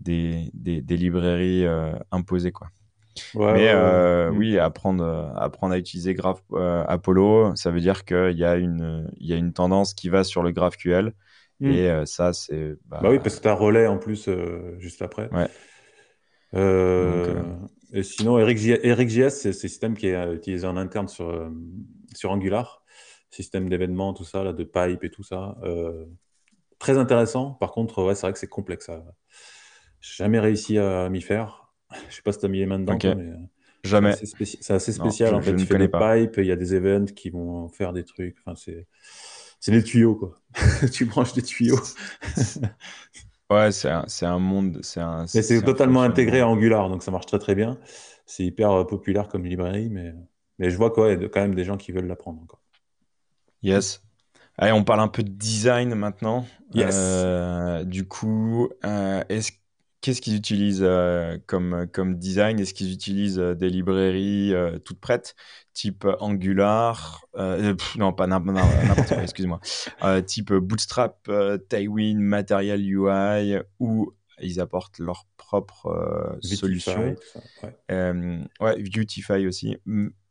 des, 0.00 0.50
des, 0.54 0.96
librairies 0.96 1.66
imposées 2.10 2.52
quoi. 2.52 2.68
Mais 3.34 3.74
mmh. 3.74 4.36
oui, 4.36 4.58
apprendre, 4.58 5.32
apprendre 5.36 5.74
à 5.74 5.78
utiliser 5.78 6.14
Graph, 6.14 6.42
Apollo, 6.52 7.54
ça 7.56 7.70
veut 7.70 7.80
dire 7.80 8.04
qu'il 8.04 8.38
y, 8.38 8.44
a 8.44 8.56
une, 8.56 9.10
il 9.18 9.26
y 9.26 9.32
a 9.32 9.36
une 9.36 9.52
tendance 9.52 9.94
qui 9.94 10.08
va 10.08 10.24
sur 10.24 10.42
le 10.42 10.52
GraphQL. 10.52 11.12
Mmh. 11.60 11.70
Et 11.70 12.06
ça, 12.06 12.32
c'est. 12.32 12.76
Bah, 12.86 13.00
bah, 13.02 13.10
oui, 13.10 13.18
parce 13.18 13.36
que 13.36 13.42
tu 13.42 13.48
as 13.48 13.54
relais 13.54 13.86
en 13.86 13.98
plus 13.98 14.30
juste 14.78 15.02
après. 15.02 15.28
Ouais. 15.32 15.48
Et 17.92 18.02
sinon, 18.02 18.38
EricJS, 18.38 19.30
c'est 19.30 19.48
un 19.48 19.52
système 19.52 19.96
qui 19.96 20.08
est 20.08 20.14
euh, 20.14 20.34
utilisé 20.34 20.66
en 20.66 20.76
interne 20.76 21.08
sur, 21.08 21.28
euh, 21.28 21.50
sur 22.14 22.30
Angular, 22.30 22.84
système 23.30 23.68
d'événements, 23.68 24.14
tout 24.14 24.24
ça, 24.24 24.44
là, 24.44 24.52
de 24.52 24.64
pipe 24.64 25.04
et 25.04 25.10
tout 25.10 25.22
ça. 25.22 25.56
Euh, 25.62 26.06
très 26.78 26.98
intéressant. 26.98 27.52
Par 27.52 27.72
contre, 27.72 28.04
ouais, 28.04 28.14
c'est 28.14 28.22
vrai 28.22 28.32
que 28.32 28.38
c'est 28.38 28.48
complexe. 28.48 28.90
J'ai 30.00 30.24
jamais 30.24 30.40
réussi 30.40 30.78
à 30.78 31.08
m'y 31.08 31.20
faire. 31.20 31.72
Je 32.08 32.14
sais 32.14 32.22
pas 32.22 32.32
si 32.32 32.38
tu 32.38 32.46
as 32.46 32.48
mis 32.48 32.58
les 32.58 32.66
mains 32.66 32.78
dedans, 32.78 32.96
mais 33.02 33.32
jamais. 33.82 34.12
C'est 34.12 34.72
assez, 34.72 34.92
spécial. 34.92 35.34
en 35.34 35.42
fait, 35.42 35.56
tu 35.56 35.66
fais 35.66 35.78
des 35.78 35.88
pipes, 35.88 36.36
il 36.38 36.46
y 36.46 36.52
a 36.52 36.56
des 36.56 36.74
events 36.74 37.12
qui 37.14 37.30
vont 37.30 37.68
faire 37.68 37.92
des 37.92 38.04
trucs. 38.04 38.36
Enfin, 38.44 38.54
c'est 38.54 38.86
c'est 39.60 39.72
des 39.72 39.84
tuyaux, 39.84 40.14
quoi. 40.14 40.34
tu 40.92 41.04
branches 41.04 41.34
des 41.34 41.42
tuyaux. 41.42 41.80
Ouais, 43.50 43.72
c'est 43.72 43.90
un, 43.90 44.04
un, 44.22 44.38
monde. 44.38 44.78
C'est 44.82 45.00
un, 45.00 45.26
mais 45.34 45.42
c'est 45.42 45.62
totalement 45.62 46.02
intégré 46.02 46.40
à 46.40 46.48
Angular, 46.48 46.88
donc 46.88 47.02
ça 47.02 47.10
marche 47.10 47.26
très 47.26 47.40
très 47.40 47.56
bien. 47.56 47.78
C'est 48.24 48.44
hyper 48.44 48.70
euh, 48.70 48.84
populaire 48.86 49.26
comme 49.26 49.44
librairie, 49.44 49.88
mais, 49.90 50.14
mais 50.58 50.70
je 50.70 50.76
vois 50.76 50.92
quoi, 50.92 51.12
il 51.12 51.20
y 51.20 51.24
a 51.24 51.28
quand 51.28 51.40
même 51.40 51.56
des 51.56 51.64
gens 51.64 51.76
qui 51.76 51.90
veulent 51.90 52.06
l'apprendre 52.06 52.40
encore. 52.40 52.62
Yes. 53.62 54.02
Allez, 54.56 54.72
on 54.72 54.84
parle 54.84 55.00
un 55.00 55.08
peu 55.08 55.24
de 55.24 55.30
design 55.30 55.94
maintenant. 55.94 56.46
Yes. 56.74 56.94
Euh, 56.96 57.82
du 57.82 58.06
coup, 58.06 58.68
euh, 58.84 59.24
est-ce 59.28 59.52
qu'est-ce 60.00 60.20
qu'ils 60.20 60.36
utilisent 60.36 60.82
euh, 60.82 61.38
comme, 61.46 61.86
comme 61.92 62.16
design? 62.16 62.58
Est-ce 62.58 62.74
qu'ils 62.74 62.92
utilisent 62.92 63.38
euh, 63.38 63.54
des 63.54 63.68
librairies 63.68 64.54
euh, 64.54 64.78
toutes 64.78 65.00
prêtes, 65.00 65.34
type 65.74 66.06
Angular 66.20 67.24
Non, 67.96 68.12
pas 68.12 68.26
n'importe 68.26 69.08
quoi, 69.08 69.22
excuse-moi. 69.22 69.60
type 70.26 70.52
Bootstrap, 70.52 71.30
Tailwind, 71.68 72.20
Material 72.20 72.80
UI 72.80 73.58
ou 73.78 74.12
ils 74.42 74.60
apportent 74.60 74.98
leur 74.98 75.26
propre 75.36 76.38
solution. 76.42 77.14
Ouais. 77.62 78.42
ouais, 78.60 78.82
Beautify 78.82 79.46
aussi. 79.46 79.76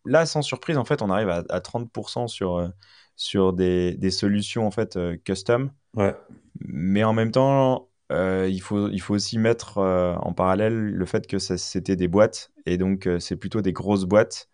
Là, 0.05 0.25
sans 0.25 0.41
surprise, 0.41 0.77
en 0.77 0.86
fait, 0.86 1.01
on 1.01 1.10
arrive 1.10 1.29
à, 1.29 1.41
30% 1.41 2.27
sur, 2.27 2.71
sur 3.15 3.53
des, 3.53 3.95
des, 3.95 4.12
solutions 4.12 4.65
en 4.65 4.71
fait 4.71 4.97
custom. 5.23 5.71
Ouais. 5.93 6.15
Mais 6.60 7.03
en 7.03 7.13
même 7.13 7.32
temps, 7.32 7.88
il, 8.12 8.60
faut, 8.62 8.89
il 8.89 9.00
faut 9.00 9.13
aussi 9.13 9.38
mettre 9.38 9.78
en 9.78 10.34
parallèle 10.34 10.74
le 10.74 11.06
fait 11.06 11.28
que 11.28 11.39
c'était 11.39 11.95
des 11.95 12.08
boîtes 12.08 12.52
et 12.65 12.78
donc 12.78 13.08
c'est 13.19 13.36
plutôt 13.36 13.62
des 13.62 13.74
grosses 13.74 14.06
boîtes 14.06 14.50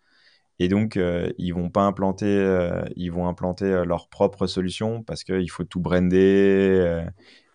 et 0.58 0.68
donc, 0.68 0.96
euh, 0.96 1.30
ils 1.38 1.52
vont 1.52 1.68
pas 1.68 1.82
implanter, 1.82 2.26
euh, 2.26 2.82
ils 2.96 3.12
vont 3.12 3.28
implanter 3.28 3.66
euh, 3.66 3.84
leur 3.84 4.08
propre 4.08 4.46
solution 4.46 5.02
parce 5.02 5.22
qu'il 5.22 5.50
faut 5.50 5.64
tout 5.64 5.80
brander 5.80 7.04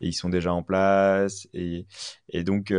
et 0.01 0.07
ils 0.07 0.13
sont 0.13 0.29
déjà 0.29 0.53
en 0.53 0.63
place. 0.63 1.47
Et, 1.53 1.87
et 2.29 2.43
donc, 2.43 2.73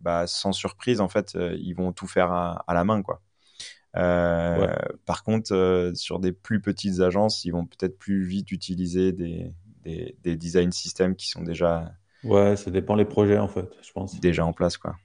bah, 0.00 0.26
sans 0.26 0.52
surprise, 0.52 1.00
en 1.00 1.08
fait, 1.08 1.36
ils 1.58 1.74
vont 1.74 1.92
tout 1.92 2.06
faire 2.06 2.32
à, 2.32 2.64
la 2.68 2.84
main, 2.84 3.02
quoi. 3.02 3.22
Par 3.94 5.22
contre, 5.24 5.92
sur 5.94 6.18
des 6.18 6.32
plus 6.32 6.60
petites 6.60 7.00
agences, 7.00 7.44
ils 7.44 7.50
vont 7.50 7.66
peut-être 7.66 7.98
plus 7.98 8.24
vite 8.24 8.52
utiliser 8.52 9.12
des, 9.12 9.52
des, 9.84 10.16
des 10.22 10.36
design 10.36 10.72
systems 10.72 11.16
qui 11.16 11.28
sont 11.28 11.42
déjà. 11.42 11.92
Ouais, 12.24 12.56
ça 12.56 12.70
dépend 12.70 12.94
les 12.94 13.04
projets, 13.04 13.38
en 13.38 13.48
fait, 13.48 13.68
je 13.82 13.92
pense. 13.92 14.18
Déjà 14.20 14.44
en 14.44 14.52
place, 14.52 14.76
quoi. 14.76 14.96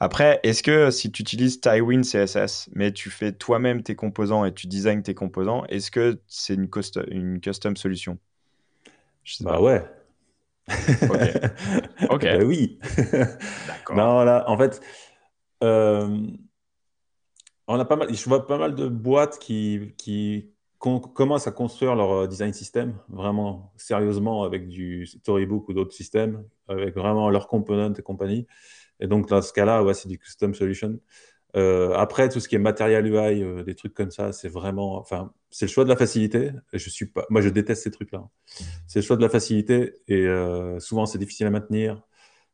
Après, 0.00 0.40
est-ce 0.42 0.62
que 0.62 0.90
si 0.90 1.10
tu 1.10 1.22
utilises 1.22 1.60
Tywin 1.60 2.02
CSS, 2.02 2.68
mais 2.74 2.92
tu 2.92 3.10
fais 3.10 3.32
toi-même 3.32 3.82
tes 3.82 3.96
composants 3.96 4.44
et 4.44 4.52
tu 4.52 4.66
designs 4.66 5.02
tes 5.02 5.14
composants, 5.14 5.64
est-ce 5.66 5.90
que 5.90 6.20
c'est 6.26 6.54
une, 6.54 6.68
une 7.08 7.40
custom 7.40 7.76
solution? 7.76 8.18
Bah 9.40 9.60
ouais. 9.60 9.84
ok. 11.02 11.10
ok. 12.10 12.22
Bah 12.22 12.44
oui. 12.44 12.78
D'accord. 13.66 13.96
non, 13.96 14.24
là, 14.24 14.44
en 14.48 14.56
fait, 14.58 14.80
euh, 15.62 16.26
on 17.66 17.78
a 17.78 17.84
pas 17.84 17.96
mal, 17.96 18.14
je 18.14 18.24
vois 18.28 18.46
pas 18.46 18.58
mal 18.58 18.74
de 18.74 18.88
boîtes 18.88 19.38
qui, 19.38 19.94
qui 19.96 20.53
commencent 20.84 21.46
à 21.46 21.52
construire 21.52 21.94
leur 21.94 22.12
euh, 22.12 22.26
design 22.26 22.52
system 22.52 22.98
vraiment 23.08 23.72
sérieusement 23.76 24.42
avec 24.42 24.68
du 24.68 25.06
Storybook 25.06 25.68
ou 25.68 25.72
d'autres 25.72 25.94
systèmes, 25.94 26.44
avec 26.68 26.94
vraiment 26.94 27.30
leurs 27.30 27.48
components 27.48 27.94
et 27.94 28.02
compagnie. 28.02 28.46
Et 29.00 29.06
donc, 29.06 29.28
dans 29.28 29.42
ce 29.42 29.52
cas-là, 29.52 29.82
ouais, 29.82 29.94
c'est 29.94 30.08
du 30.08 30.18
custom 30.18 30.54
solution. 30.54 31.00
Euh, 31.56 31.94
après, 31.94 32.28
tout 32.28 32.40
ce 32.40 32.48
qui 32.48 32.56
est 32.56 32.58
matériel 32.58 33.06
UI, 33.06 33.42
euh, 33.42 33.62
des 33.62 33.74
trucs 33.74 33.94
comme 33.94 34.10
ça, 34.10 34.32
c'est 34.32 34.48
vraiment, 34.48 34.98
enfin, 34.98 35.32
c'est 35.50 35.66
le 35.66 35.70
choix 35.70 35.84
de 35.84 35.88
la 35.88 35.96
facilité. 35.96 36.50
Je 36.72 36.90
suis 36.90 37.06
pas, 37.06 37.24
moi, 37.30 37.40
je 37.40 37.48
déteste 37.48 37.84
ces 37.84 37.90
trucs-là. 37.90 38.28
C'est 38.86 39.00
le 39.00 39.04
choix 39.04 39.16
de 39.16 39.22
la 39.22 39.28
facilité 39.28 39.94
et 40.08 40.26
souvent, 40.80 41.06
c'est 41.06 41.18
difficile 41.18 41.46
à 41.46 41.50
maintenir, 41.50 42.02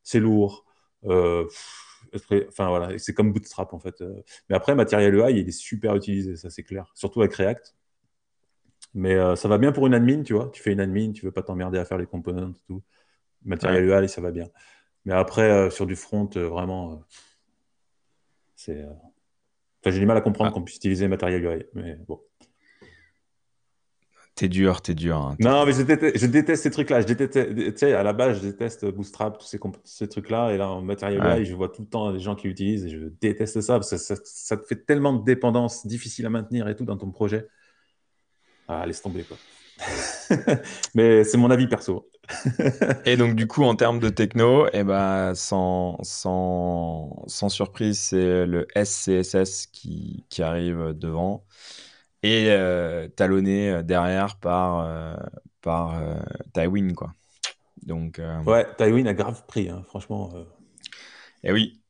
c'est 0.03 0.19
lourd. 0.19 0.65
enfin 1.03 2.69
voilà, 2.69 2.97
c'est 2.97 3.13
comme 3.13 3.33
Bootstrap 3.33 3.73
en 3.73 3.79
fait. 3.79 4.03
Mais 4.49 4.55
après, 4.55 4.75
matériel 4.75 5.15
UI, 5.15 5.39
il 5.41 5.47
est 5.47 5.51
super 5.51 5.95
utilisé, 5.95 6.35
ça 6.35 6.49
c'est 6.49 6.63
clair. 6.63 6.91
Surtout 6.95 7.21
avec 7.21 7.33
React. 7.35 7.75
Mais 8.93 9.35
ça 9.35 9.47
va 9.47 9.57
bien 9.57 9.71
pour 9.71 9.87
une 9.87 9.93
admin, 9.93 10.23
tu 10.23 10.33
vois. 10.33 10.49
Tu 10.51 10.61
fais 10.61 10.73
une 10.73 10.81
admin, 10.81 11.13
tu 11.13 11.25
veux 11.25 11.31
pas 11.31 11.43
t'emmerder 11.43 11.79
à 11.79 11.85
faire 11.85 11.97
les 11.97 12.05
components 12.05 12.51
et 12.51 12.61
tout. 12.67 12.83
Matériel 13.43 13.85
UI, 13.85 14.09
ça 14.09 14.21
va 14.21 14.31
bien. 14.31 14.47
Mais 15.05 15.13
après, 15.13 15.49
euh, 15.49 15.69
sur 15.69 15.85
du 15.85 15.95
front, 15.95 16.29
euh, 16.35 16.47
vraiment, 16.47 16.93
euh, 16.93 16.95
c'est. 18.55 18.83
Enfin, 18.83 19.91
j'ai 19.91 19.99
du 19.99 20.05
mal 20.05 20.17
à 20.17 20.21
comprendre 20.21 20.51
ah. 20.51 20.53
qu'on 20.53 20.61
puisse 20.61 20.77
utiliser 20.77 21.07
matériel 21.07 21.43
UI, 21.43 21.65
mais 21.73 21.97
bon. 22.07 22.21
T'es 24.35 24.47
dur, 24.47 24.81
t'es 24.81 24.95
dur. 24.95 25.17
Hein, 25.17 25.35
non, 25.39 25.65
mais 25.65 25.73
je 25.73 25.81
déteste, 26.25 26.63
ces 26.63 26.71
trucs-là. 26.71 27.01
Je 27.01 27.07
déteste, 27.07 27.53
tu 27.53 27.73
sais, 27.75 27.93
à 27.93 28.01
la 28.01 28.13
base, 28.13 28.37
je 28.37 28.47
déteste 28.47 28.85
Bootstrap, 28.85 29.37
tous 29.37 29.45
ces, 29.45 29.59
ces 29.83 30.07
trucs-là. 30.07 30.53
Et 30.53 30.57
là, 30.57 30.69
en 30.69 30.81
matériel 30.81 31.21
UI, 31.21 31.45
je 31.45 31.53
vois 31.53 31.69
tout 31.69 31.81
le 31.81 31.87
temps 31.87 32.13
des 32.13 32.19
gens 32.19 32.35
qui 32.35 32.47
l'utilisent 32.47 32.85
et 32.85 32.89
je 32.89 33.07
déteste 33.19 33.61
ça 33.61 33.73
parce 33.73 33.89
que 33.89 33.97
ça, 33.97 34.15
ça, 34.23 34.57
te 34.57 34.65
fait 34.65 34.85
tellement 34.85 35.13
de 35.13 35.23
dépendance 35.23 35.85
difficile 35.85 36.25
à 36.25 36.29
maintenir 36.29 36.67
et 36.69 36.75
tout 36.75 36.85
dans 36.85 36.97
ton 36.97 37.11
projet. 37.11 37.47
Ah, 38.73 38.85
laisse 38.85 39.01
tomber, 39.01 39.23
quoi. 39.23 39.37
mais 40.95 41.25
c'est 41.25 41.37
mon 41.37 41.51
avis 41.51 41.67
perso. 41.67 42.09
et 43.05 43.17
donc, 43.17 43.35
du 43.35 43.47
coup, 43.47 43.63
en 43.63 43.75
termes 43.75 43.99
de 43.99 44.07
techno, 44.07 44.67
eh 44.71 44.83
ben, 44.85 45.35
sans, 45.35 45.97
sans, 46.03 47.23
sans 47.27 47.49
surprise, 47.49 47.99
c'est 47.99 48.45
le 48.45 48.65
SCSS 48.75 49.67
qui, 49.67 50.23
qui 50.29 50.41
arrive 50.41 50.93
devant 50.93 51.43
et 52.23 52.47
euh, 52.49 53.09
talonné 53.09 53.71
euh, 53.71 53.81
derrière 53.83 54.37
par, 54.37 54.85
euh, 54.85 55.15
par 55.61 56.01
Tywin. 56.53 56.93
Quoi. 56.93 57.13
Donc, 57.83 58.21
Ouais, 58.45 58.65
Tywin 58.77 59.05
a 59.07 59.13
grave 59.13 59.45
pris, 59.47 59.69
hein, 59.69 59.83
franchement. 59.87 60.29
Et 61.43 61.49
eh 61.49 61.51
oui. 61.51 61.80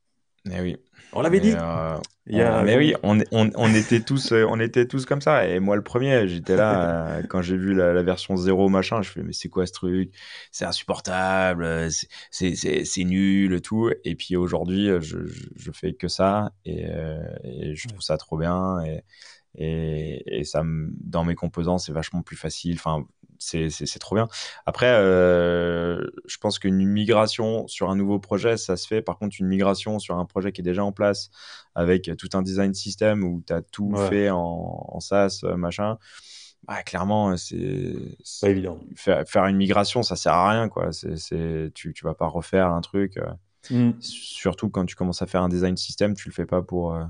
Eh 0.49 0.61
oui. 0.61 0.77
On 1.13 1.21
l'avait 1.21 1.41
dit. 1.41 1.53
Euh, 1.57 2.63
mais 2.63 2.77
oui, 2.77 2.93
on, 3.03 3.19
on, 3.31 3.73
était 3.73 3.99
tous, 3.99 4.31
euh, 4.31 4.45
on 4.47 4.59
était 4.59 4.87
tous 4.87 5.05
comme 5.05 5.21
ça. 5.21 5.45
Et 5.47 5.59
moi, 5.59 5.75
le 5.75 5.81
premier, 5.81 6.27
j'étais 6.27 6.55
là 6.55 7.07
euh, 7.17 7.23
quand 7.27 7.41
j'ai 7.41 7.57
vu 7.57 7.73
la, 7.73 8.01
version 8.01 8.37
0 8.37 8.69
machin. 8.69 9.01
Je 9.01 9.09
fais, 9.09 9.21
mais 9.21 9.33
c'est 9.33 9.49
quoi 9.49 9.65
ce 9.65 9.73
truc? 9.73 10.13
C'est 10.51 10.65
insupportable, 10.65 11.89
c'est 12.29 13.03
nul, 13.03 13.61
tout. 13.61 13.89
Et 14.05 14.15
puis 14.15 14.35
aujourd'hui, 14.37 14.87
je, 15.01 15.17
je, 15.55 15.71
fais 15.71 15.93
que 15.93 16.07
ça 16.07 16.53
et, 16.65 16.85
et, 17.43 17.75
je 17.75 17.87
trouve 17.89 18.01
ça 18.01 18.17
trop 18.17 18.37
bien. 18.37 18.81
Et, 18.85 19.03
et, 19.55 20.39
et 20.39 20.43
ça, 20.45 20.63
dans 20.65 21.25
mes 21.25 21.35
composants, 21.35 21.77
c'est 21.77 21.91
vachement 21.91 22.21
plus 22.21 22.37
facile. 22.37 22.75
Enfin, 22.75 23.05
c'est 23.41 23.99
trop 23.99 24.15
bien. 24.15 24.27
Après, 24.65 24.91
euh, 24.91 25.99
je 26.25 26.37
pense 26.37 26.59
qu'une 26.59 26.85
migration 26.85 27.67
sur 27.67 27.89
un 27.89 27.95
nouveau 27.95 28.19
projet, 28.19 28.57
ça 28.57 28.77
se 28.77 28.87
fait. 28.87 29.01
Par 29.01 29.17
contre, 29.17 29.35
une 29.39 29.47
migration 29.47 29.99
sur 29.99 30.17
un 30.17 30.25
projet 30.25 30.51
qui 30.51 30.61
est 30.61 30.63
déjà 30.63 30.83
en 30.83 30.91
place 30.91 31.29
avec 31.75 32.11
tout 32.17 32.29
un 32.33 32.41
design 32.41 32.73
system 32.73 33.23
où 33.23 33.43
tu 33.45 33.53
as 33.53 33.61
tout 33.61 33.95
fait 34.09 34.29
en, 34.29 34.85
en, 34.87 34.99
SaaS, 34.99 35.41
machin, 35.57 35.97
bah, 36.67 36.83
clairement, 36.83 37.35
c'est 37.37 37.95
pas 38.41 38.49
évident. 38.49 38.79
Faire, 38.95 39.27
faire, 39.27 39.45
une 39.47 39.57
migration, 39.57 40.03
ça 40.03 40.15
sert 40.15 40.33
à 40.33 40.51
rien. 40.51 40.69
Quoi. 40.69 40.91
c'est 40.91 41.71
tu, 41.73 41.93
tu 41.93 42.03
vas 42.05 42.13
pas 42.13 42.27
refaire 42.27 42.67
un 42.67 42.81
truc. 42.81 43.17
Euh, 43.17 43.89
mm. 43.89 43.99
Surtout 43.99 44.69
quand 44.69 44.85
tu 44.85 44.95
commences 44.95 45.21
à 45.21 45.27
faire 45.27 45.41
un 45.41 45.49
design 45.49 45.75
system, 45.75 46.13
tu 46.13 46.29
le 46.29 46.33
fais 46.33 46.45
pas 46.45 46.61
pour, 46.61 46.93
euh, 46.93 47.03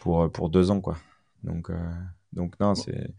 pour, 0.00 0.30
pour 0.32 0.48
deux 0.48 0.70
ans. 0.70 0.80
Quoi. 0.80 0.96
Donc. 1.44 1.70
Donc 2.36 2.60
non, 2.60 2.74
c'est. 2.74 3.14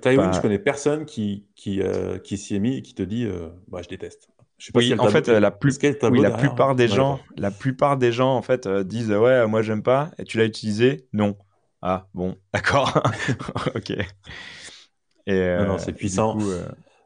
Taïwan, 0.00 0.32
je 0.32 0.40
connais 0.40 0.60
personne 0.60 1.04
qui, 1.04 1.46
qui, 1.56 1.82
euh, 1.82 2.18
qui 2.18 2.38
s'y 2.38 2.54
est 2.54 2.60
mis 2.60 2.76
et 2.76 2.82
qui 2.82 2.94
te 2.94 3.02
dit 3.02 3.24
euh, 3.26 3.48
bah, 3.66 3.80
je 3.82 3.88
déteste. 3.88 4.28
Je 4.58 4.66
sais 4.66 4.72
pas 4.72 4.78
oui, 4.78 4.94
en 4.98 5.08
fait, 5.08 5.28
la, 5.28 5.50
plus... 5.50 5.78
oui, 6.10 6.20
la 6.20 6.30
plupart 6.30 6.74
des 6.74 6.88
gens, 6.88 7.20
la 7.36 7.50
plupart 7.50 7.96
des 7.96 8.10
gens 8.10 8.34
en 8.34 8.42
fait 8.42 8.66
euh, 8.66 8.82
disent 8.84 9.10
ouais, 9.10 9.46
moi 9.46 9.62
j'aime 9.62 9.82
pas. 9.82 10.10
Et 10.18 10.24
tu 10.24 10.38
l'as 10.38 10.44
utilisé? 10.44 11.08
Non. 11.12 11.36
Ah 11.82 12.06
bon, 12.14 12.36
d'accord. 12.54 13.02
ok. 13.74 13.90
Et, 15.26 15.56
non, 15.58 15.66
non 15.66 15.78
c'est 15.78 15.92
puissant. 15.92 16.38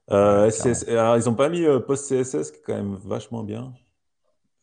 alors, 0.08 1.16
ils 1.16 1.28
ont 1.28 1.34
pas 1.34 1.48
mis 1.48 1.64
Post 1.86 2.08
CSS 2.08 2.50
qui 2.50 2.58
est 2.58 2.62
quand 2.64 2.74
même 2.74 2.98
vachement 3.04 3.42
bien. 3.42 3.72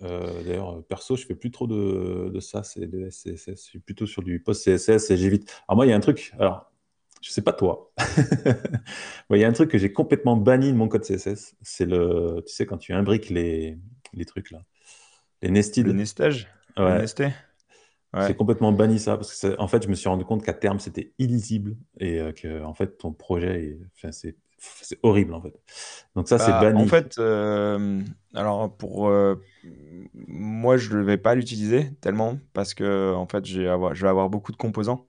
D'ailleurs, 0.02 0.84
perso, 0.86 1.16
je 1.16 1.26
fais 1.26 1.36
plus 1.36 1.52
trop 1.52 1.68
de, 1.68 2.30
de 2.34 2.40
ça, 2.40 2.64
c'est 2.64 2.88
de 2.88 3.10
SCSS. 3.10 3.48
Je 3.48 3.54
suis 3.56 3.80
plutôt 3.80 4.06
sur 4.06 4.24
du 4.24 4.42
post 4.42 4.64
CSS 4.64 5.12
et 5.12 5.18
j'évite. 5.18 5.50
Alors 5.68 5.76
moi, 5.78 5.86
il 5.86 5.90
y 5.90 5.92
a 5.92 5.96
un 5.96 6.00
truc. 6.00 6.34
Alors, 6.40 6.72
je 7.22 7.32
sais 7.32 7.42
pas 7.42 7.54
toi. 7.54 7.92
Il 9.30 9.38
y 9.38 9.44
a 9.44 9.48
un 9.48 9.54
truc 9.54 9.70
que 9.70 9.78
j'ai 9.78 9.92
complètement 9.92 10.38
banni 10.38 10.72
de 10.72 10.78
mon 10.78 10.88
code 10.88 11.04
CSS. 11.04 11.56
C'est 11.62 11.86
le, 11.86 12.42
tu 12.46 12.54
sais, 12.54 12.66
quand 12.66 12.78
tu 12.78 12.94
imbriques 12.94 13.30
les, 13.30 13.78
les 14.14 14.26
trucs 14.26 14.52
là, 14.52 14.64
les 15.42 15.52
nested. 15.52 15.86
Le 15.86 15.94
nestage? 15.94 16.48
Ouais. 16.78 17.06
Ouais. 18.12 18.26
C'est 18.26 18.36
complètement 18.36 18.72
banni 18.72 18.98
ça 18.98 19.18
parce 19.18 19.40
que 19.40 19.60
en 19.60 19.68
fait, 19.68 19.84
je 19.84 19.90
me 19.90 19.94
suis 19.94 20.10
rendu 20.10 20.26
compte 20.26 20.44
qu'à 20.44 20.54
terme, 20.54 20.80
c'était 20.80 21.14
illisible 21.20 21.76
et 22.00 22.20
que 22.36 22.64
en 22.64 22.74
fait, 22.74 22.98
ton 22.98 23.12
projet, 23.12 23.78
enfin, 23.96 24.12
c'est 24.12 24.36
c'est 24.60 25.00
horrible 25.04 25.34
en 25.34 25.42
fait. 25.42 25.54
Donc 26.16 26.28
ça, 26.28 26.38
c'est 26.38 26.52
bah, 26.52 26.62
banni. 26.62 26.84
En 26.84 26.88
fait, 26.88 27.16
euh, 27.18 28.02
alors 28.34 28.76
pour 28.76 29.08
euh, 29.08 29.36
moi, 30.28 30.78
je 30.78 30.96
ne 30.96 31.02
vais 31.02 31.18
pas 31.18 31.36
l'utiliser 31.36 31.94
tellement 32.02 32.40
parce 32.54 32.74
que 32.74 33.14
en 33.14 33.28
fait, 33.28 33.46
je 33.46 33.62
vais 33.62 34.08
avoir 34.10 34.30
beaucoup 34.30 34.52
de 34.52 34.58
composants. 34.58 35.06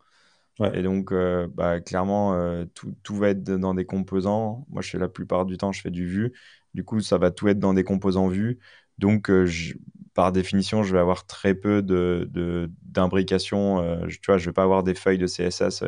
Et 0.74 0.82
donc, 0.82 1.10
euh, 1.10 1.48
bah, 1.54 1.80
clairement, 1.80 2.36
tout, 2.74 2.94
tout, 3.02 3.16
va 3.16 3.30
être 3.30 3.42
dans 3.42 3.72
des 3.72 3.86
composants. 3.86 4.66
Moi, 4.68 4.82
je 4.82 4.90
fais 4.90 4.98
la 4.98 5.08
plupart 5.08 5.46
du 5.46 5.56
temps, 5.56 5.72
je 5.72 5.80
fais 5.80 5.90
du 5.90 6.06
vue. 6.06 6.34
Du 6.74 6.84
coup, 6.84 7.00
ça 7.00 7.16
va 7.16 7.30
tout 7.30 7.48
être 7.48 7.58
dans 7.58 7.72
des 7.72 7.82
composants 7.82 8.28
vue. 8.28 8.58
Donc, 8.98 9.30
par 10.12 10.32
définition, 10.32 10.82
je 10.82 10.92
vais 10.92 10.98
avoir 10.98 11.24
très 11.24 11.54
peu 11.54 11.80
de 11.80 12.70
d'imbrication. 12.82 14.06
tu 14.06 14.20
vois, 14.26 14.36
je 14.36 14.44
vais 14.44 14.52
pas 14.52 14.64
avoir 14.64 14.82
des 14.82 14.94
feuilles 14.94 15.16
de 15.16 15.26
CSS 15.26 15.82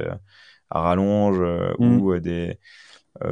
à 0.70 0.80
rallonge 0.80 1.40
mmh. 1.78 2.00
ou 2.00 2.18
des 2.18 2.58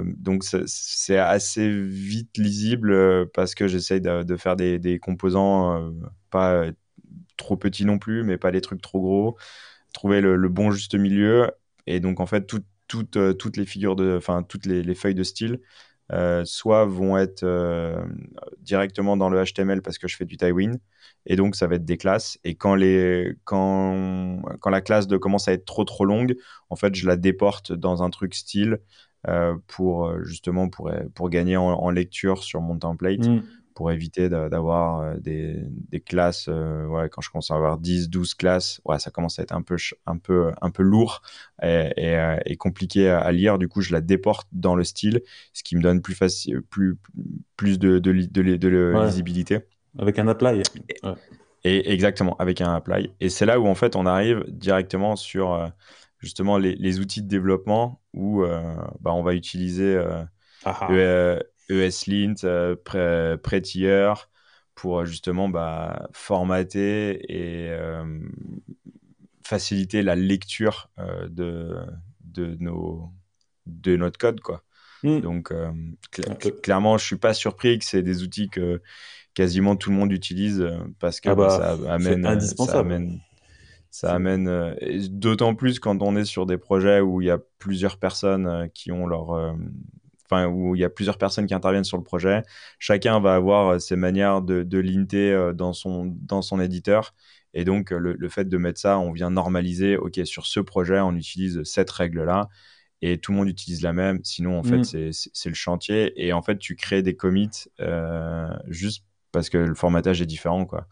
donc 0.05 0.45
c'est 0.45 1.19
assez 1.19 1.69
vite 1.69 2.37
lisible 2.37 2.93
euh, 2.93 3.27
parce 3.33 3.55
que 3.55 3.69
j'essaye 3.69 4.01
de, 4.01 4.37
faire 4.37 4.57
des, 4.57 4.99
composants 5.01 5.77
euh, 5.77 5.91
pas 6.31 6.67
trop 7.37 7.57
petits 7.57 7.85
non 7.85 7.99
plus, 7.99 8.23
mais 8.23 8.39
pas 8.39 8.51
des 8.51 8.61
trucs 8.61 8.83
trop 8.83 9.01
gros. 9.01 9.39
Trouver 9.93 10.21
le, 10.21 10.49
bon 10.49 10.71
juste 10.71 10.95
milieu. 10.95 11.51
Et 11.87 12.01
donc 12.01 12.21
en 12.21 12.27
fait, 12.27 12.47
toutes 12.47 13.57
les 13.57 13.67
figures 13.67 13.97
de, 13.97 14.17
enfin 14.17 14.43
toutes 14.43 14.67
les, 14.67 14.95
feuilles 14.95 15.15
de 15.15 15.25
style 15.25 15.61
soit 16.45 16.85
vont 16.87 17.17
être 17.17 17.45
directement 18.59 19.17
dans 19.17 19.31
le 19.31 19.43
HTML 19.45 19.83
parce 19.83 19.99
que 19.99 20.09
je 20.09 20.17
fais 20.17 20.25
du 20.25 20.37
Tailwind, 20.37 20.79
et 21.27 21.37
donc 21.37 21.57
ça 21.57 21.67
va 21.67 21.77
être 21.77 21.85
des 21.85 21.97
classes. 21.97 22.39
Et 22.45 22.55
quand, 22.55 22.75
les, 22.75 23.35
quand, 23.45 24.43
la 24.71 24.81
classe 24.81 25.07
commence 25.21 25.49
à 25.49 25.53
être 25.53 25.65
trop 25.65 25.85
trop 25.85 26.05
longue, 26.05 26.37
en 26.69 26.77
fait, 26.77 26.95
je 26.95 27.07
la 27.07 27.17
déporte 27.17 27.73
dans 27.73 28.03
un 28.03 28.11
truc 28.11 28.35
style 28.35 28.81
pour 29.67 30.13
justement 30.25 30.69
pour, 30.69 30.91
pour 31.15 31.31
gagner 31.31 31.57
en, 31.57 31.91
lecture 31.91 32.43
sur 32.43 32.61
mon 32.61 32.79
template. 32.79 33.27
Mmh 33.27 33.43
pour 33.81 33.91
éviter 33.91 34.29
d'avoir 34.29 35.01
euh, 35.01 35.15
des, 35.17 35.57
des, 35.89 36.01
classes. 36.01 36.49
Euh, 36.51 36.85
ouais, 36.85 37.09
quand 37.09 37.23
je 37.23 37.31
commence 37.31 37.51
à 37.51 37.55
avoir 37.55 37.79
10, 37.79 38.11
12 38.11 38.35
classes, 38.35 38.83
ouais, 38.85 38.99
ça 38.99 39.11
commence 39.11 39.39
à 39.39 39.43
être 39.43 39.55
un 39.55 39.63
peu, 39.63 39.77
un 40.05 40.19
peu, 40.19 40.53
un 40.61 40.71
peu 40.71 40.83
lourd 40.83 41.23
et, 41.63 41.91
et, 41.97 42.15
euh, 42.15 42.37
et, 42.45 42.59
compliqué 42.59 43.09
à, 43.09 43.33
lire. 43.33 43.57
Du 43.57 43.69
coup, 43.69 43.81
je 43.81 43.93
la 43.93 44.03
déporte 44.03 44.47
dans 44.53 44.75
le 44.75 44.85
style, 44.85 45.23
ce 45.55 45.63
qui 45.63 45.77
me 45.77 45.81
donne 45.81 46.03
plus, 46.03 46.15
facile, 46.15 46.61
plus, 46.61 46.99
plus 47.57 47.79
de, 47.79 47.99
de, 47.99 48.13
de, 48.13 48.57
de 48.57 49.03
lisibilité. 49.07 49.61
Avec 49.99 50.19
un 50.19 50.29
apply. 50.29 50.63
Et 51.65 51.91
exactement, 51.91 52.37
avec 52.37 52.61
un 52.61 52.75
apply. 52.75 53.13
Et 53.21 53.31
c'est 53.31 53.47
là 53.47 53.61
où 53.61 53.67
en 53.67 53.75
fait 53.75 53.97
on 53.97 54.05
arrive 54.05 54.45
directement 54.49 55.17
sur 55.17 55.71
justement 56.19 56.59
les, 56.59 56.75
les, 56.75 57.01
outils 57.01 57.23
de 57.23 57.29
développement 57.29 58.00
où 58.15 58.43
bah, 59.01 59.13
on 59.13 59.23
va 59.23 59.35
utiliser 59.35 59.95
euh, 59.95 60.23
ah 60.65 60.89
ah. 60.89 61.39
ESLint, 61.71 62.35
euh, 62.45 63.37
Prettier, 63.37 64.13
pour 64.75 65.01
euh, 65.01 65.05
justement 65.05 65.49
bah, 65.49 66.09
formater 66.13 67.21
et 67.29 67.71
euh, 67.71 68.05
faciliter 69.45 70.03
la 70.03 70.17
lecture 70.17 70.91
de, 71.29 71.77
de, 72.25 72.57
nos, 72.61 73.11
de 73.67 73.97
notre 73.97 74.19
code. 74.19 74.41
Quoi. 74.41 74.63
Hmm. 75.03 75.21
Donc, 75.21 75.53
clairement, 76.63 76.99
je 76.99 77.05
suis 77.05 77.17
pas 77.17 77.35
surpris 77.35 77.79
que 77.79 77.85
c'est 77.85 78.03
des 78.03 78.23
outils 78.23 78.49
que 78.49 78.83
quasiment 79.35 79.77
tout 79.77 79.91
le 79.91 79.97
monde 79.97 80.13
utilise 80.13 80.69
parce 80.99 81.21
que 81.21 81.31
ah 81.31 81.35
bah, 81.35 81.51
ça 81.51 81.93
amène, 81.93 82.41
ça 82.41 82.81
amène, 82.81 83.21
ça 83.91 84.13
amène 84.15 84.77
d'autant 85.11 85.55
plus 85.55 85.81
quand 85.81 86.01
on 86.03 86.17
est 86.17 86.25
sur 86.25 86.47
des 86.47 86.59
projets 86.59 87.01
où 87.01 87.21
il 87.21 87.27
y 87.27 87.31
a 87.31 87.39
plusieurs 87.59 87.99
personnes 87.99 88.69
qui 88.73 88.93
ont 88.93 89.07
leur 89.07 89.55
où 90.39 90.75
il 90.75 90.81
y 90.81 90.85
a 90.85 90.91
plusieurs 90.91 91.19
personnes 91.19 91.47
qui 91.47 91.55
interviennent 91.55 91.85
sur 91.85 91.97
le 91.97 92.03
projet. 92.03 92.43
Chacun 92.79 93.21
va 93.21 93.35
avoir 93.35 93.69
euh, 93.69 93.79
ses 93.79 93.97
manières 93.97 94.43
de, 94.43 94.63
de 94.63 94.79
linter 94.79 95.33
euh, 95.33 95.53
dans 95.53 95.73
son, 95.73 96.17
dans 96.23 96.43
son 96.43 96.61
éditeur. 96.61 97.15
Et 97.53 97.65
donc, 97.65 97.91
le, 97.91 98.15
le, 98.17 98.29
fait 98.29 98.49
de 98.49 98.57
mettre 98.57 98.79
ça, 98.79 98.99
on 98.99 99.13
vient 99.13 99.31
normaliser, 99.31 99.97
OK, 99.97 100.21
sur 100.25 100.47
ce 100.47 100.61
projet, 100.61 101.01
on 101.01 101.17
utilise 101.17 101.63
cette 101.65 101.91
règle-là 101.91 102.49
et 103.03 103.19
tout 103.19 103.33
le 103.33 103.39
monde 103.39 103.49
utilise 103.49 103.83
la 103.83 103.93
même. 103.93 104.21
Sinon, 104.23 104.59
en 104.59 104.63
fait, 104.63 104.79
mm. 104.79 105.11
c'est 105.13 105.49
le 105.49 105.55
chantier. 105.55 106.13
Et 106.17 106.33
en 106.33 106.43
fait, 106.43 106.59
tu 106.59 106.77
crées 106.77 107.03
des 107.03 107.17
commits 107.17 107.51
euh, 107.81 108.49
juste 108.69 109.05
parce 109.33 109.49
que 109.49 109.59
le 109.59 109.75
formatage 109.75 110.23
est 110.23 110.27
différent, 110.27 110.65
quoi. 110.65 110.87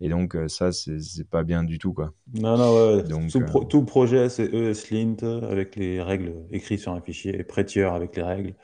Et 0.00 0.08
donc, 0.08 0.34
euh, 0.34 0.48
ça, 0.48 0.72
c'est 0.72 1.28
pas 1.28 1.42
bien 1.42 1.62
du 1.62 1.78
tout, 1.78 1.92
quoi. 1.92 2.12
Non, 2.34 2.56
non, 2.56 2.96
ouais. 2.96 3.02
Donc, 3.02 3.30
tout, 3.68 3.84
projet, 3.84 4.28
c'est 4.28 4.52
ESLint 4.52 5.16
avec 5.42 5.76
les 5.76 6.00
règles 6.00 6.34
écrites 6.50 6.80
sur 6.80 6.92
un 6.92 7.00
fichier 7.00 7.38
et 7.38 7.44
Prettier 7.44 7.82
avec 7.84 8.16
les 8.16 8.22
règles. 8.22 8.54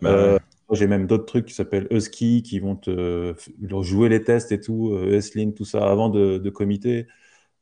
Bah 0.00 0.10
euh, 0.10 0.38
j'ai 0.72 0.86
même 0.86 1.06
d'autres 1.06 1.26
trucs 1.26 1.46
qui 1.46 1.54
s'appellent 1.54 1.88
Husky 1.90 2.42
qui 2.42 2.60
vont 2.60 2.76
te 2.76 3.34
jouer 3.82 4.08
les 4.08 4.22
tests 4.22 4.52
et 4.52 4.60
tout, 4.60 4.96
ESLint, 4.96 5.50
tout 5.50 5.64
ça, 5.64 5.90
avant 5.90 6.08
de, 6.08 6.38
de 6.38 6.50
committer. 6.50 7.06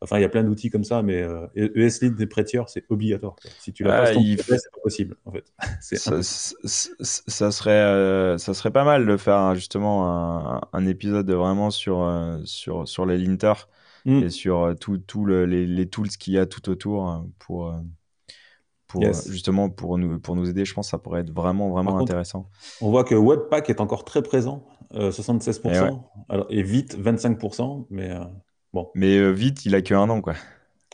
Enfin, 0.00 0.18
il 0.18 0.22
y 0.22 0.24
a 0.24 0.28
plein 0.28 0.44
d'outils 0.44 0.70
comme 0.70 0.84
ça, 0.84 1.02
mais 1.02 1.22
euh, 1.22 1.48
ESLint 1.56 2.10
des 2.10 2.26
prêteurs, 2.26 2.68
c'est 2.68 2.84
obligatoire. 2.88 3.34
Si 3.58 3.72
tu 3.72 3.82
l'as 3.82 4.02
pas, 4.02 4.14
c'est 4.14 4.46
pas 4.46 4.80
possible, 4.82 5.16
en 5.24 5.32
fait. 5.32 5.44
ça, 5.80 6.22
ça, 6.22 7.50
serait, 7.50 7.70
euh, 7.70 8.38
ça 8.38 8.54
serait 8.54 8.70
pas 8.70 8.84
mal 8.84 9.06
de 9.06 9.16
faire 9.16 9.56
justement 9.56 10.62
un, 10.72 10.86
épisode 10.86 11.28
vraiment 11.30 11.70
sur, 11.70 12.02
euh, 12.02 12.38
sur, 12.44 12.86
sur 12.86 13.06
les 13.06 13.18
linters 13.18 13.68
hmm. 14.04 14.22
et 14.22 14.30
sur 14.30 14.74
tout, 14.80 14.98
tout 14.98 15.26
les, 15.26 15.66
les, 15.66 15.86
tools 15.88 16.08
qu'il 16.08 16.34
y 16.34 16.38
a 16.38 16.46
tout 16.46 16.68
autour 16.70 17.26
pour, 17.40 17.74
pour 18.86 19.02
justement 19.02 19.68
pour 19.68 19.98
nous, 19.98 20.20
pour 20.20 20.36
nous 20.36 20.48
aider. 20.48 20.64
Je 20.64 20.74
pense 20.74 20.86
que 20.86 20.90
ça 20.92 20.98
pourrait 20.98 21.22
être 21.22 21.32
vraiment, 21.32 21.70
vraiment 21.70 21.98
intéressant. 21.98 22.48
on 22.80 22.90
voit 22.90 23.02
que 23.02 23.16
Webpack 23.16 23.68
est 23.68 23.80
encore 23.80 24.04
très 24.04 24.22
présent, 24.22 24.64
76%, 24.94 25.66
et, 25.66 25.98
Alors, 26.28 26.46
et 26.50 26.62
vite 26.62 26.96
25%, 26.96 27.86
mais 27.90 28.16
Bon. 28.72 28.90
Mais 28.94 29.16
euh, 29.16 29.30
vite, 29.30 29.64
il 29.66 29.74
a 29.74 29.82
que 29.82 29.94
un 29.94 30.08
an, 30.08 30.20
quoi. 30.20 30.34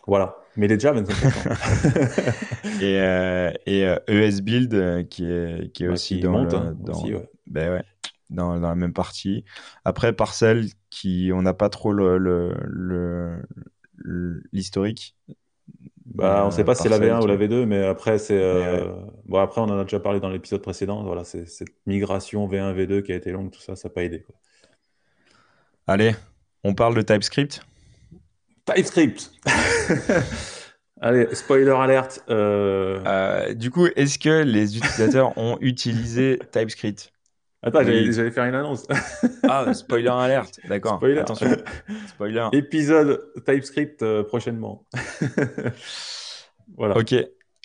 Voilà. 0.06 0.36
Mais 0.56 0.66
il 0.66 0.72
est 0.72 0.76
déjà 0.76 0.92
25 0.92 1.14
et 2.80 3.00
euh, 3.00 3.50
et 3.66 3.84
euh, 3.84 3.96
ES 4.06 4.40
Build, 4.42 5.08
qui 5.08 5.24
est, 5.24 5.72
qui 5.72 5.84
est 5.84 5.88
aussi, 5.88 6.20
dans, 6.20 6.44
le, 6.44 6.54
hein, 6.54 6.76
dans, 6.78 7.02
ben 7.48 7.72
ouais, 7.72 7.82
dans, 8.30 8.60
dans, 8.60 8.68
la 8.68 8.74
même 8.76 8.92
partie. 8.92 9.44
Après, 9.84 10.12
Parcel, 10.12 10.66
qui, 10.90 11.32
on 11.34 11.42
n'a 11.42 11.54
pas 11.54 11.70
trop 11.70 11.92
l'historique. 11.92 12.62
Le, 14.04 14.42
l'historique 14.52 15.16
bah, 16.04 16.42
on 16.44 16.46
ne 16.46 16.52
sait 16.52 16.62
pas 16.62 16.76
si 16.76 16.82
c'est 16.82 16.88
la 16.88 17.00
V1 17.00 17.22
ou 17.22 17.26
la 17.26 17.36
V2, 17.36 17.64
mais 17.64 17.84
après, 17.84 18.18
c'est, 18.18 18.38
bon, 19.24 19.38
après, 19.38 19.60
on 19.60 19.64
en 19.64 19.78
a 19.78 19.82
déjà 19.82 19.98
parlé 19.98 20.20
dans 20.20 20.28
l'épisode 20.28 20.62
précédent. 20.62 21.02
Voilà, 21.02 21.24
c'est 21.24 21.48
cette 21.48 21.74
migration 21.86 22.46
V1, 22.46 22.76
V2 22.76 23.02
qui 23.02 23.10
a 23.10 23.16
été 23.16 23.32
longue, 23.32 23.50
tout 23.50 23.60
ça, 23.60 23.74
ça 23.74 23.88
n'a 23.88 23.94
pas 23.94 24.04
aidé. 24.04 24.20
Quoi. 24.22 24.36
Allez, 25.88 26.14
on 26.64 26.74
parle 26.74 26.94
de 26.94 27.02
TypeScript? 27.02 27.62
TypeScript 28.64 29.30
Allez, 31.00 31.34
spoiler 31.34 31.70
alert. 31.70 32.24
Euh, 32.30 32.98
euh, 33.04 33.52
du 33.52 33.70
coup, 33.70 33.86
est-ce 33.94 34.18
que 34.18 34.42
les 34.42 34.78
utilisateurs 34.78 35.36
ont 35.38 35.58
utilisé 35.60 36.38
TypeScript? 36.50 37.12
Attends, 37.62 37.82
j'allais 37.82 38.30
faire 38.30 38.44
une 38.44 38.54
annonce. 38.54 38.86
ah, 39.48 39.72
spoiler 39.74 40.08
alert, 40.08 40.60
d'accord. 40.68 40.96
Spoiler. 40.96 41.20
Attention. 41.20 41.56
Spoiler. 42.08 42.48
Épisode 42.52 43.32
TypeScript 43.46 44.02
euh, 44.02 44.22
prochainement. 44.22 44.86
voilà. 46.76 46.96
Ok. 46.96 47.14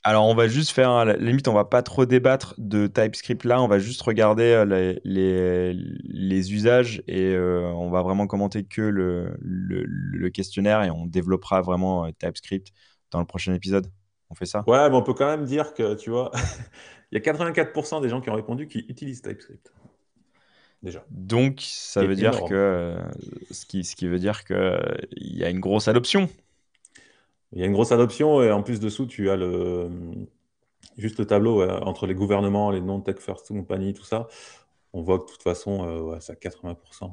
Alors, 0.03 0.27
on 0.27 0.33
va 0.33 0.47
juste 0.47 0.71
faire, 0.71 0.91
à 0.91 1.03
la 1.03 1.17
limite, 1.17 1.47
on 1.47 1.53
va 1.53 1.65
pas 1.65 1.83
trop 1.83 2.05
débattre 2.05 2.55
de 2.57 2.87
TypeScript 2.87 3.43
là, 3.43 3.61
on 3.61 3.67
va 3.67 3.79
juste 3.79 4.01
regarder 4.01 4.43
euh, 4.43 4.95
les, 5.03 5.73
les, 5.73 6.53
usages 6.53 7.03
et 7.07 7.33
euh, 7.33 7.69
on 7.73 7.89
va 7.89 8.01
vraiment 8.01 8.25
commenter 8.25 8.63
que 8.63 8.81
le, 8.81 9.35
le, 9.41 10.29
questionnaire 10.29 10.83
et 10.83 10.89
on 10.89 11.05
développera 11.05 11.61
vraiment 11.61 12.05
euh, 12.05 12.11
TypeScript 12.17 12.71
dans 13.11 13.19
le 13.19 13.25
prochain 13.25 13.53
épisode. 13.53 13.91
On 14.29 14.35
fait 14.35 14.45
ça? 14.45 14.63
Ouais, 14.67 14.89
mais 14.89 14.95
on 14.95 15.01
peut 15.01 15.13
quand 15.13 15.27
même 15.27 15.43
dire 15.43 15.73
que, 15.73 15.95
tu 15.95 16.11
vois, 16.11 16.31
il 17.11 17.21
y 17.21 17.29
a 17.29 17.33
84% 17.33 18.01
des 18.01 18.07
gens 18.07 18.21
qui 18.21 18.29
ont 18.29 18.35
répondu 18.35 18.67
qui 18.67 18.85
utilisent 18.87 19.21
TypeScript. 19.21 19.73
Déjà. 20.81 21.03
Donc, 21.09 21.59
ça 21.59 22.05
veut 22.05 22.15
dire 22.15 22.45
que, 22.45 22.95
ce, 23.51 23.65
qui, 23.65 23.83
ce 23.83 23.97
qui 23.97 24.07
veut 24.07 24.19
dire 24.19 24.45
qu'il 24.45 25.35
y 25.35 25.43
a 25.43 25.49
une 25.49 25.59
grosse 25.59 25.89
adoption. 25.89 26.29
Il 27.53 27.59
y 27.59 27.63
a 27.63 27.65
une 27.65 27.73
grosse 27.73 27.91
adoption 27.91 28.43
et 28.43 28.51
en 28.51 28.61
plus 28.61 28.79
dessous, 28.79 29.07
tu 29.07 29.29
as 29.29 29.35
le, 29.35 29.89
juste 30.97 31.19
le 31.19 31.25
tableau 31.25 31.67
entre 31.67 32.05
les 32.05 32.13
gouvernements, 32.13 32.71
les 32.71 32.81
non-tech 32.81 33.17
first 33.17 33.47
companies, 33.47 33.93
tout 33.93 34.03
ça. 34.03 34.27
On 34.93 35.01
voit 35.01 35.19
que 35.19 35.25
de 35.25 35.31
toute 35.31 35.43
façon, 35.43 35.87
euh, 35.87 36.01
ouais, 36.01 36.17
c'est 36.19 36.33
à 36.33 36.35
80%. 36.35 37.11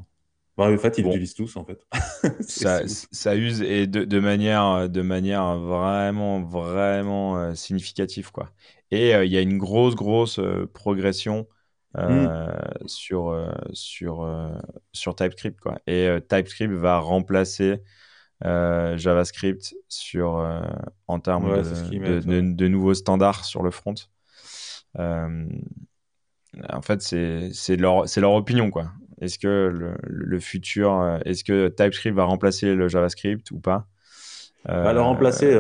en 0.57 0.79
fait, 0.79 0.99
ils 0.99 1.07
utilisent 1.07 1.35
tous, 1.35 1.57
en 1.57 1.65
fait. 1.65 1.87
ça, 2.41 2.81
ça, 2.87 3.37
use 3.37 3.63
et 3.63 3.87
de, 3.87 4.05
de, 4.05 4.21
manière, 4.21 4.89
de 4.89 5.03
manière 5.03 5.59
vraiment, 5.59 6.43
vraiment 6.43 7.39
euh, 7.39 7.55
significative. 7.55 8.33
Quoi. 8.33 8.51
Et 8.91 9.15
euh, 9.15 9.25
il 9.25 9.33
y 9.33 9.37
a 9.37 9.43
une 9.43 9.59
grosse, 9.59 9.95
grosse 9.95 10.41
progression 10.73 11.47
mmh. 11.99 12.29
sur, 12.87 13.53
sur, 13.73 14.51
sur 14.93 15.15
TypeScript. 15.15 15.61
Quoi. 15.61 15.79
Et 15.87 16.09
TypeScript 16.29 16.73
va 16.73 16.99
remplacer 16.99 17.83
euh, 18.45 18.99
JavaScript 18.99 19.75
sur, 19.89 20.37
euh, 20.37 20.61
en 21.09 21.21
termes 21.21 21.63
de, 21.63 22.41
de, 22.53 22.69
nouveaux 22.69 22.93
standards 22.93 23.47
sur 23.47 23.63
le 23.63 23.71
front. 23.71 23.95
Euh, 24.99 25.47
en 26.69 26.83
fait, 26.83 27.01
c'est 27.01 27.77
leur, 27.77 28.05
leur 28.17 28.33
opinion. 28.33 28.71
quoi. 28.71 28.91
Est-ce 29.23 29.39
que 29.39 29.73
le, 29.73 29.97
le 30.03 30.41
futur, 30.41 31.19
est-ce 31.25 31.45
que 31.45 31.69
TypeScript 31.69 32.15
va 32.15 32.25
remplacer 32.25 32.75
le 32.75 32.89
JavaScript 32.89 33.51
ou 33.53 33.59
pas? 33.59 33.87
Bah, 34.67 34.93
le 34.93 35.01
remplacer, 35.01 35.57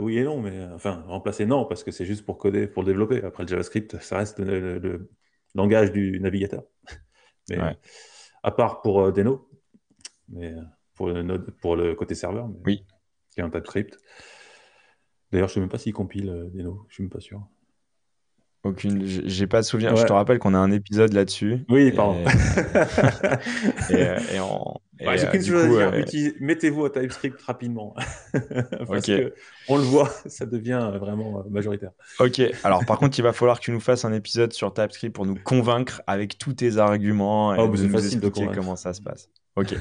oui 0.00 0.18
et 0.18 0.24
non, 0.24 0.42
mais 0.42 0.66
enfin, 0.74 1.04
remplacer 1.06 1.46
non, 1.46 1.64
parce 1.64 1.84
que 1.84 1.92
c'est 1.92 2.04
juste 2.04 2.26
pour 2.26 2.38
coder, 2.38 2.66
pour 2.66 2.84
développer. 2.84 3.22
Après, 3.22 3.44
le 3.44 3.48
JavaScript, 3.48 3.98
ça 4.00 4.18
reste 4.18 4.40
le, 4.40 5.10
langage 5.54 5.92
du 5.92 6.20
navigateur. 6.20 6.64
Mais, 7.48 7.58
À 8.42 8.50
part 8.50 8.82
pour 8.82 9.10
Deno. 9.12 9.48
Mais 10.28 10.54
pour 10.98 11.08
le, 11.08 11.38
pour 11.60 11.76
le 11.76 11.94
côté 11.94 12.14
serveur, 12.16 12.48
mais 12.48 12.58
oui. 12.66 12.84
qui 13.30 13.40
est 13.40 13.42
un 13.44 13.50
TypeScript. 13.50 13.98
D'ailleurs, 15.30 15.46
je 15.46 15.52
ne 15.52 15.54
sais 15.54 15.60
même 15.60 15.68
pas 15.68 15.78
s'il 15.78 15.92
compile 15.92 16.28
euh, 16.28 16.50
Deno, 16.52 16.84
je 16.88 16.92
ne 16.92 16.92
suis 16.92 17.02
même 17.04 17.10
pas 17.10 17.20
sûr. 17.20 17.40
Aucune, 18.64 19.06
j'ai 19.06 19.46
pas 19.46 19.60
de 19.60 19.66
souvenir. 19.66 19.94
Je 19.94 20.04
te 20.04 20.12
rappelle 20.12 20.40
qu'on 20.40 20.52
a 20.52 20.58
un 20.58 20.72
épisode 20.72 21.12
là-dessus. 21.12 21.64
Oui, 21.68 21.92
pardon. 21.92 22.24
Et, 23.88 23.94
et, 23.94 25.16
J'ai 25.16 25.28
qu'une 25.28 25.44
chose 25.44 25.78
à 25.80 26.02
dire, 26.02 26.32
mettez-vous 26.40 26.86
à 26.86 26.90
TypeScript 26.90 27.40
rapidement. 27.42 27.94
Parce 28.88 29.06
que 29.06 29.32
on 29.68 29.76
le 29.76 29.84
voit, 29.84 30.10
ça 30.26 30.44
devient 30.44 30.90
vraiment 30.98 31.44
majoritaire. 31.48 31.92
Ok, 32.18 32.42
alors 32.64 32.84
par 32.84 32.98
contre, 32.98 33.16
il 33.16 33.22
va 33.22 33.32
falloir 33.32 33.60
que 33.60 33.64
tu 33.64 33.70
nous 33.70 33.80
fasses 33.80 34.04
un 34.04 34.12
épisode 34.12 34.52
sur 34.52 34.74
TypeScript 34.74 35.14
pour 35.14 35.24
nous 35.24 35.36
convaincre 35.36 36.02
avec 36.08 36.36
tous 36.36 36.54
tes 36.54 36.78
arguments 36.78 37.54
et 37.54 37.60
oh, 37.60 37.68
nous, 37.68 37.86
nous 37.86 38.04
expliquer 38.04 38.48
comment 38.52 38.74
ça 38.74 38.92
se 38.92 39.00
passe. 39.00 39.30
Ok. 39.58 39.74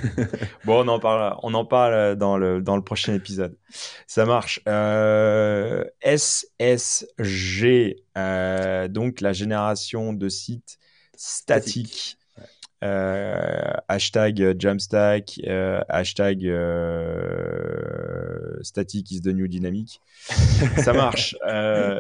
bon, 0.66 0.84
on 0.84 0.88
en 0.88 1.00
parle, 1.00 1.38
on 1.44 1.54
en 1.54 1.64
parle 1.64 2.16
dans 2.16 2.36
le, 2.36 2.64
dans 2.64 2.76
le 2.76 2.84
prochain 2.84 3.14
épisode. 3.14 3.56
Ça 4.08 4.26
marche. 4.26 4.60
Euh, 4.68 5.84
SSG, 6.02 8.04
euh, 8.18 8.88
donc 8.88 9.22
la 9.22 9.34
génération 9.34 10.14
de 10.14 10.30
sites 10.30 10.80
statiques. 11.16 12.17
Euh, 12.84 13.74
hashtag 13.88 14.56
Jamstack, 14.60 15.40
euh, 15.48 15.82
hashtag 15.90 16.46
euh, 16.46 17.58
static 18.62 19.10
is 19.10 19.22
the 19.22 19.30
new 19.30 19.48
dynamic. 19.48 20.00
Ça 20.84 20.94
marche. 20.94 21.36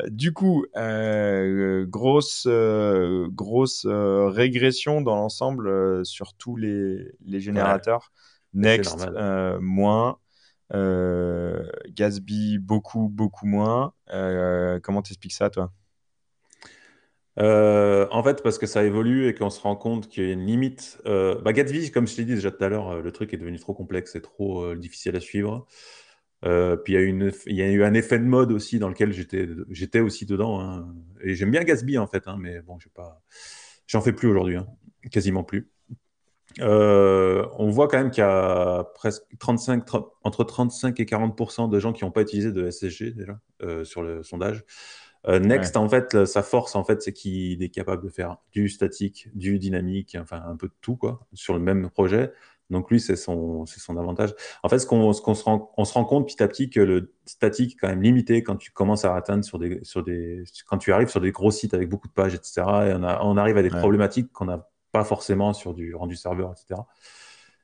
du 0.09 0.33
coup, 0.33 0.65
grosse, 1.87 2.47
grosse 2.47 3.85
régression 3.87 5.01
dans 5.01 5.15
l'ensemble 5.15 6.05
sur 6.05 6.33
tous 6.35 6.55
les, 6.55 7.11
les 7.25 7.39
générateurs. 7.39 8.11
Next, 8.53 9.09
moins. 9.59 10.19
Gatsby, 10.71 12.59
beaucoup, 12.59 13.09
beaucoup 13.09 13.47
moins. 13.47 13.93
comment 14.83 15.01
t'expliques 15.01 15.33
ça, 15.33 15.49
toi? 15.49 15.71
Euh, 17.39 18.07
en 18.09 18.23
fait, 18.23 18.41
parce 18.41 18.57
que 18.57 18.65
ça 18.65 18.83
évolue 18.83 19.27
et 19.27 19.35
qu'on 19.35 19.49
se 19.49 19.61
rend 19.61 19.75
compte 19.75 20.07
qu'il 20.07 20.25
y 20.25 20.29
a 20.29 20.33
une 20.33 20.45
limite. 20.45 20.99
Euh, 21.05 21.39
bah, 21.41 21.53
Gatsby, 21.53 21.91
comme 21.91 22.07
je 22.07 22.15
t'ai 22.15 22.25
dit 22.25 22.35
déjà 22.35 22.51
tout 22.51 22.63
à 22.63 22.69
l'heure, 22.69 22.89
euh, 22.89 23.01
le 23.01 23.11
truc 23.11 23.33
est 23.33 23.37
devenu 23.37 23.59
trop 23.59 23.73
complexe 23.73 24.15
et 24.15 24.21
trop 24.21 24.75
difficile 24.75 25.15
à 25.15 25.19
suivre. 25.19 25.67
puis 26.41 26.93
il 26.93 27.55
y, 27.55 27.61
a 27.61 27.67
eu 27.67 27.83
un 27.83 27.93
effet 27.93 28.17
de 28.19 28.23
mode 28.23 28.51
aussi 28.51 28.79
dans 28.79 28.89
lequel 28.89 29.11
j'étais, 29.11 29.99
aussi 29.99 30.25
dedans. 30.25 30.59
Hein. 30.61 30.87
Et 31.21 31.35
j'aime 31.35 31.51
bien 31.51 31.63
Gatsby 31.63 31.97
en 31.97 32.07
fait, 32.07 32.27
hein, 32.27 32.37
mais 32.39 32.61
bon, 32.61 32.77
pas, 32.95 33.21
j'en 33.85 34.01
fais 34.01 34.13
plus 34.13 34.27
aujourd'hui, 34.27 34.55
hein. 34.55 34.67
quasiment 35.11 35.43
plus. 35.43 35.69
on 36.59 37.69
voit 37.69 37.87
quand 37.87 37.97
même 37.97 38.09
qu'il 38.09 38.21
y 38.21 38.27
a 38.27 38.83
presque 38.95 39.23
35, 39.37 39.83
entre 40.23 40.43
35 40.43 40.99
et 40.99 41.05
40% 41.05 41.69
de 41.69 41.79
gens 41.79 41.93
qui 41.93 42.03
n'ont 42.03 42.11
pas 42.11 42.21
utilisé 42.21 42.51
de 42.51 42.71
SSG 42.71 43.13
déjà 43.13 43.39
sur 43.83 44.01
le 44.01 44.23
sondage. 44.23 44.65
Euh, 45.27 45.39
Next, 45.39 45.75
en 45.75 45.89
fait, 45.89 46.25
sa 46.25 46.41
force, 46.41 46.75
en 46.75 46.83
fait, 46.83 47.01
c'est 47.01 47.13
qu'il 47.13 47.61
est 47.61 47.69
capable 47.69 48.03
de 48.03 48.09
faire 48.09 48.37
du 48.51 48.69
statique, 48.69 49.29
du 49.33 49.59
dynamique, 49.59 50.17
enfin 50.19 50.41
un 50.47 50.55
peu 50.55 50.67
de 50.67 50.73
tout, 50.81 50.95
quoi, 50.95 51.27
sur 51.33 51.53
le 51.53 51.59
même 51.59 51.89
projet. 51.89 52.31
Donc 52.69 52.91
lui, 52.91 52.99
c'est 52.99 53.15
son, 53.15 53.65
c'est 53.65 53.79
son 53.79 53.97
avantage. 53.97 54.33
En 54.63 54.69
fait, 54.69 54.79
ce 54.79 54.85
qu'on, 54.85 55.13
ce 55.13 55.21
qu'on 55.21 55.35
se 55.35 55.43
rend, 55.43 55.71
on 55.77 55.85
se 55.85 55.93
rend 55.93 56.03
compte 56.03 56.27
petit 56.27 56.43
à 56.43 56.47
petit 56.47 56.69
que 56.69 56.81
le 56.81 57.13
statique 57.25 57.73
est 57.73 57.75
quand 57.75 57.87
même 57.87 58.01
limité 58.01 58.43
quand 58.43 58.57
tu 58.57 58.71
commences 58.71 59.05
à 59.05 59.15
atteindre 59.15 59.45
sur 59.45 59.57
des, 59.57 59.79
sur 59.83 60.03
des, 60.03 60.43
quand 60.65 60.77
tu 60.77 60.91
arrives 60.91 61.07
sur 61.07 61.21
des 61.21 61.31
gros 61.31 61.51
sites 61.51 61.73
avec 61.73 61.87
beaucoup 61.87 62.07
de 62.07 62.13
pages, 62.13 62.35
etc. 62.35 62.61
Et 62.61 62.93
on, 62.93 63.03
a, 63.03 63.21
on 63.23 63.37
arrive 63.37 63.57
à 63.57 63.63
des 63.63 63.69
problématiques 63.69 64.31
qu'on 64.33 64.45
n'a 64.45 64.67
pas 64.91 65.05
forcément 65.05 65.53
sur 65.53 65.73
du 65.73 65.95
rendu 65.95 66.15
serveur, 66.15 66.51
etc. 66.51 66.81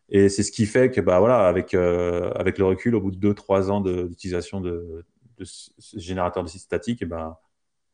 Et 0.09 0.29
c'est 0.29 0.43
ce 0.43 0.51
qui 0.51 0.65
fait 0.65 0.91
que, 0.91 1.01
bah 1.01 1.19
voilà, 1.19 1.47
avec, 1.47 1.73
euh, 1.73 2.31
avec 2.33 2.57
le 2.57 2.65
recul, 2.65 2.95
au 2.95 3.01
bout 3.01 3.11
de 3.11 3.33
2-3 3.33 3.71
ans 3.71 3.81
d'utilisation 3.81 4.61
de, 4.61 5.05
de, 5.37 5.43
ce 5.43 5.71
générateur 5.97 6.43
de 6.43 6.49
sites 6.49 6.61
statiques, 6.61 7.01
et 7.01 7.05
ben, 7.05 7.37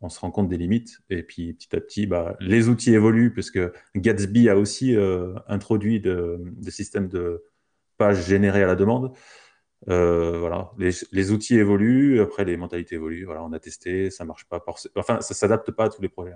on 0.01 0.09
se 0.09 0.19
rend 0.19 0.31
compte 0.31 0.49
des 0.49 0.57
limites. 0.57 0.99
Et 1.09 1.23
puis 1.23 1.53
petit 1.53 1.75
à 1.75 1.81
petit, 1.81 2.07
bah, 2.07 2.35
les 2.39 2.69
outils 2.69 2.93
évoluent, 2.93 3.33
puisque 3.33 3.59
Gatsby 3.95 4.49
a 4.49 4.57
aussi 4.57 4.95
euh, 4.95 5.33
introduit 5.47 5.99
des 6.01 6.71
systèmes 6.71 7.07
de 7.07 7.43
pages 7.97 8.25
générées 8.25 8.63
à 8.63 8.67
la 8.67 8.75
demande. 8.75 9.13
Euh, 9.87 10.37
voilà, 10.39 10.71
les, 10.77 11.31
outils 11.31 11.55
évoluent, 11.55 12.19
après 12.21 12.43
les 12.45 12.57
mentalités 12.57 12.95
évoluent. 12.95 13.25
Voilà, 13.25 13.43
on 13.43 13.53
a 13.53 13.59
testé, 13.59 14.09
ça 14.09 14.25
marche 14.25 14.45
pas. 14.45 14.63
Enfin, 14.95 15.21
ça 15.21 15.33
s'adapte 15.33 15.71
pas 15.71 15.85
à 15.85 15.89
tous 15.89 16.01
les 16.01 16.09
projets. 16.09 16.33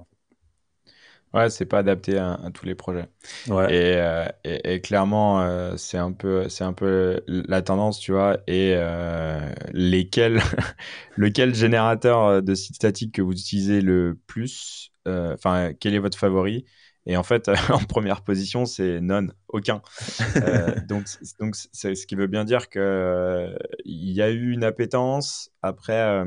Ouais, 1.33 1.49
c'est 1.49 1.65
pas 1.65 1.79
adapté 1.79 2.19
à, 2.19 2.39
tous 2.53 2.65
les 2.65 2.75
projets. 2.75 3.07
Euh, 3.49 4.27
et, 4.43 4.81
clairement, 4.81 5.41
euh, 5.41 5.75
c'est 5.77 5.97
un 5.97 6.11
peu, 6.11 6.47
c'est 6.47 6.63
un 6.63 6.73
peu 6.73 7.21
la 7.27 7.63
tendance, 7.63 7.99
tu 7.99 8.11
vois. 8.11 8.37
Et 8.45 8.73
euh, 8.75 9.39
lesquels, 9.71 10.39
lequel 11.17 11.55
générateur 11.55 12.43
de 12.43 12.53
site 12.53 12.75
statique 12.75 13.15
que 13.15 13.23
vous 13.23 13.33
utilisez 13.33 13.81
le 13.81 14.19
plus 14.27 14.91
Enfin, 15.05 15.73
quel 15.77 15.95
est 15.95 15.99
votre 15.99 16.17
favori? 16.17 16.65
Et 17.05 17.17
en 17.17 17.23
fait, 17.23 17.49
en 17.69 17.79
première 17.79 18.21
position, 18.21 18.65
c'est 18.65 19.01
non, 19.01 19.27
aucun. 19.49 19.81
donc, 20.87 21.05
donc, 21.39 21.55
c'est 21.55 21.95
ce 21.95 22.05
qui 22.05 22.15
veut 22.15 22.27
bien 22.27 22.45
dire 22.45 22.69
que 22.69 23.57
il 23.85 24.11
y 24.11 24.21
a 24.21 24.29
eu 24.29 24.51
une 24.51 24.63
appétence. 24.63 25.49
Après 25.63 26.23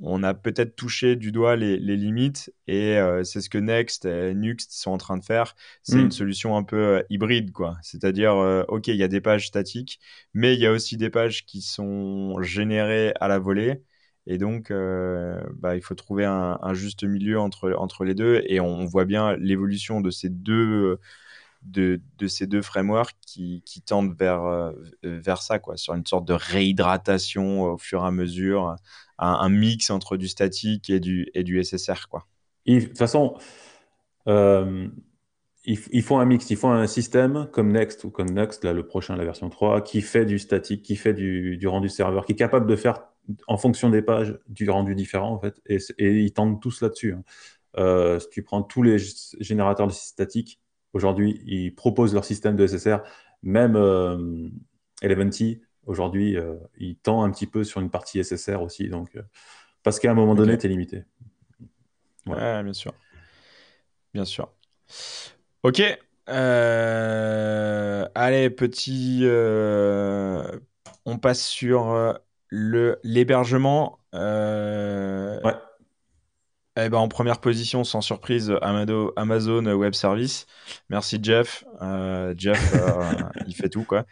on 0.00 0.22
a 0.22 0.34
peut-être 0.34 0.76
touché 0.76 1.16
du 1.16 1.32
doigt 1.32 1.56
les, 1.56 1.78
limites 1.78 2.52
et 2.66 2.96
euh, 2.98 3.24
c'est 3.24 3.40
ce 3.40 3.50
que 3.50 3.58
Next 3.58 4.04
et 4.04 4.34
Nuxt 4.34 4.72
sont 4.72 4.92
en 4.92 4.98
train 4.98 5.16
de 5.16 5.24
faire. 5.24 5.56
C'est 5.82 5.96
mm. 5.96 6.00
une 6.00 6.10
solution 6.12 6.56
un 6.56 6.62
peu 6.62 6.76
euh, 6.76 7.02
hybride, 7.10 7.52
quoi. 7.52 7.76
C'est-à-dire, 7.82 8.36
euh, 8.36 8.62
OK, 8.68 8.88
il 8.88 8.96
y 8.96 9.02
a 9.02 9.08
des 9.08 9.20
pages 9.20 9.48
statiques, 9.48 10.00
mais 10.34 10.54
il 10.54 10.60
y 10.60 10.66
a 10.66 10.72
aussi 10.72 10.96
des 10.96 11.10
pages 11.10 11.44
qui 11.46 11.62
sont 11.62 12.40
générées 12.42 13.12
à 13.20 13.28
la 13.28 13.38
volée. 13.38 13.82
Et 14.26 14.36
donc, 14.36 14.70
bah, 14.70 15.74
il 15.74 15.80
faut 15.80 15.94
trouver 15.94 16.26
un, 16.26 16.74
juste 16.74 17.02
milieu 17.02 17.40
entre, 17.40 17.72
entre 17.78 18.04
les 18.04 18.14
deux. 18.14 18.42
Et 18.46 18.60
on 18.60 18.84
voit 18.84 19.06
bien 19.06 19.34
l'évolution 19.38 20.02
de 20.02 20.10
ces 20.10 20.28
deux 20.28 20.98
de, 21.62 22.00
ces 22.26 22.46
deux 22.46 22.62
frameworks 22.62 23.16
qui, 23.26 23.62
tendent 23.86 24.14
vers, 24.16 24.72
vers 25.02 25.42
ça, 25.42 25.58
quoi, 25.58 25.76
sur 25.76 25.94
une 25.94 26.06
sorte 26.06 26.26
de 26.26 26.34
réhydratation 26.34 27.62
au 27.62 27.78
fur 27.78 28.02
et 28.02 28.06
à 28.06 28.10
mesure, 28.10 28.76
un, 29.18 29.48
mix 29.48 29.90
entre 29.90 30.16
du 30.16 30.28
statique 30.28 30.90
et 30.90 31.00
du, 31.00 31.28
et 31.34 31.42
du 31.42 31.62
SSR. 31.62 32.08
Quoi. 32.08 32.26
de 32.66 32.80
toute 32.80 32.98
façon, 32.98 33.34
euh, 34.28 34.88
il, 35.64 36.02
faut 36.02 36.16
un 36.16 36.24
mix, 36.24 36.48
il 36.50 36.56
faut 36.56 36.68
un 36.68 36.86
système 36.86 37.48
comme 37.52 37.72
Next 37.72 38.04
ou 38.04 38.10
comme 38.10 38.30
Next, 38.30 38.64
là, 38.64 38.72
le 38.72 38.86
prochain, 38.86 39.16
la 39.16 39.24
version 39.24 39.50
3, 39.50 39.82
qui 39.82 40.00
fait 40.00 40.24
du 40.24 40.38
statique, 40.38 40.82
qui 40.82 40.96
fait 40.96 41.14
du, 41.14 41.66
rendu 41.66 41.88
serveur, 41.88 42.24
qui 42.24 42.32
est 42.32 42.36
capable 42.36 42.66
de 42.66 42.76
faire 42.76 43.02
en 43.46 43.58
fonction 43.58 43.90
des 43.90 44.00
pages 44.00 44.38
du 44.48 44.70
rendu 44.70 44.94
différent 44.94 45.34
en 45.34 45.38
fait, 45.38 45.60
et, 45.66 45.78
ils 45.98 46.32
tendent 46.32 46.60
tous 46.60 46.80
là-dessus. 46.80 47.12
Hein. 47.12 47.22
Euh, 47.76 48.18
si 48.18 48.30
tu 48.30 48.42
prends 48.42 48.62
tous 48.62 48.82
les 48.82 48.96
générateurs 49.40 49.86
de 49.86 49.92
statiques, 49.92 50.58
aujourd'hui, 50.92 51.42
ils 51.46 51.74
proposent 51.74 52.14
leur 52.14 52.24
système 52.24 52.56
de 52.56 52.66
SSR, 52.66 52.98
même 53.42 53.76
euh, 53.76 54.48
Eleventy, 55.02 55.60
Aujourd'hui, 55.86 56.36
euh, 56.36 56.56
il 56.76 56.96
tend 56.96 57.22
un 57.22 57.30
petit 57.30 57.46
peu 57.46 57.64
sur 57.64 57.80
une 57.80 57.88
partie 57.88 58.22
SSR 58.22 58.60
aussi, 58.60 58.90
donc 58.90 59.16
euh, 59.16 59.22
parce 59.82 59.98
qu'à 59.98 60.10
un 60.10 60.14
moment 60.14 60.34
donné, 60.34 60.58
tu 60.58 60.66
es 60.66 60.68
limité. 60.68 61.04
Ouais. 62.26 62.62
bien 62.62 62.74
sûr. 62.74 62.92
Bien 64.12 64.26
sûr. 64.26 64.52
Ok. 65.62 65.80
Allez, 66.26 68.50
petit. 68.50 69.24
On 71.06 71.16
passe 71.16 71.46
sur 71.46 72.18
le 72.48 72.98
l'hébergement. 73.02 73.98
ouais. 74.12 75.54
Eh 76.80 76.88
ben, 76.88 76.98
en 76.98 77.08
première 77.08 77.38
position, 77.40 77.82
sans 77.82 78.00
surprise, 78.00 78.54
Amazon 78.62 79.64
Web 79.66 79.94
Service. 79.94 80.46
Merci 80.90 81.18
Jeff. 81.20 81.64
Euh, 81.82 82.34
Jeff, 82.36 82.72
euh, 82.74 83.02
il 83.48 83.54
fait 83.54 83.68
tout 83.68 83.82
quoi. 83.82 84.04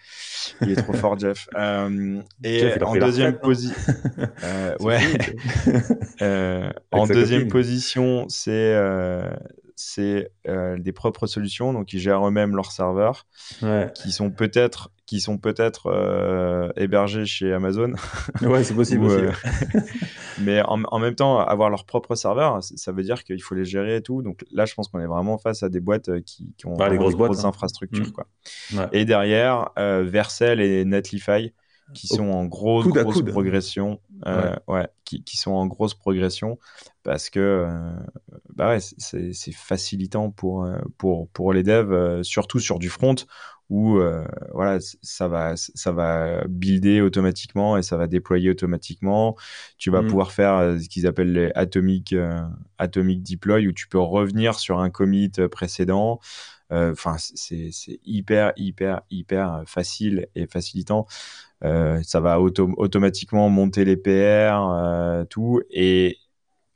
Il 0.62 0.72
est 0.72 0.76
trop 0.76 0.92
fort 0.94 1.18
Jeff. 1.18 1.48
Euh, 1.56 2.20
et 2.42 2.82
en 2.82 2.96
deuxième 2.96 3.38
position, 3.38 3.76
ouais. 4.80 5.00
en 6.90 7.06
deuxième 7.06 7.48
position, 7.48 8.26
c'est 8.28 8.76
c'est 9.76 10.32
des 10.46 10.92
propres 10.92 11.26
solutions, 11.26 11.72
donc 11.72 11.92
ils 11.92 12.00
gèrent 12.00 12.26
eux-mêmes 12.26 12.56
leurs 12.56 12.72
serveurs, 12.72 13.26
qui 13.94 14.10
sont 14.10 14.30
peut-être 14.30 14.90
qui 15.06 15.20
sont 15.20 15.38
peut-être 15.38 15.86
euh, 15.86 16.68
hébergés 16.76 17.24
chez 17.26 17.52
Amazon. 17.52 17.92
ouais, 18.42 18.64
c'est 18.64 18.74
possible 18.74 19.04
aussi. 19.04 19.16
Euh, 19.16 19.32
mais 20.40 20.62
en, 20.62 20.98
même 20.98 21.14
temps, 21.14 21.38
avoir 21.38 21.70
leur 21.70 21.84
propre 21.84 22.14
serveur, 22.14 22.58
ça 22.62 22.92
veut 22.92 23.02
dire 23.02 23.24
qu'il 23.24 23.42
faut 23.42 23.54
les 23.54 23.64
gérer 23.64 23.96
et 23.96 24.02
tout. 24.02 24.22
Donc 24.22 24.44
là, 24.50 24.66
je 24.66 24.74
pense 24.74 24.88
qu'on 24.88 25.00
est 25.00 25.06
vraiment 25.06 25.38
face 25.38 25.62
à 25.62 25.68
des 25.68 25.80
boîtes 25.80 26.20
qui, 26.22 26.54
ont 26.64 26.76
bah, 26.76 26.90
des 26.90 26.98
grosses, 26.98 27.14
boîtes, 27.14 27.38
hein. 27.38 27.48
infrastructures. 27.48 28.08
Mm. 28.08 28.12
Quoi. 28.12 28.26
Et 28.92 29.04
derrière, 29.04 29.70
Vercel 29.76 30.60
et 30.60 30.84
Netlify 30.84 31.52
qui 31.94 32.08
sont 32.08 32.28
en 32.28 32.44
grosse, 32.46 32.86
grosse 32.88 33.22
progression. 33.22 34.00
Euh, 34.26 34.56
ouais. 34.66 34.88
qui, 35.04 35.22
qui, 35.22 35.36
sont 35.36 35.52
en 35.52 35.66
grosse 35.66 35.94
progression 35.94 36.58
parce 37.02 37.28
que 37.28 37.38
euh, 37.38 37.92
bah 38.54 38.70
ouais, 38.70 38.80
c'est 38.80 39.52
facilitant 39.52 40.30
pour, 40.30 40.64
euh, 40.64 40.78
pour, 40.96 41.28
pour 41.28 41.52
les 41.52 41.62
devs, 41.62 42.22
surtout 42.22 42.58
sur 42.58 42.78
du 42.78 42.88
front 42.88 43.14
où 43.68 44.00
voilà, 44.52 44.78
ça 45.02 45.28
va, 45.28 45.54
ça 45.56 45.92
va 45.92 46.44
builder 46.48 47.00
automatiquement 47.00 47.76
et 47.76 47.82
ça 47.82 47.96
va 47.96 48.06
déployer 48.06 48.50
automatiquement. 48.50 49.36
Tu 49.78 49.90
vas 49.90 50.02
mmh. 50.02 50.06
pouvoir 50.06 50.32
faire 50.32 50.76
ce 50.80 50.88
qu'ils 50.88 51.06
appellent 51.06 51.32
les 51.32 51.52
atomic, 51.54 52.14
atomic 52.78 53.22
deploy, 53.22 53.66
où 53.66 53.72
tu 53.72 53.88
peux 53.88 53.98
revenir 53.98 54.58
sur 54.58 54.78
un 54.78 54.90
commit 54.90 55.30
précédent. 55.50 56.20
Enfin, 56.70 57.16
c'est 57.18 57.70
hyper, 58.04 58.52
hyper, 58.56 59.02
hyper 59.10 59.62
facile 59.66 60.28
et 60.34 60.46
facilitant. 60.46 61.06
ça 61.62 62.20
va 62.20 62.40
automatiquement 62.40 63.48
monter 63.48 63.84
les 63.84 63.96
PR, 63.96 65.26
tout. 65.28 65.60
Et 65.70 66.18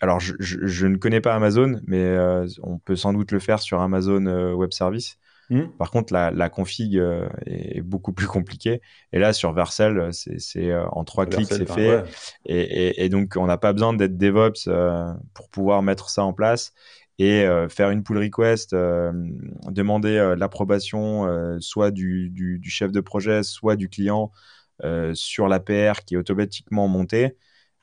alors, 0.01 0.19
je, 0.19 0.35
je, 0.41 0.87
ne 0.87 0.97
connais 0.97 1.21
pas 1.21 1.35
Amazon, 1.35 1.81
mais 1.87 2.17
on 2.63 2.79
peut 2.79 2.97
sans 2.97 3.13
doute 3.13 3.31
le 3.31 3.39
faire 3.39 3.61
sur 3.61 3.81
Amazon 3.81 4.25
Web 4.55 4.73
Service. 4.73 5.20
Hmm. 5.51 5.67
Par 5.79 5.91
contre, 5.91 6.13
la, 6.13 6.31
la 6.31 6.49
config 6.49 6.97
euh, 6.97 7.29
est 7.45 7.81
beaucoup 7.81 8.13
plus 8.15 8.29
compliquée. 8.29 8.81
Et 9.13 9.19
là, 9.19 9.33
sur 9.33 9.53
Vercel, 9.53 10.11
c'est 10.13 10.71
euh, 10.71 10.87
en 10.91 11.05
trois 11.05 11.27
clics, 11.27 11.49
c'est 11.53 11.69
fait. 11.69 12.05
Et, 12.47 12.61
et, 12.61 13.05
et, 13.05 13.09
donc, 13.09 13.35
on 13.37 13.47
n'a 13.47 13.59
pas 13.59 13.73
besoin 13.73 13.93
d'être 13.93 14.17
DevOps 14.17 14.69
euh, 14.69 15.13
pour 15.35 15.49
pouvoir 15.51 15.83
mettre 15.83 16.09
ça 16.09 16.23
en 16.23 16.33
place 16.33 16.73
et 17.19 17.45
faire 17.69 17.91
une 17.91 18.03
pull 18.03 18.17
request, 18.17 18.75
demander 18.75 20.35
l'approbation 20.39 21.59
soit 21.61 21.91
du, 21.91 22.31
du, 22.31 22.59
du, 22.59 22.71
chef 22.71 22.93
de 22.93 23.01
projet, 23.01 23.43
soit 23.43 23.77
du 23.77 23.91
client 23.91 24.33
sur 25.13 25.47
la 25.47 25.61
PR 25.61 26.03
qui 26.07 26.15
est 26.15 26.17
automatiquement 26.17 26.89
montée. 26.89 27.37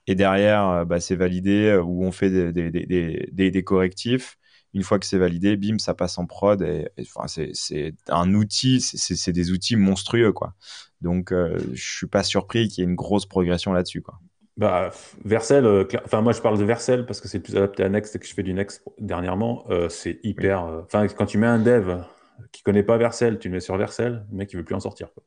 Et 0.08 0.16
derrière, 0.16 0.88
bah, 0.88 1.00
c'est 1.00 1.16
validé 1.16 1.80
où 1.86 2.04
on 2.04 2.12
fait 2.12 2.52
des, 2.52 2.72
des, 2.72 3.28
des, 3.32 3.52
des 3.52 3.64
correctifs 3.64 4.37
une 4.74 4.84
fois 4.84 5.00
que 5.00 5.06
c'est 5.06 5.18
validé, 5.18 5.58
bim, 5.58 5.80
ça 5.80 5.94
passe 5.94 6.18
en 6.18 6.26
prod. 6.26 6.62
Et, 6.62 6.88
enfin, 7.02 7.28
c'est 7.28 7.94
un 8.10 8.34
outil, 8.34 8.82
c'est 8.82 9.32
des 9.32 9.52
outils 9.52 9.76
monstrueux, 9.76 10.32
quoi. 10.32 10.54
Donc, 11.02 11.32
euh, 11.32 11.58
je 11.74 11.96
suis 11.98 12.08
pas 12.08 12.24
surpris 12.24 12.68
qu'il 12.68 12.84
y 12.84 12.88
ait 12.88 12.90
une 12.90 12.96
grosse 12.96 13.26
progression 13.26 13.74
là-dessus, 13.74 14.02
quoi. 14.02 14.20
Bah, 14.58 14.90
Vercel, 15.24 15.66
euh, 15.66 15.86
enfin, 16.06 16.22
moi 16.22 16.34
je 16.34 16.42
parle 16.42 16.58
de 16.58 16.64
Vercel 16.64 17.06
parce 17.06 17.22
que 17.22 17.28
c'est 17.28 17.40
plus 17.40 17.56
adapté 17.56 17.84
à 17.84 17.90
Next 17.90 18.16
et 18.16 18.20
que 18.20 18.26
je 18.26 18.34
fais 18.34 18.42
du 18.42 18.56
Next 18.56 18.84
dernièrement. 18.98 19.66
Euh, 19.70 19.88
c'est 19.88 20.20
hyper. 20.24 20.64
Enfin, 20.64 21.08
quand 21.08 21.28
tu 21.28 21.38
mets 21.38 21.46
un 21.46 21.60
dev 21.60 22.02
qui 22.52 22.64
connaît 22.64 22.82
pas 22.82 22.98
Vercel, 22.98 23.38
tu 23.38 23.50
le 23.50 23.54
mets 23.54 23.60
sur 23.60 23.78
Vercel, 23.78 24.26
le 24.32 24.38
mec 24.38 24.52
il 24.54 24.58
veut 24.58 24.64
plus 24.64 24.74
en 24.74 24.80
sortir. 24.80 25.14
Quoi. 25.14 25.24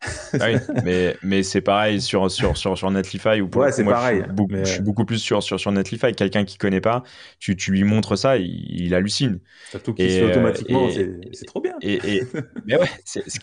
Ah 0.00 0.46
oui, 0.46 0.56
mais, 0.84 1.16
mais 1.22 1.42
c'est 1.42 1.60
pareil 1.60 2.00
sur, 2.00 2.30
sur, 2.30 2.56
sur, 2.56 2.78
sur 2.78 2.90
Netlify. 2.90 3.40
Ou 3.40 3.50
ouais, 3.56 3.72
c'est 3.72 3.84
pareil. 3.84 4.22
Je 4.50 4.64
suis, 4.64 4.82
beaucoup, 4.82 5.04
plus 5.04 5.18
sur, 5.18 5.42
sur, 5.42 5.58
sur 5.58 5.72
Netlify. 5.72 6.12
Quelqu'un 6.12 6.44
qui 6.44 6.58
connaît 6.58 6.80
pas, 6.80 7.02
tu, 7.38 7.56
tu 7.56 7.72
lui 7.72 7.84
montres 7.84 8.16
ça, 8.16 8.36
il, 8.36 8.94
hallucine. 8.94 9.40
Surtout 9.70 9.94
qu'il 9.94 10.10
se 10.10 10.18
fait 10.18 10.30
automatiquement, 10.30 10.88
c'est 10.90 11.46
trop 11.46 11.60
bien. 11.60 11.74
Et, 11.82 12.22
mais, 12.66 12.78
ouais, 12.78 12.88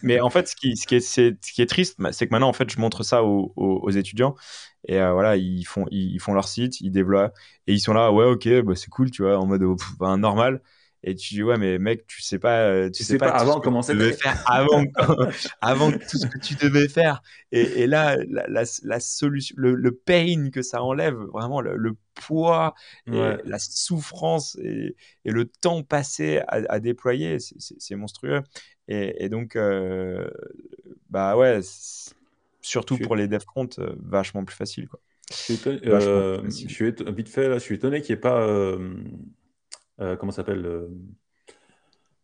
mais 0.04 0.20
en 0.20 0.30
fait, 0.30 0.48
ce 0.48 0.56
qui, 0.56 0.76
ce 0.78 0.88
qui, 0.88 0.96
est, 0.96 1.00
ce 1.02 1.32
qui 1.54 1.62
est 1.62 1.70
triste, 1.70 1.98
c'est 2.12 2.28
que 2.28 2.32
maintenant, 2.32 2.50
en 2.50 2.54
fait, 2.54 2.70
je 2.70 2.80
montre 2.80 3.04
ça 3.04 3.24
aux, 3.24 3.52
aux, 3.56 3.92
étudiants. 3.92 4.36
Et 4.88 5.00
euh, 5.00 5.14
voilà, 5.14 5.36
ils 5.36 5.64
font, 5.64 5.86
ils, 5.90 6.20
font 6.20 6.34
leur 6.34 6.48
site, 6.48 6.80
ils 6.80 6.92
développent. 6.92 7.34
Et 7.68 7.74
ils 7.74 7.80
sont 7.80 7.94
là, 7.94 8.12
ouais, 8.12 8.26
ok, 8.26 8.62
bah, 8.62 8.74
c'est 8.76 8.90
cool, 8.90 9.10
tu 9.10 9.24
vois, 9.24 9.38
en 9.38 9.46
mode 9.46 9.64
bah, 10.00 10.16
normal 10.16 10.62
et 11.08 11.16
tu 11.16 11.36
dis 11.36 11.44
ouais 11.44 11.58
mais 11.58 11.78
mec 11.78 12.08
tu 12.08 12.22
sais 12.24 12.40
pas 12.40 12.62
euh, 12.62 12.90
tu, 12.90 13.04
sais, 13.04 13.20
pas, 13.20 13.30
avant 13.30 13.60
comment 13.62 13.82
tu 13.82 13.94
devais 13.94 14.14
faire 14.14 14.44
avant 14.52 14.84
avant 15.62 15.92
tout 15.92 16.18
ce 16.18 16.26
que 16.26 16.40
tu 16.40 16.56
devais 16.56 16.90
faire. 16.90 17.22
Et, 17.52 17.84
et 17.84 17.88
là 17.88 18.18
la, 18.28 18.64
la, 18.84 19.00
solution 19.00 19.56
le, 19.58 19.76
le, 19.76 19.92
pain 19.92 20.50
que 20.52 20.64
ça 20.64 20.82
enlève 20.82 21.16
vraiment 21.16 21.62
le, 21.62 21.96
poids 22.16 22.74
la 23.06 23.60
souffrance 23.60 24.58
et, 24.64 24.96
et, 25.26 25.32
le 25.32 25.46
temps 25.46 25.84
passé 25.84 26.40
à, 26.48 26.62
à 26.70 26.80
déployer 26.80 27.38
c'est 27.40 27.96
monstrueux. 27.96 28.42
Et, 28.88 29.26
et 29.26 29.30
donc 29.30 29.56
euh, 29.56 30.28
bah 31.12 31.38
ouais 31.38 31.62
surtout 32.62 32.98
pour 32.98 33.16
les 33.16 33.28
dev 33.28 33.42
front 33.42 33.70
euh, 33.78 33.94
vachement 34.00 34.44
plus 34.44 34.56
facile 34.56 34.88
quoi. 34.88 35.00
Je 35.32 35.36
suis, 35.36 35.54
étonné, 35.56 35.80
euh, 35.88 36.44
je 36.46 36.68
suis 36.68 36.92
vite 36.92 37.30
fait 37.30 37.50
là 37.50 37.56
je 37.56 37.64
suis 37.64 37.76
étonné 37.76 38.02
qu'il 38.02 38.14
n'y 38.14 38.20
ait 38.20 38.22
pas 38.22 38.42
euh, 38.42 38.94
comment 39.98 40.32
s'appelle 40.32 40.62
le, 40.62 40.90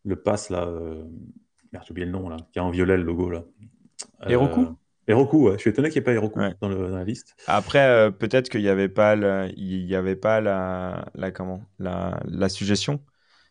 le 0.06 0.16
pass 0.16 0.50
là 0.50 0.66
euh, 0.66 1.04
Merde, 1.72 1.86
j'ai 1.86 1.92
oublié 1.92 2.06
le 2.06 2.12
nom 2.12 2.28
là, 2.30 2.38
qui 2.52 2.60
a 2.60 2.64
en 2.64 2.70
violet 2.70 2.98
le 2.98 3.04
logo 3.04 3.30
là. 3.30 3.44
Heroku 4.28 4.62
euh, 4.62 4.74
Heroku, 5.08 5.48
ouais. 5.48 5.54
je 5.54 5.60
suis 5.60 5.70
étonné 5.70 5.90
qu'il 5.90 6.02
n'y 6.02 6.04
ait 6.04 6.06
pas 6.06 6.14
Heroku 6.14 6.40
dans, 6.62 6.70
la 6.70 7.04
liste. 7.04 7.36
Après, 7.48 8.12
peut-être 8.12 8.50
qu'il 8.50 8.62
n'y 8.62 8.70
avait 8.70 8.90
pas, 8.90 9.16
il 9.56 9.86
y 9.86 9.96
avait 9.96 10.16
pas 10.16 10.42
la, 10.42 11.06
la, 11.16 11.32
comment, 11.32 11.64
la, 11.80 12.20
la 12.26 12.50
suggestion. 12.50 13.04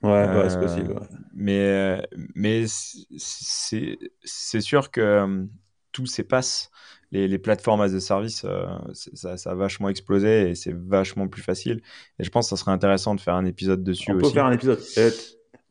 Ouais, 0.03 0.27
c'est 0.49 0.61
possible. 0.61 0.95
Mais, 1.35 2.01
mais 2.35 2.65
c'est 2.69 4.61
sûr 4.61 4.91
que 4.91 5.47
tous 5.93 6.07
ces 6.07 6.23
passes 6.23 6.71
les, 7.13 7.39
plateformes 7.39 7.81
as 7.81 7.95
a 7.95 8.01
service, 8.01 8.45
euh, 8.45 8.67
ça, 8.93 9.35
a 9.45 9.55
vachement 9.55 9.89
explosé 9.89 10.51
et 10.51 10.55
c'est 10.55 10.75
vachement 10.75 11.29
plus 11.29 11.43
facile. 11.43 11.83
Et 12.19 12.25
je 12.25 12.31
pense 12.31 12.47
que 12.47 12.57
ça 12.57 12.61
serait 12.61 12.73
intéressant 12.73 13.15
de 13.15 13.21
faire 13.21 13.35
un 13.35 13.47
épisode 13.47 13.83
dessus 13.83 14.11
On 14.11 14.15
aussi. 14.15 14.31
peut 14.31 14.35
faire 14.35 14.47
un 14.47 14.53
épisode. 14.53 14.81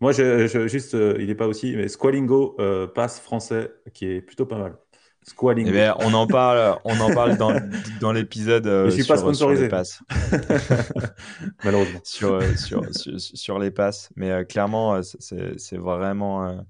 moi, 0.02 0.12
je, 0.12 0.68
juste, 0.68 0.96
euh, 0.96 1.16
il 1.20 1.28
n'est 1.28 1.36
pas 1.36 1.48
aussi, 1.48 1.76
mais 1.76 1.88
Squalingo 1.88 2.56
euh, 2.60 2.88
passe 2.88 3.20
français 3.20 3.72
qui 3.94 4.06
est 4.06 4.22
plutôt 4.22 4.46
pas 4.46 4.58
mal. 4.58 4.78
Squalingo. 5.24 5.70
Eh 5.70 5.74
ben, 5.74 5.96
on 6.00 6.14
en 6.14 6.28
parle, 6.28 6.80
on 6.86 7.00
en 7.00 7.14
parle 7.14 7.38
dans, 7.38 7.54
dans 8.02 8.12
l'épisode. 8.12 8.66
je 8.66 8.90
suis 8.90 9.04
pas 9.04 9.18
sponsorisé. 9.18 9.64
les 9.64 9.70
passes. 9.70 10.02
Malheureusement. 11.64 12.00
sur, 12.04 12.42
sur, 12.58 12.84
sur, 13.18 13.60
les 13.60 13.70
passes. 13.70 14.10
Mais 14.16 14.46
clairement, 14.46 15.02
c'est 15.04 15.78
vraiment. 15.78 16.66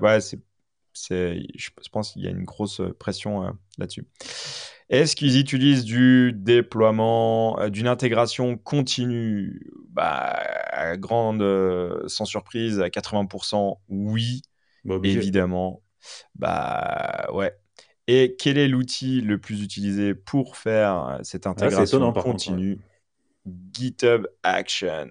ouais 0.00 0.20
c'est 0.20 0.40
je 0.94 1.88
pense 1.92 2.12
qu'il 2.12 2.22
y 2.22 2.26
a 2.26 2.30
une 2.30 2.44
grosse 2.44 2.80
euh, 2.80 2.94
pression 2.98 3.44
euh, 3.44 3.50
là-dessus. 3.78 4.06
Est-ce 4.90 5.16
qu'ils 5.16 5.38
utilisent 5.38 5.84
du 5.84 6.32
déploiement, 6.32 7.58
euh, 7.58 7.68
d'une 7.68 7.88
intégration 7.88 8.56
continue? 8.56 9.70
Bah, 9.90 10.38
Grande, 10.96 11.42
sans 12.08 12.24
surprise, 12.24 12.80
à 12.80 12.88
80%, 12.88 13.78
oui, 13.88 14.42
bah, 14.84 14.96
évidemment. 15.02 15.82
Bah 16.34 17.28
ouais. 17.32 17.54
Et 18.06 18.36
quel 18.38 18.58
est 18.58 18.68
l'outil 18.68 19.22
le 19.22 19.38
plus 19.38 19.62
utilisé 19.62 20.14
pour 20.14 20.56
faire 20.56 21.20
cette 21.22 21.46
ah, 21.46 21.50
intégration 21.50 22.12
continue? 22.12 22.78
GitHub 23.72 24.26
Action. 24.42 25.10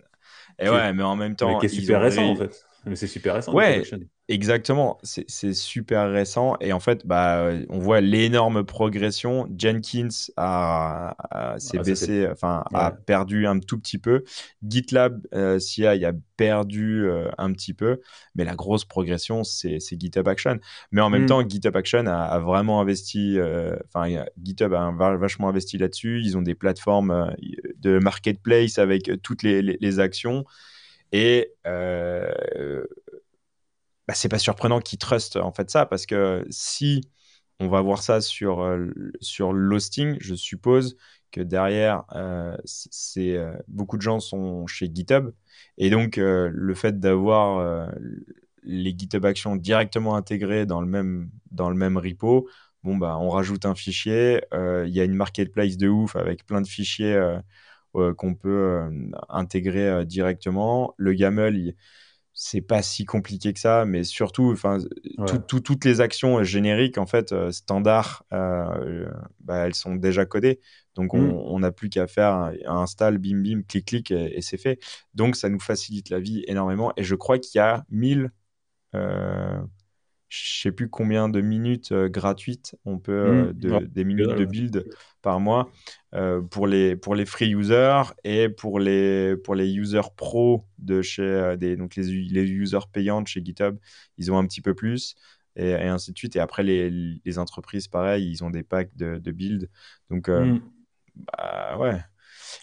Et 0.60 0.70
ouais, 0.70 0.94
mais 0.94 1.04
en 1.04 1.16
même 1.16 1.36
temps. 1.36 1.54
Mais 1.54 1.60
qui 1.60 1.66
est 1.66 1.80
super 1.80 2.02
récent 2.02 2.30
en 2.30 2.36
fait. 2.36 2.66
Mais 2.86 2.96
c'est 2.96 3.08
super 3.08 3.36
récent. 3.36 3.54
Ouais, 3.54 3.84
exactement. 4.28 4.98
C'est 5.02 5.54
super 5.54 6.12
récent. 6.12 6.56
Et 6.62 6.74
en 6.74 6.80
fait, 6.80 7.06
bah, 7.06 7.52
on 7.70 7.80
voit 7.80 8.02
l'énorme 8.02 8.64
progression. 8.64 9.48
Jenkins 9.58 10.08
a, 10.38 11.16
s'est 11.58 11.80
baissé, 11.80 12.28
enfin, 12.32 12.64
a 12.74 12.92
perdu 12.92 13.48
un 13.48 13.60
tout 13.60 13.80
petit 13.80 13.98
peu. 13.98 14.24
GitLab 14.68 15.26
euh, 15.34 15.60
CI 15.60 15.86
a 15.86 16.14
perdu 16.38 17.06
euh, 17.06 17.30
un 17.38 17.52
petit 17.54 17.74
peu. 17.74 18.02
Mais 18.36 18.46
la 18.46 18.56
grosse 18.56 18.86
progression, 18.86 19.44
c'est 19.44 19.80
GitHub 20.00 20.28
Action. 20.28 20.60
Mais 20.92 21.02
en 21.02 21.10
même 21.10 21.24
mm. 21.24 21.28
temps, 21.28 21.48
GitHub 21.48 21.76
Action 21.76 22.06
a, 22.08 22.40
vraiment 22.40 22.82
investi, 22.82 23.38
euh, 23.38 23.76
enfin, 23.94 24.26
GitHub 24.42 24.74
a 24.74 24.92
vachement 25.18 25.50
investi 25.50 25.78
là-dessus. 25.78 26.22
Ils 26.24 26.38
ont 26.38 26.42
des 26.42 26.56
plateformes 26.56 27.12
euh, 27.12 27.28
de 27.80 28.00
marketplace 28.00 28.78
avec 28.78 29.12
toutes 29.22 29.44
les, 29.44 29.62
les, 29.62 29.78
les 29.80 30.00
actions. 30.00 30.46
Et 31.14 31.52
euh, 31.68 32.84
bah, 34.08 34.14
c'est 34.16 34.30
pas 34.30 34.40
surprenant 34.40 34.80
qu'ils 34.82 35.00
trustent 35.00 35.38
en 35.38 35.52
fait 35.52 35.70
ça, 35.70 35.86
parce 35.86 36.06
que 36.06 36.46
si 36.50 37.02
on 37.60 37.68
va 37.70 37.82
voir 37.82 38.02
ça 38.04 38.22
sur, 38.22 38.62
euh, 38.62 38.92
sur 39.22 39.54
l'hosting, 39.54 40.18
je 40.20 40.36
suppose 40.36 40.98
que 41.32 41.42
derrière, 41.42 42.04
euh, 42.16 42.56
c'est 42.66 43.40
beaucoup 43.68 43.98
de 43.98 44.04
gens 44.04 44.20
sont 44.20 44.68
chez 44.68 44.90
GitHub. 44.94 45.32
Et 45.78 45.90
donc, 45.90 46.18
le 46.18 46.74
fait 46.76 47.00
d'avoir 47.00 47.90
les 48.64 48.96
GitHub 48.96 49.26
Actions 49.26 49.56
directement 49.56 50.16
intégrés 50.16 50.68
dans 50.68 50.80
le 50.80 50.88
même, 50.88 51.32
dans 51.50 51.70
le 51.72 51.76
même 51.76 51.98
repo, 51.98 52.48
bon, 52.84 52.98
bah, 52.98 53.18
on 53.20 53.30
rajoute 53.30 53.66
un 53.66 53.74
fichier. 53.74 54.42
Il 54.54 54.92
y 54.94 55.00
a 55.00 55.04
une 55.06 55.16
marketplace 55.16 55.78
de 55.78 55.88
ouf 55.88 56.16
avec 56.16 56.46
plein 56.46 56.62
de 56.62 56.68
fichiers 56.68 57.20
euh, 57.96 58.14
qu'on 58.16 58.34
peut 58.34 58.50
euh, 58.50 59.12
intégrer 59.30 59.88
euh, 59.88 60.04
directement. 60.04 60.96
Le 60.98 61.14
YAML, 61.14 61.76
c'est 62.46 62.60
pas 62.60 62.82
si 62.82 63.06
compliqué 63.06 63.54
que 63.54 63.60
ça, 63.60 63.86
mais 63.86 64.04
surtout, 64.04 64.52
enfin, 64.52 64.78
toutes 65.48 65.86
les 65.86 66.02
actions 66.02 66.44
génériques, 66.44 66.98
en 66.98 67.06
fait, 67.06 67.34
standard, 67.52 68.26
bah, 68.30 69.66
elles 69.66 69.76
sont 69.76 69.96
déjà 69.96 70.26
codées. 70.26 70.60
Donc, 70.96 71.14
on 71.14 71.58
mm. 71.58 71.62
n'a 71.62 71.72
plus 71.72 71.88
qu'à 71.88 72.06
faire 72.06 72.34
un, 72.34 72.54
install, 72.66 73.18
bim, 73.18 73.42
bim, 73.42 73.62
clic, 73.62 73.86
clic, 73.86 74.12
et, 74.12 74.42
c'est 74.42 74.58
fait. 74.58 74.80
Donc, 75.14 75.38
ça 75.38 75.48
nous 75.48 75.62
facilite 75.62 76.10
la 76.10 76.20
vie 76.20 76.44
énormément. 76.48 76.92
Et 76.98 77.04
je 77.06 77.16
crois 77.16 77.40
qu'il 77.40 77.60
y 77.60 77.62
a 77.62 77.86
1000, 77.90 78.30
je 80.34 80.62
sais 80.62 80.72
plus 80.72 80.90
combien 80.90 81.30
de 81.30 81.42
minutes 81.42 81.92
euh, 81.92 82.10
gratuites 82.10 82.76
on 82.86 82.98
peut 82.98 83.12
euh, 83.12 83.54
mmh. 83.54 83.86
des 83.86 84.04
minutes 84.04 84.36
de 84.36 84.46
build 84.46 84.84
par 85.22 85.40
mois 85.40 85.70
euh, 86.16 86.42
pour 86.42 86.66
les 86.66 86.96
pour 86.96 87.14
les 87.14 87.26
free 87.26 87.50
users 87.50 88.02
et 88.24 88.50
pour 88.50 88.80
les 88.80 89.38
pour 89.38 89.54
les 89.54 89.76
users 89.76 90.10
pro 90.18 90.66
de 90.80 91.04
chez 91.04 91.56
des 91.60 91.78
donc 91.78 91.96
les 91.96 92.06
les 92.06 92.50
users 92.50 92.88
payants 92.92 93.22
de 93.22 93.28
chez 93.28 93.46
GitHub 93.46 93.78
ils 94.18 94.32
ont 94.32 94.38
un 94.40 94.48
petit 94.48 94.62
peu 94.62 94.74
plus 94.74 95.16
et, 95.56 95.76
ainsi 95.76 96.12
de 96.12 96.18
suite. 96.18 96.36
Et 96.36 96.40
après, 96.40 96.64
les, 96.64 96.90
les, 96.90 97.38
entreprises, 97.38 97.88
pareil, 97.88 98.28
ils 98.28 98.44
ont 98.44 98.50
des 98.50 98.64
packs 98.64 98.90
de, 98.98 99.20
de 99.20 99.32
build. 99.32 99.70
Donc, 100.10 100.28
mm. 100.28 100.62
bah, 101.16 101.78
ouais. 101.78 102.00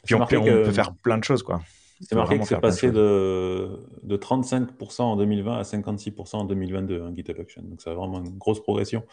Puis 0.04 0.16
on, 0.16 0.26
peut 0.26 0.72
faire 0.72 0.92
plein 0.96 1.16
de 1.16 1.22
choses, 1.22 1.44
quoi. 1.44 1.62
C'est 2.00 2.14
marqué 2.14 2.38
que 2.38 2.46
c'est 2.46 2.60
passé 2.60 2.90
de, 2.90 3.78
de 4.02 4.16
35% 4.16 5.02
en 5.02 5.16
2020 5.16 5.58
à 5.58 5.62
56% 5.62 6.36
en 6.36 6.44
2022, 6.44 7.02
hein, 7.02 7.12
GitHub 7.14 7.38
Action. 7.38 7.62
Donc, 7.62 7.80
c'est 7.82 7.92
vraiment 7.92 8.20
une 8.20 8.38
grosse 8.38 8.60
progression. 8.60 9.04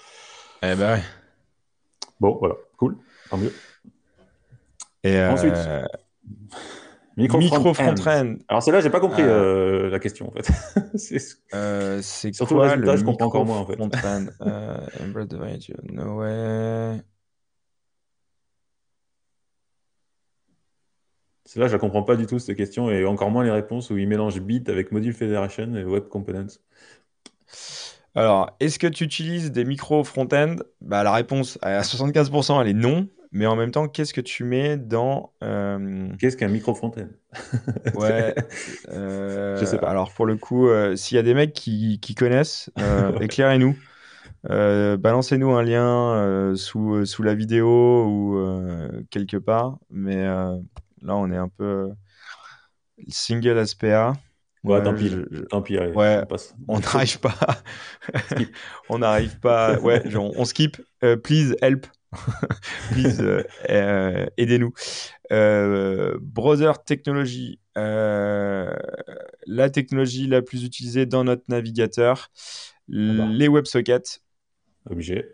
Eh 0.64 0.76
ben 0.76 0.96
ouais. 0.96 1.04
Bon, 2.20 2.38
voilà, 2.40 2.56
cool, 2.78 2.98
tant 3.30 3.38
mieux. 3.38 3.54
Et 5.04 5.22
Ensuite, 5.22 5.54
micro, 7.18 7.38
micro 7.38 7.74
front, 7.74 7.96
end. 8.08 8.36
Alors, 8.48 8.64
c'est 8.64 8.72
là, 8.72 8.82
j'ai 8.82 8.90
pas 8.90 9.00
compris 9.00 9.22
euh, 9.22 9.86
euh, 9.86 9.90
la 9.90 10.00
question 10.00 10.30
en 10.30 10.32
fait. 10.32 10.50
c'est 10.98 11.20
euh, 11.54 12.02
Surtout 12.02 12.56
quoi, 12.56 12.66
le, 12.66 12.72
résultat, 12.72 12.96
je 12.96 13.04
comprends 13.04 13.28
encore 13.28 13.46
moins 13.46 13.60
en 13.60 13.66
fait. 13.66 13.78
no 15.92 16.20
way. 16.20 17.02
C'est 21.48 21.62
là, 21.62 21.70
je 21.70 21.76
ne 21.76 21.80
comprends 21.80 22.04
pas 22.04 22.18
du 22.18 22.26
tout 22.26 22.40
cette 22.40 22.58
question 22.58 22.92
et 22.92 23.06
encore 23.06 23.32
moins 23.32 23.46
les 23.46 23.52
réponses 23.52 23.90
où 23.90 23.98
il 23.98 24.06
mélange 24.06 24.42
Bit 24.42 24.68
avec 24.68 24.92
Module 24.92 25.14
Federation 25.14 25.74
et 25.76 25.86
Web 25.86 26.10
Components. 26.10 26.60
Alors, 28.16 28.52
est-ce 28.60 28.78
que 28.78 28.88
tu 28.88 29.06
utilises 29.06 29.54
des 29.54 29.64
micros 29.64 30.04
front-end? 30.04 30.58
Bah, 30.82 31.04
La 31.04 31.14
réponse 31.14 31.58
à 31.62 31.84
75%, 31.84 32.62
elle 32.62 32.68
est 32.68 32.74
non. 32.74 33.08
Mais 33.32 33.46
en 33.46 33.56
même 33.56 33.72
temps, 33.72 33.88
qu'est-ce 33.88 34.14
que 34.14 34.20
tu 34.20 34.44
mets 34.44 34.76
dans. 34.76 35.32
Euh, 35.42 36.10
qu'est-ce 36.20 36.36
qu'un 36.36 36.50
micro 36.50 36.76
front-end? 36.76 37.08
Ouais. 37.96 38.36
Euh, 38.90 39.58
je 39.58 39.66
sais 39.66 39.78
pas. 39.78 39.90
Alors, 39.90 40.12
pour 40.12 40.26
le 40.26 40.36
coup, 40.36 40.68
euh, 40.68 40.98
s'il 40.98 41.16
y 41.16 41.20
a 41.20 41.24
des 41.24 41.34
mecs 41.34 41.54
qui, 41.54 42.00
connaissent, 42.18 42.70
éclairez-nous. 43.22 43.78
Balancez-nous 44.44 45.52
un 45.52 45.64
lien 45.64 46.54
sous, 46.56 47.06
sous 47.06 47.24
la 47.24 47.36
vidéo 47.36 48.06
ou 48.06 48.38
quelque 49.12 49.38
part. 49.38 49.78
Mais 49.90 50.26
Là, 51.02 51.16
on 51.16 51.32
est 51.32 51.38
un 51.38 51.50
peu 51.50 51.64
euh, 51.64 51.94
single 53.08 53.66
SPA. 53.66 54.14
Ouais, 54.64 54.84
tant 54.84 54.94
pis. 54.94 55.12
tant 55.50 55.62
pis 55.62 55.78
ouais, 55.78 56.24
on 56.68 56.80
n'arrive 56.80 57.20
pas. 57.20 57.38
on 58.90 59.00
n'arrive 59.00 59.40
pas. 59.40 59.80
Ouais, 59.80 60.04
on, 60.16 60.46
skip. 60.46 60.82
Euh, 61.04 61.16
please 61.16 61.56
help. 61.62 61.86
please 62.92 63.22
euh, 63.70 64.26
aidez-nous. 64.38 64.74
browser 65.30 66.72
technologie. 66.86 67.60
la 67.76 69.70
technologie 69.72 70.28
la 70.28 70.42
plus 70.42 70.64
utilisée 70.64 71.06
dans 71.06 71.24
notre 71.24 71.44
navigateur. 71.50 72.30
Ah 72.90 73.14
bah. 73.18 73.28
Les 73.30 73.48
WebSockets. 73.48 74.22
Obligé. 74.90 75.26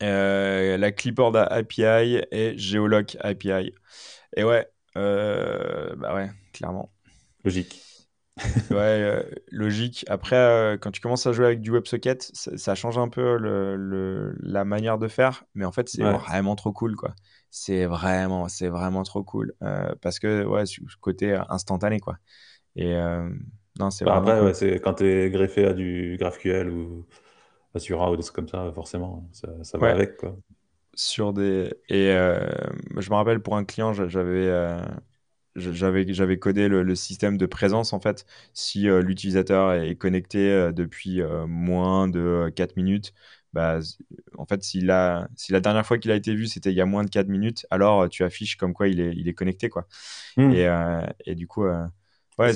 la 0.00 0.92
Clipboard 0.92 1.36
API 1.36 2.20
et 2.30 2.58
Geolock 2.58 3.16
API. 3.20 3.72
Et 4.36 4.44
ouais, 4.44 4.66
bah 4.94 6.14
ouais, 6.14 6.30
clairement. 6.52 6.90
Logique. 7.44 7.82
ouais, 8.70 8.76
euh, 8.76 9.22
logique. 9.50 10.04
Après, 10.08 10.36
euh, 10.36 10.76
quand 10.78 10.90
tu 10.90 11.00
commences 11.00 11.26
à 11.26 11.32
jouer 11.32 11.46
avec 11.46 11.60
du 11.60 11.70
WebSocket, 11.70 12.30
ça, 12.32 12.74
change 12.74 12.98
un 12.98 13.08
peu 13.08 13.36
le, 13.36 14.34
la 14.40 14.64
manière 14.64 14.98
de 14.98 15.08
faire, 15.08 15.44
mais 15.54 15.64
en 15.64 15.72
fait, 15.72 15.88
c'est 15.88 16.02
vraiment 16.02 16.56
trop 16.56 16.72
cool, 16.72 16.96
quoi. 16.96 17.14
C'est 17.50 17.86
vraiment, 17.86 18.48
c'est 18.48 18.68
vraiment 18.68 19.02
trop 19.02 19.24
cool 19.24 19.54
parce 20.00 20.18
que 20.18 20.44
ouais, 20.44 20.66
ce 20.66 20.80
côté 21.00 21.38
instantané, 21.48 22.00
quoi. 22.00 22.16
Et 22.76 22.94
non, 23.78 23.90
c'est 23.90 24.04
bah, 24.04 24.16
après, 24.16 24.40
ouais, 24.40 24.54
c'est 24.54 24.80
quand 24.80 24.94
tu 24.94 25.06
es 25.06 25.30
greffé 25.30 25.66
à 25.66 25.72
du 25.72 26.16
GraphQL 26.18 26.70
ou 26.70 27.06
Asura 27.74 28.10
ou 28.10 28.16
des 28.16 28.22
trucs 28.22 28.34
comme 28.34 28.48
ça, 28.48 28.70
forcément, 28.74 29.28
ça, 29.32 29.48
ça 29.62 29.78
va 29.78 29.90
avec, 29.90 30.16
quoi 30.16 30.36
sur 30.94 31.32
des 31.32 31.72
et 31.88 32.10
euh, 32.10 32.48
je 32.98 33.10
me 33.10 33.14
rappelle 33.14 33.40
pour 33.40 33.56
un 33.56 33.64
client 33.64 33.92
j'avais 33.92 34.46
euh, 34.48 34.80
j'avais 35.56 36.12
j'avais 36.12 36.38
codé 36.38 36.68
le, 36.68 36.94
système 36.94 37.36
de 37.36 37.46
présence 37.46 37.92
en 37.92 38.00
fait 38.00 38.26
si 38.54 38.88
euh, 38.88 39.02
l'utilisateur 39.02 39.72
est 39.72 39.96
connecté 39.96 40.70
depuis 40.72 41.22
moins 41.46 42.08
de 42.08 42.50
4 42.54 42.76
minutes 42.76 43.12
bah, 43.52 43.80
en 44.38 44.46
fait 44.46 44.62
si 44.62 44.80
la 44.80 45.28
si 45.36 45.52
la 45.52 45.60
dernière 45.60 45.84
fois 45.84 45.98
qu'il 45.98 46.10
a 46.10 46.16
été 46.16 46.34
vu 46.34 46.46
c'était 46.46 46.70
il 46.70 46.76
y 46.76 46.80
a 46.80 46.86
moins 46.86 47.04
de 47.04 47.10
4 47.10 47.28
minutes 47.28 47.66
alors 47.70 48.08
tu 48.08 48.24
affiches 48.24 48.56
comme 48.56 48.74
quoi 48.74 48.88
il 48.88 49.00
est 49.00 49.12
il 49.16 49.28
est 49.28 49.34
connecté 49.34 49.68
quoi 49.68 49.86
hmm. 50.36 50.52
et, 50.52 50.68
et, 51.26 51.34
du 51.34 51.46
coup 51.46 51.64
ouais 51.64 52.52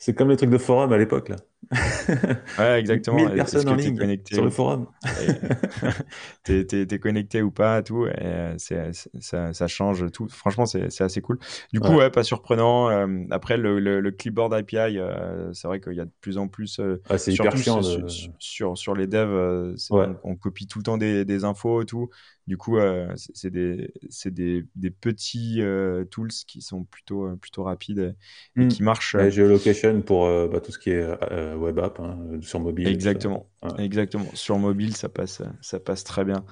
c'est 0.00 0.14
comme 0.14 0.30
les 0.30 0.36
trucs 0.38 0.50
de 0.50 0.58
forum 0.58 0.92
à 0.94 0.98
l'époque, 0.98 1.28
là. 1.28 1.36
Ouais, 2.58 2.80
exactement. 2.80 3.16
1000 3.16 3.30
personnes 3.34 3.68
en 3.68 3.74
ligne 3.74 3.96
connecté 3.96 4.34
sur 4.34 4.44
le 4.44 4.50
forum. 4.50 4.86
t'es, 6.42 6.66
es, 6.72 6.98
connecté 6.98 7.42
ou 7.42 7.50
pas, 7.50 7.82
tout. 7.82 8.06
Et 8.06 8.12
euh, 8.16 8.54
ça, 9.20 9.52
ça, 9.52 9.66
change 9.68 10.10
tout. 10.10 10.28
Franchement, 10.28 10.66
c'est, 10.66 11.00
assez 11.00 11.20
cool. 11.20 11.38
Du 11.72 11.80
coup, 11.80 11.94
ouais, 11.94 12.10
pas 12.10 12.24
surprenant. 12.24 12.90
Euh, 12.90 13.06
après, 13.30 13.56
le, 13.56 13.78
le, 13.78 14.10
clipboard 14.10 14.52
API, 14.52 14.98
euh, 14.98 15.52
c'est 15.52 15.68
vrai 15.68 15.80
qu'il 15.80 15.94
y 15.94 16.00
a 16.00 16.04
de 16.04 16.12
plus 16.20 16.38
en 16.38 16.48
plus. 16.48 16.80
Ah, 17.08 17.18
c'est 17.18 17.32
hyper 17.32 17.56
chiant. 17.56 17.80
Sur, 18.38 18.76
sur, 18.76 18.94
les 18.94 19.06
devs, 19.06 19.76
on, 19.90 20.16
on, 20.24 20.36
copie 20.36 20.66
tout 20.66 20.80
le 20.80 20.84
temps 20.84 20.98
des, 20.98 21.24
des 21.24 21.44
infos 21.44 21.82
et 21.82 21.86
tout. 21.86 22.10
Du 22.50 22.56
coup, 22.56 22.78
euh, 22.78 23.06
c'est 23.14 23.48
des, 23.48 23.92
des, 24.26 24.64
des, 24.74 24.90
petits 24.90 25.62
euh, 25.62 26.04
tools 26.04 26.32
qui 26.48 26.62
sont 26.62 26.82
plutôt, 26.82 27.26
euh, 27.26 27.36
plutôt 27.36 27.62
rapides 27.62 28.16
et, 28.56 28.60
hmm. 28.60 28.66
qui 28.66 28.82
marchent. 28.82 29.14
La 29.14 29.30
géolocation 29.30 30.02
pour 30.02 30.26
bah, 30.48 30.58
tout 30.58 30.72
ce 30.72 30.80
qui 30.80 30.90
est 30.90 31.54
web 31.54 31.78
app 31.78 32.00
hein, 32.00 32.18
sur 32.40 32.58
mobile. 32.58 32.88
Exactement. 32.88 33.48
Exactement. 33.78 34.26
Sur 34.34 34.58
mobile, 34.58 34.96
ça 34.96 35.08
passe, 35.08 35.42
ça 35.60 35.78
passe 35.78 36.02
très 36.02 36.24
bien. 36.24 36.44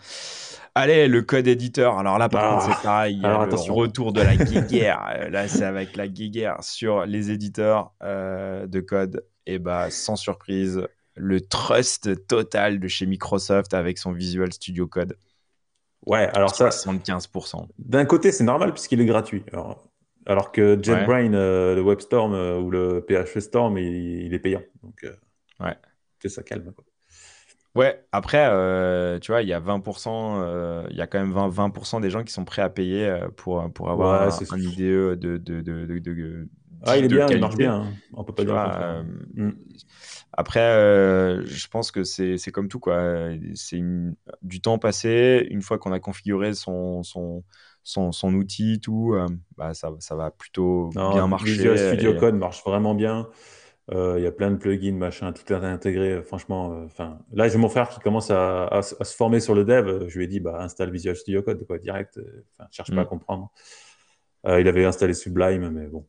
Allez, 0.77 1.09
le 1.09 1.23
code 1.23 1.49
éditeur. 1.49 1.99
Alors 1.99 2.17
là, 2.17 2.29
par 2.29 2.45
ah, 2.45 2.61
contre, 2.61 2.77
c'est 2.77 2.83
pareil. 2.85 3.17
Il 3.17 3.23
y 3.23 3.27
a 3.27 3.45
le 3.45 3.73
retour 3.73 4.13
de 4.13 4.21
la 4.21 4.37
guéguerre. 4.37 5.29
là, 5.33 5.49
c'est 5.49 5.65
avec 5.65 5.97
la 5.97 6.07
guéguerre 6.07 6.63
sur 6.63 7.07
les 7.07 7.33
éditeurs 7.33 7.93
de 8.01 8.81
code. 8.81 9.25
Et 9.47 9.59
bah, 9.59 9.91
sans 9.91 10.15
surprise, 10.15 10.81
le 11.17 11.41
trust 11.41 12.25
total 12.29 12.79
de 12.79 12.87
chez 12.87 13.05
Microsoft 13.07 13.75
avec 13.75 13.99
son 13.99 14.13
Visual 14.13 14.53
Studio 14.53 14.87
Code. 14.87 15.17
Ouais, 16.09 16.27
alors 16.35 16.55
ça. 16.55 16.71
75%. 16.71 17.69
D'un 17.79 18.07
côté, 18.07 18.33
c'est 18.33 18.43
normal 18.43 18.73
puisqu'il 18.73 19.01
est 19.01 19.07
gratuit. 19.07 19.45
Alors, 20.27 20.53
que 20.53 20.79
JetBrain, 20.83 21.35
euh, 21.35 21.75
le 21.75 21.83
WebStorm 21.83 22.35
euh, 22.35 22.59
ou 22.59 22.71
le 22.71 23.05
PHP 23.07 23.41
Storm, 23.41 23.77
il, 23.77 24.33
est 24.33 24.39
payant. 24.39 24.63
Donc, 24.83 25.05
euh, 25.05 25.13
ouais. 25.61 25.77
C'est 26.21 26.31
ça 26.31 26.43
calme. 26.43 26.73
Quoi. 26.75 26.85
Ouais, 27.75 28.03
après, 28.11 28.47
tu 29.21 29.31
vois, 29.31 29.43
il 29.43 29.49
y 29.49 29.53
a 29.53 29.61
20%, 29.61 30.87
il 30.91 30.97
y 30.97 31.01
a 31.03 31.07
quand 31.07 31.19
même 31.19 31.33
20%, 31.33 31.93
20 31.93 32.01
des 32.01 32.11
gens 32.11 32.25
qui 32.25 32.33
sont 32.33 32.45
prêts 32.47 32.63
à 32.63 32.71
payer 32.71 33.21
pour, 33.37 33.71
pour 33.73 33.91
avoir 33.91 34.23
un, 34.23 34.59
IDE 34.59 34.81
de, 34.81 35.15
de, 35.15 35.61
de, 35.61 35.99
de, 35.99 36.49
Ah, 36.85 36.97
il 36.97 37.05
est 37.05 37.09
bien, 37.09 37.27
il 37.29 37.41
marche 37.41 37.57
bien. 37.57 37.83
Hein. 37.83 37.93
On 38.15 38.25
peut 38.25 38.35
pas 38.35 38.45
dire. 38.45 39.05
Mm. 39.35 39.51
Après, 40.39 40.61
euh, 40.61 41.45
je 41.47 41.67
pense 41.67 41.91
que 41.91 42.05
c'est 42.05 42.53
comme 42.53 42.69
tout, 42.69 42.79
quoi. 42.79 43.31
C'est 43.55 43.83
du 44.43 44.61
temps 44.61 44.79
passé. 44.79 45.47
Une 45.51 45.63
fois 45.63 45.79
qu'on 45.79 45.91
a 45.91 45.99
configuré 45.99 46.55
son, 46.55 47.03
son, 47.03 47.43
son, 47.83 48.13
son 48.13 48.35
outil, 48.35 48.81
tout, 48.81 49.15
euh, 49.15 49.27
bah, 49.57 49.75
ça, 49.75 49.91
ça, 49.99 50.15
va 50.15 50.31
plutôt 50.31 50.91
bien 50.91 51.27
marcher. 51.27 51.53
Visual 51.53 51.77
Studio 51.77 52.15
Code 52.15 52.37
marche 52.37 52.63
vraiment 52.65 52.95
bien. 52.95 53.29
Euh, 53.91 54.17
il 54.19 54.23
y 54.23 54.27
a 54.27 54.31
plein 54.31 54.53
de 54.53 54.57
plugins, 54.57 54.93
machin, 54.93 55.33
tout 55.33 55.51
est 55.51 55.57
intégré. 55.57 56.23
Franchement, 56.23 56.83
enfin, 56.85 57.19
là, 57.33 57.49
j'ai 57.49 57.59
mon 57.59 57.71
frère 57.71 57.89
qui 57.89 57.99
commence 57.99 58.31
à, 58.31 58.67
à, 58.67 58.83
se 58.83 59.17
former 59.17 59.41
sur 59.41 59.57
le 59.57 59.65
dev. 59.65 60.09
Je 60.09 60.19
lui 60.19 60.27
ai 60.27 60.29
dit, 60.29 60.39
bah, 60.39 60.59
installe 60.61 60.93
Visual 60.93 61.17
Studio 61.17 61.43
Code, 61.43 61.67
quoi, 61.67 61.79
direct. 61.79 62.21
Enfin, 62.53 62.69
cherche 62.71 62.95
pas 62.95 63.01
à 63.01 63.05
mm. 63.05 63.09
comprendre. 63.09 63.51
il 64.45 64.69
avait 64.69 64.85
installé 64.85 65.15
Sublime, 65.15 65.71
mais 65.71 65.87
bon, 65.87 66.07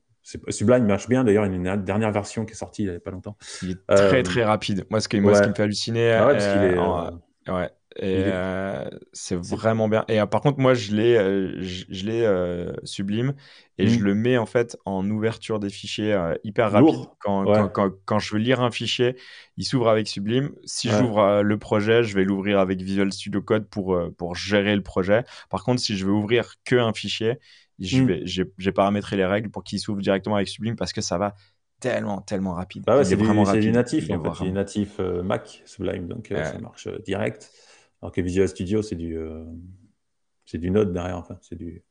Sublime 0.49 0.85
marche 0.85 1.07
bien. 1.07 1.23
D'ailleurs, 1.23 1.45
il 1.45 1.51
y 1.51 1.67
a 1.67 1.73
une 1.73 1.83
dernière 1.83 2.11
version 2.11 2.45
qui 2.45 2.53
est 2.53 2.55
sortie 2.55 2.83
il 2.83 2.89
n'y 2.89 2.95
a 2.95 2.99
pas 2.99 3.11
longtemps. 3.11 3.37
Il 3.63 3.71
est 3.71 3.85
très, 3.87 4.19
euh, 4.19 4.23
très 4.23 4.43
rapide. 4.43 4.85
Moi, 4.89 4.99
ce, 4.99 5.07
qui, 5.07 5.19
moi, 5.19 5.35
ce 5.35 5.41
qui 5.41 5.49
me 5.49 5.53
fait 5.53 5.63
halluciner. 5.63 6.11
Ah 6.13 6.27
ouais, 6.27 6.37
euh, 6.39 7.11
est, 7.47 7.51
ouais. 7.51 7.69
Et 7.95 8.23
euh, 8.27 8.87
c'est 9.11 9.35
vraiment 9.35 9.89
bien. 9.89 10.05
Et 10.07 10.19
par 10.27 10.41
contre, 10.41 10.59
moi, 10.59 10.73
je 10.73 10.95
l'ai, 10.95 11.15
je, 11.61 12.05
l'ai 12.05 12.71
Sublime 12.83 13.33
et 13.77 13.87
je 13.87 13.99
mm. 13.99 14.03
le 14.03 14.15
mets 14.15 14.37
en 14.37 14.45
fait 14.45 14.77
en 14.85 15.09
ouverture 15.09 15.59
des 15.59 15.69
fichiers 15.69 16.17
hyper 16.43 16.71
rapide. 16.71 16.95
Quand, 17.19 17.45
quand, 17.69 17.91
quand, 18.05 18.19
je 18.19 18.33
veux 18.33 18.39
lire 18.39 18.61
un 18.61 18.71
fichier, 18.71 19.17
il 19.57 19.65
s'ouvre 19.65 19.89
avec 19.89 20.07
Sublime. 20.07 20.51
Si 20.63 20.89
j'ouvre 20.89 21.41
le 21.41 21.57
projet, 21.57 22.03
je 22.03 22.15
vais 22.15 22.23
l'ouvrir 22.23 22.59
avec 22.59 22.79
Visual 22.81 23.11
Studio 23.11 23.41
Code 23.41 23.67
pour, 23.67 23.99
pour 24.17 24.35
gérer 24.35 24.75
le 24.75 24.83
projet. 24.83 25.25
Par 25.49 25.63
contre, 25.63 25.81
si 25.81 25.97
je 25.97 26.05
veux 26.05 26.13
ouvrir 26.13 26.53
que 26.63 26.75
un 26.75 26.93
fichier, 26.93 27.39
Mm. 27.79 28.25
J'ai 28.57 28.71
paramétré 28.71 29.15
les 29.15 29.25
règles 29.25 29.49
pour 29.49 29.63
qu'il 29.63 29.79
s'ouvre 29.79 30.01
directement 30.01 30.35
avec 30.35 30.47
Sublime 30.47 30.75
parce 30.75 30.93
que 30.93 31.01
ça 31.01 31.17
va 31.17 31.35
tellement, 31.79 32.21
tellement 32.21 32.53
rapide. 32.53 32.83
Bah 32.85 33.03
c'est 33.03 33.15
du, 33.15 33.23
natif, 33.71 34.09
en 34.11 34.21
fait. 34.21 34.45
C'est 34.45 34.51
natif 34.51 34.99
euh, 34.99 35.23
Mac 35.23 35.61
Sublime, 35.65 36.07
donc 36.07 36.31
euh, 36.31 36.43
ça 36.43 36.59
marche 36.59 36.87
euh, 36.87 36.99
direct. 36.99 37.51
Alors 38.01 38.11
que 38.11 38.21
Visual 38.21 38.47
Studio, 38.47 38.81
c'est 38.81 38.95
du, 38.95 39.17
c'est 40.45 40.57
du 40.57 40.71
Node 40.71 40.93
derrière. 40.93 41.17
Enfin, 41.17 41.37
c'est 41.41 41.55
du. 41.55 41.83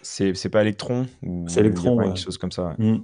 C'est 0.00 0.48
pas 0.48 0.62
Electron 0.62 1.06
C'est 1.48 1.60
Electron, 1.60 1.98
quelque 1.98 2.18
chose 2.18 2.38
comme 2.38 2.52
ça. 2.52 2.74
Mm. 2.78 2.98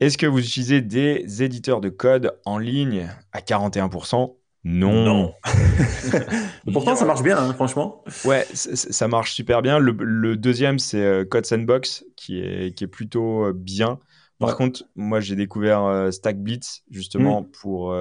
Est-ce 0.00 0.18
que 0.18 0.26
vous 0.26 0.40
utilisez 0.40 0.80
des 0.80 1.44
éditeurs 1.44 1.80
de 1.80 1.88
code 1.88 2.36
en 2.44 2.58
ligne 2.58 3.08
à 3.30 3.38
41% 3.38 4.34
Non. 4.64 5.34
Pourtant, 6.72 6.94
ça 6.94 7.04
marche 7.04 7.22
bien, 7.22 7.36
hein, 7.36 7.52
franchement. 7.52 8.04
Ouais, 8.24 8.46
ça 8.52 9.08
marche 9.08 9.32
super 9.32 9.60
bien. 9.60 9.78
Le, 9.78 10.36
deuxième, 10.36 10.78
c'est 10.78 11.02
euh, 11.02 11.24
Code 11.24 11.46
Sandbox, 11.46 12.04
qui 12.16 12.38
est, 12.40 12.76
qui 12.76 12.84
est 12.84 12.88
plutôt 12.88 13.46
euh, 13.46 13.52
bien. 13.52 13.98
Par 14.38 14.56
contre, 14.56 14.84
moi, 14.96 15.20
j'ai 15.20 15.36
découvert 15.36 15.84
euh, 15.84 16.10
Stack 16.10 16.40
Blitz, 16.40 16.82
justement, 16.90 17.42
mm. 17.42 17.50
pour. 17.50 17.96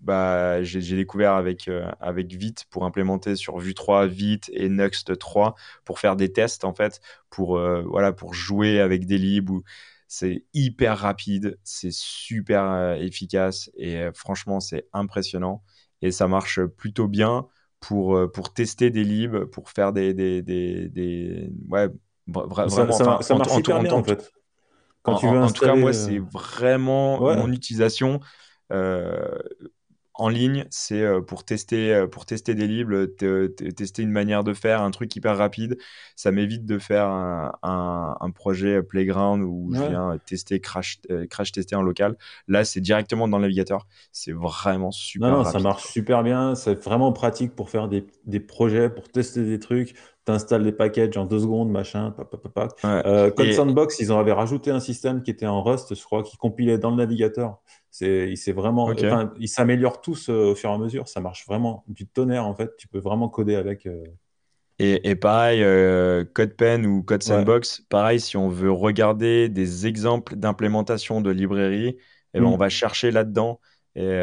bah, 0.00 0.62
j'ai 0.62 0.96
découvert 0.96 1.34
avec, 1.34 1.70
avec 2.00 2.32
Vite 2.32 2.64
pour 2.70 2.84
implémenter 2.86 3.36
sur 3.36 3.58
Vue 3.58 3.74
3, 3.74 4.06
Vite 4.06 4.50
et 4.54 4.68
Next 4.70 5.18
3 5.18 5.54
pour 5.84 5.98
faire 5.98 6.16
des 6.16 6.32
tests, 6.32 6.64
en 6.64 6.72
fait, 6.72 7.00
pour, 7.28 7.58
voilà, 7.86 8.12
pour 8.12 8.32
jouer 8.32 8.80
avec 8.80 9.04
des 9.04 9.18
libs 9.18 9.50
ou 9.50 9.62
c'est 10.12 10.44
hyper 10.54 10.98
rapide, 10.98 11.56
c'est 11.62 11.92
super 11.92 12.96
efficace 13.00 13.70
et 13.76 14.08
franchement, 14.12 14.58
c'est 14.58 14.88
impressionnant. 14.92 15.62
Et 16.02 16.10
ça 16.10 16.26
marche 16.26 16.64
plutôt 16.64 17.06
bien 17.06 17.46
pour, 17.78 18.18
pour 18.32 18.52
tester 18.52 18.90
des 18.90 19.04
libs, 19.04 19.44
pour 19.44 19.70
faire 19.70 19.92
des. 19.92 20.12
des, 20.12 20.42
des, 20.42 21.52
Ouais, 21.68 21.88
vraiment. 22.26 22.90
Ça, 22.90 23.18
ça, 23.22 23.36
marche 23.36 23.56
hyper 23.56 23.80
bien 23.80 23.92
en 23.92 24.02
fait. 24.02 24.32
Quand 25.02 25.14
tu 25.14 25.28
veux 25.28 25.40
en, 25.40 25.46
tout 25.46 25.64
cas, 25.64 25.76
moi, 25.76 25.92
c'est 25.92 26.18
vraiment 26.18 27.20
mon 27.20 27.52
utilisation 27.52 28.18
en 30.14 30.28
ligne, 30.28 30.66
c'est 30.70 31.02
euh, 31.02 31.20
pour 31.20 31.44
tester, 31.44 31.94
euh, 31.94 32.06
pour 32.06 32.26
tester 32.26 32.54
des 32.54 32.66
livres, 32.66 33.06
tester 33.74 34.02
une 34.02 34.10
manière 34.10 34.44
de 34.44 34.52
faire, 34.52 34.82
un 34.82 34.90
truc 34.90 35.14
hyper 35.14 35.36
rapide. 35.36 35.78
Ça 36.16 36.30
m'évite 36.32 36.66
de 36.66 36.78
faire 36.78 37.08
un, 37.08 38.30
projet 38.34 38.82
playground 38.82 39.42
où 39.42 39.70
je 39.74 39.82
viens 39.82 40.18
tester, 40.24 40.60
crash, 40.60 41.00
euh, 41.10 41.26
crash 41.26 41.52
tester 41.52 41.74
en 41.74 41.82
local. 41.82 42.16
Là, 42.48 42.64
c'est 42.64 42.80
directement 42.80 43.28
dans 43.28 43.38
le 43.38 43.42
navigateur. 43.42 43.86
C'est 44.12 44.32
vraiment 44.32 44.90
super. 44.90 45.30
Non, 45.30 45.38
non, 45.38 45.44
ça 45.44 45.58
marche 45.58 45.86
super 45.86 46.22
bien. 46.22 46.54
C'est 46.54 46.82
vraiment 46.84 47.12
pratique 47.12 47.54
pour 47.54 47.70
faire 47.70 47.88
des, 47.88 48.40
projets, 48.40 48.90
pour 48.90 49.08
tester 49.08 49.44
des 49.44 49.58
trucs. 49.58 49.94
Tu 50.26 50.32
installes 50.32 50.64
des 50.64 50.72
packages 50.72 51.16
en 51.16 51.24
deux 51.24 51.40
secondes, 51.40 51.70
machin. 51.70 52.14
Code 52.82 53.52
Sandbox, 53.52 53.98
ils 54.00 54.12
en 54.12 54.18
avaient 54.18 54.32
rajouté 54.32 54.70
un 54.70 54.80
système 54.80 55.22
qui 55.22 55.30
était 55.30 55.46
en 55.46 55.62
Rust, 55.62 55.94
je 55.94 56.04
crois, 56.04 56.22
qui 56.22 56.36
compilait 56.36 56.78
dans 56.78 56.90
le 56.90 56.96
navigateur. 56.96 57.60
C'est, 57.90 58.32
il 58.32 58.54
vraiment, 58.54 58.92
ils 59.38 59.48
s'améliorent 59.48 60.00
tous 60.00 60.28
euh, 60.28 60.52
au 60.52 60.54
fur 60.54 60.70
et 60.70 60.72
à 60.72 60.78
mesure. 60.78 61.08
Ça 61.08 61.20
marche 61.20 61.44
vraiment 61.46 61.84
du 61.88 62.06
tonnerre 62.06 62.46
en 62.46 62.54
fait. 62.54 62.76
Tu 62.76 62.86
peux 62.86 63.00
vraiment 63.00 63.28
coder 63.28 63.56
avec. 63.56 63.86
Euh. 63.86 64.04
Et, 64.82 65.14
pareil, 65.14 65.62
euh, 65.62 66.24
CodePen 66.24 66.86
ou 66.86 67.02
Code 67.02 67.22
Sandbox, 67.22 67.84
pareil, 67.90 68.18
si 68.18 68.38
on 68.38 68.48
veut 68.48 68.72
regarder 68.72 69.50
des 69.50 69.86
exemples 69.86 70.36
d'implémentation 70.36 71.20
de 71.20 71.30
librairie, 71.30 71.98
eh 72.32 72.40
ben, 72.40 72.46
on 72.46 72.56
mm. 72.56 72.60
va 72.60 72.68
chercher 72.70 73.10
là-dedans. 73.10 73.60
Et 73.94 74.22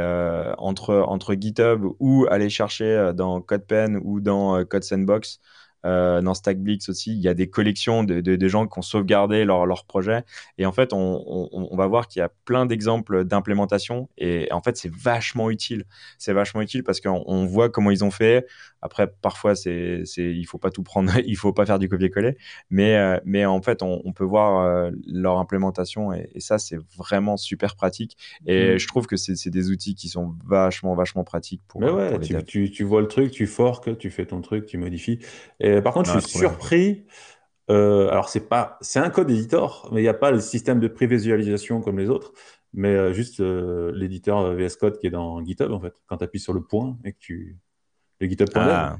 entre, 0.57 0.95
entre 0.95 1.35
GitHub 1.35 1.85
ou 1.99 2.25
aller 2.31 2.49
chercher 2.49 3.11
dans 3.13 3.39
CodePen 3.41 3.99
ou 4.03 4.19
dans 4.19 4.65
Code 4.65 4.83
Sandbox, 4.83 5.39
euh, 5.85 6.21
dans 6.21 6.33
StackBlix 6.33 6.89
aussi, 6.89 7.13
il 7.13 7.19
y 7.19 7.27
a 7.27 7.33
des 7.33 7.49
collections 7.49 8.03
de, 8.03 8.19
de, 8.19 8.47
gens 8.47 8.67
qui 8.67 8.79
ont 8.79 8.81
sauvegardé 8.81 9.45
leur, 9.45 9.65
leur 9.65 9.85
projet. 9.85 10.23
Et 10.57 10.65
en 10.65 10.71
fait, 10.71 10.93
on, 10.93 11.47
on, 11.51 11.75
va 11.75 11.87
voir 11.87 12.07
qu'il 12.07 12.19
y 12.19 12.23
a 12.23 12.29
plein 12.45 12.65
d'exemples 12.65 13.23
d'implémentation. 13.23 14.09
Et 14.17 14.47
en 14.51 14.61
fait, 14.61 14.77
c'est 14.77 14.91
vachement 14.91 15.49
utile. 15.49 15.85
C'est 16.17 16.33
vachement 16.33 16.61
utile 16.61 16.83
parce 16.83 16.99
qu'on 16.99 17.45
voit 17.45 17.69
comment 17.69 17.91
ils 17.91 18.03
ont 18.03 18.11
fait. 18.11 18.45
Après, 18.81 19.07
parfois, 19.21 19.55
c'est, 19.55 20.01
c'est, 20.05 20.23
il 20.23 20.45
faut 20.45 20.59
pas 20.59 20.69
tout 20.69 20.83
prendre, 20.83 21.11
il 21.25 21.35
faut 21.35 21.53
pas 21.53 21.65
faire 21.65 21.79
du 21.79 21.89
copier-coller. 21.89 22.37
Mais, 22.69 22.95
euh, 22.95 23.19
mais 23.25 23.45
en 23.45 23.61
fait, 23.61 23.81
on, 23.81 24.13
peut 24.13 24.23
voir 24.23 24.61
euh, 24.61 24.91
leur 25.05 25.37
implémentation. 25.37 26.13
Et, 26.13 26.39
ça, 26.39 26.57
c'est 26.57 26.77
vraiment 26.97 27.37
super 27.37 27.75
pratique. 27.75 28.17
Et 28.45 28.75
mmh. 28.75 28.77
je 28.79 28.87
trouve 28.87 29.07
que 29.07 29.17
c'est, 29.17 29.49
des 29.49 29.71
outils 29.71 29.95
qui 29.95 30.09
sont 30.09 30.35
vachement, 30.45 30.95
vachement 30.95 31.23
pratiques 31.23 31.61
pour. 31.67 31.81
Mais 31.81 31.89
ouais, 31.89 32.19
tu, 32.19 32.43
tu, 32.43 32.71
tu, 32.71 32.83
vois 32.83 33.01
le 33.01 33.07
truc, 33.07 33.31
tu 33.31 33.47
forques, 33.47 33.97
tu 33.97 34.09
fais 34.09 34.25
ton 34.25 34.41
truc, 34.41 34.65
tu 34.65 34.77
modifies. 34.77 35.19
Et 35.59 35.66
par 35.83 35.93
contre, 35.93 36.13
je 36.13 36.19
suis 36.19 36.39
surpris. 36.39 37.05
Euh, 37.69 38.09
alors, 38.09 38.29
c'est 38.29 38.47
pas, 38.47 38.77
c'est 38.81 38.99
un 38.99 39.09
code 39.09 39.29
éditeur, 39.29 39.89
mais 39.91 39.99
il 39.99 40.03
n'y 40.03 40.09
a 40.09 40.13
pas 40.13 40.31
le 40.31 40.39
système 40.39 40.79
de 40.79 40.87
prévisualisation 40.87 41.81
comme 41.81 41.99
les 41.99 42.09
autres, 42.09 42.33
mais 42.73 42.89
euh, 42.89 43.13
juste 43.13 43.39
euh, 43.39 43.91
l'éditeur 43.93 44.53
VS 44.53 44.77
Code 44.79 44.99
qui 44.99 45.07
est 45.07 45.11
dans 45.11 45.43
GitHub, 45.43 45.71
en 45.71 45.79
fait. 45.79 45.93
Quand 46.07 46.17
tu 46.17 46.23
appuies 46.23 46.39
sur 46.39 46.53
le 46.53 46.61
point 46.61 46.97
et 47.03 47.13
que 47.13 47.19
tu. 47.19 47.57
Le 48.19 48.27
GitHub.dev. 48.27 48.63
Ah. 48.65 48.97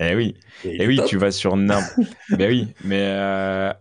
Eh 0.00 0.14
oui, 0.14 0.36
et, 0.64 0.78
eh 0.80 0.86
oui, 0.86 1.00
tu 1.06 1.18
vas 1.18 1.32
sur 1.32 1.56
n'importe. 1.56 2.08
mais 2.30 2.48
oui, 2.48 2.68
mais 2.84 3.04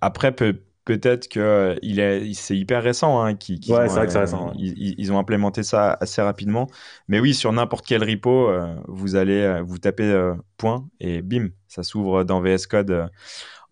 après, 0.02 0.32
peut, 0.36 0.62
peut-être 0.88 1.28
que 1.28 1.76
il 1.82 2.00
est, 2.00 2.34
c'est 2.34 2.58
hyper 2.58 2.82
récent. 2.82 3.22
Hein, 3.22 3.36
qui, 3.36 3.54
ouais, 3.70 3.88
c'est 3.90 3.96
vrai 3.96 4.06
que 4.06 4.12
c'est 4.12 4.20
récent. 4.20 4.54
Ils, 4.56 5.12
ont 5.12 5.20
implémenté 5.20 5.64
ça 5.64 5.98
assez 6.00 6.22
rapidement. 6.22 6.68
Mais 7.08 7.20
oui, 7.20 7.34
sur 7.34 7.52
n'importe 7.52 7.86
quel 7.86 8.04
repo, 8.04 8.50
vous 8.88 9.16
allez 9.16 9.62
vous 9.66 9.78
tapez 9.78 10.34
point 10.58 10.88
et 11.00 11.22
bim, 11.22 11.50
ça 11.68 11.84
s'ouvre 11.84 12.24
dans 12.24 12.42
VS 12.42 12.68
Code 12.70 13.10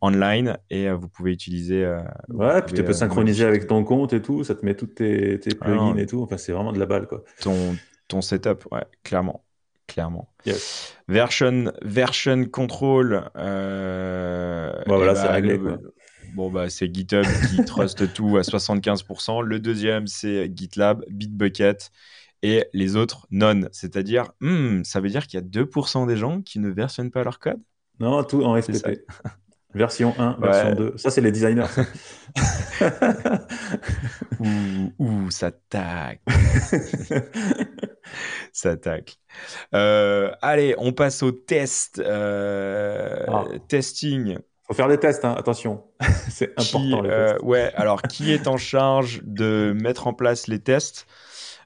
online 0.01 0.57
et 0.69 0.91
vous 0.91 1.07
pouvez 1.07 1.31
utiliser. 1.31 1.85
ouais, 2.29 2.61
puis 2.61 2.75
tu 2.75 2.83
peux 2.83 2.93
synchroniser 2.93 3.45
avec 3.45 3.67
ton 3.67 3.83
compte 3.83 4.13
et 4.13 4.21
tout. 4.21 4.43
Ça 4.43 4.55
te 4.55 4.65
met 4.65 4.75
toutes 4.75 4.95
tes, 4.95 5.39
tes 5.39 5.51
ah 5.61 5.65
plugins 5.65 5.95
et 5.95 6.05
tout. 6.05 6.21
Enfin, 6.21 6.37
c'est 6.37 6.51
vraiment 6.51 6.73
de 6.73 6.79
la 6.79 6.85
balle, 6.85 7.07
quoi. 7.07 7.23
Ton, 7.41 7.75
ton 8.07 8.21
setup, 8.21 8.67
ouais, 8.71 8.85
clairement 9.03 9.45
clairement. 9.87 10.29
Version, 11.07 11.71
version 11.81 12.45
control. 12.45 13.29
Euh, 13.35 14.73
voilà, 14.87 15.15
c'est 15.15 15.27
bah, 15.27 15.33
réglé. 15.33 15.59
Bon, 16.35 16.51
bah, 16.51 16.69
c'est 16.69 16.93
GitHub 16.93 17.23
qui 17.49 17.55
trust 17.65 18.13
tout 18.13 18.35
à 18.35 18.41
75%. 18.41 19.41
Le 19.41 19.59
deuxième, 19.61 20.05
c'est 20.05 20.51
GitLab, 20.53 21.05
Bitbucket. 21.09 21.91
Et 22.43 22.65
les 22.73 22.97
autres, 22.97 23.25
non. 23.31 23.61
C'est-à-dire, 23.71 24.33
hmm, 24.41 24.83
ça 24.83 24.99
veut 24.99 25.07
dire 25.07 25.27
qu'il 25.27 25.39
y 25.39 25.43
a 25.43 25.45
2% 25.45 26.05
des 26.05 26.17
gens 26.17 26.41
qui 26.41 26.59
ne 26.59 26.69
versionnent 26.69 27.09
pas 27.09 27.23
leur 27.23 27.39
code? 27.39 27.61
Non, 28.01 28.21
tout 28.25 28.43
en 28.43 28.61
FTP. 28.61 29.05
Version 29.73 30.13
1, 30.17 30.37
version 30.41 30.75
2. 30.75 30.97
Ça, 30.97 31.09
c'est 31.09 31.21
les 31.21 31.31
designers. 31.31 31.67
ouh, 34.99 35.31
ça 35.31 35.51
tacle. 35.51 36.21
ça 38.51 38.75
tacle. 38.75 39.15
Euh, 39.73 40.31
allez, 40.41 40.75
on 40.77 40.91
passe 40.91 41.23
au 41.23 41.31
test. 41.31 41.99
Euh, 41.99 43.23
ah. 43.27 43.45
Testing 43.69 44.37
faut 44.67 44.73
faire 44.73 44.87
des 44.87 44.97
tests, 44.97 45.23
hein, 45.25 45.35
attention. 45.37 45.83
c'est 46.29 46.51
important. 46.59 47.01
Les 47.01 47.09
euh, 47.09 47.37
ouais, 47.41 47.71
alors 47.75 48.01
qui 48.01 48.31
est 48.31 48.47
en 48.47 48.57
charge 48.57 49.21
de 49.23 49.75
mettre 49.79 50.07
en 50.07 50.13
place 50.13 50.47
les 50.47 50.59
tests? 50.59 51.05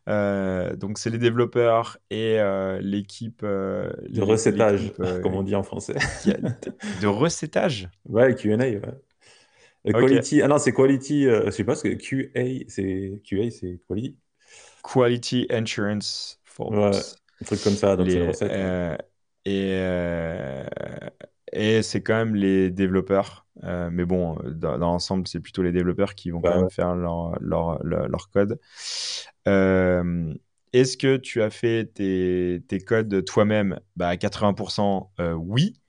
Euh, 0.08 0.76
donc 0.76 0.98
c'est 0.98 1.10
les 1.10 1.18
développeurs 1.18 1.98
et 2.10 2.40
euh, 2.40 2.80
l'équipe 2.82 3.44
de 3.44 4.22
recettage, 4.22 4.94
comme 5.24 5.36
on 5.36 5.44
dit 5.44 5.56
en 5.56 5.64
français. 5.64 5.96
de 7.02 7.08
recettage? 7.08 7.90
Ouais, 8.06 8.34
Q&A. 8.36 8.58
Ouais. 8.58 8.82
Quality. 9.94 10.42
Ah 10.42 10.48
non, 10.48 10.58
c'est 10.58 10.74
quality. 10.74 11.24
je 11.24 11.52
sais 11.52 11.64
pas 11.64 11.76
ce 11.76 11.84
que 11.84 11.94
QA, 11.94 12.66
c'est 12.68 13.22
QA, 13.24 13.50
c'est 13.50 13.80
quality. 13.88 14.18
Quality 14.84 15.48
Insurance. 15.52 16.42
Ouais, 16.60 16.92
un 17.42 17.46
truc 17.46 17.64
comme 17.64 17.76
ça. 17.76 17.96
Donc 17.96 18.10
c'est 18.10 18.98
et 19.46 19.80
et 21.52 21.82
c'est 21.82 22.02
quand 22.02 22.16
même 22.16 22.36
les 22.36 22.72
développeurs. 22.72 23.46
Euh, 23.64 23.90
mais 23.92 24.06
bon, 24.06 24.38
dans, 24.46 24.78
l'ensemble, 24.78 25.28
c'est 25.28 25.40
plutôt 25.40 25.64
les 25.64 25.72
développeurs 25.72 26.16
qui 26.16 26.32
vont 26.32 26.42
quand 26.42 26.56
même 26.56 26.70
faire 26.70 26.96
leur, 26.96 27.38
leur, 27.42 27.84
leur, 27.84 28.30
code. 28.30 28.60
Euh, 29.48 30.34
est-ce 30.74 30.98
que 30.98 31.18
tu 31.18 31.42
as 31.42 31.50
fait 31.50 31.86
tes, 31.94 32.64
tes 32.68 32.80
codes 32.80 33.26
toi-même? 33.26 33.80
Bah, 33.96 34.10
À 34.10 34.16
80%, 34.16 35.10
euh, 35.20 35.34
oui. 35.34 35.80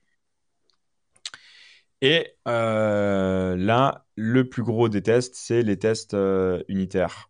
Et 2.01 2.35
là, 2.45 4.05
le 4.15 4.49
plus 4.49 4.63
gros 4.63 4.89
des 4.89 5.03
tests, 5.03 5.35
c'est 5.35 5.61
les 5.61 5.77
tests 5.77 6.17
unitaires. 6.67 7.29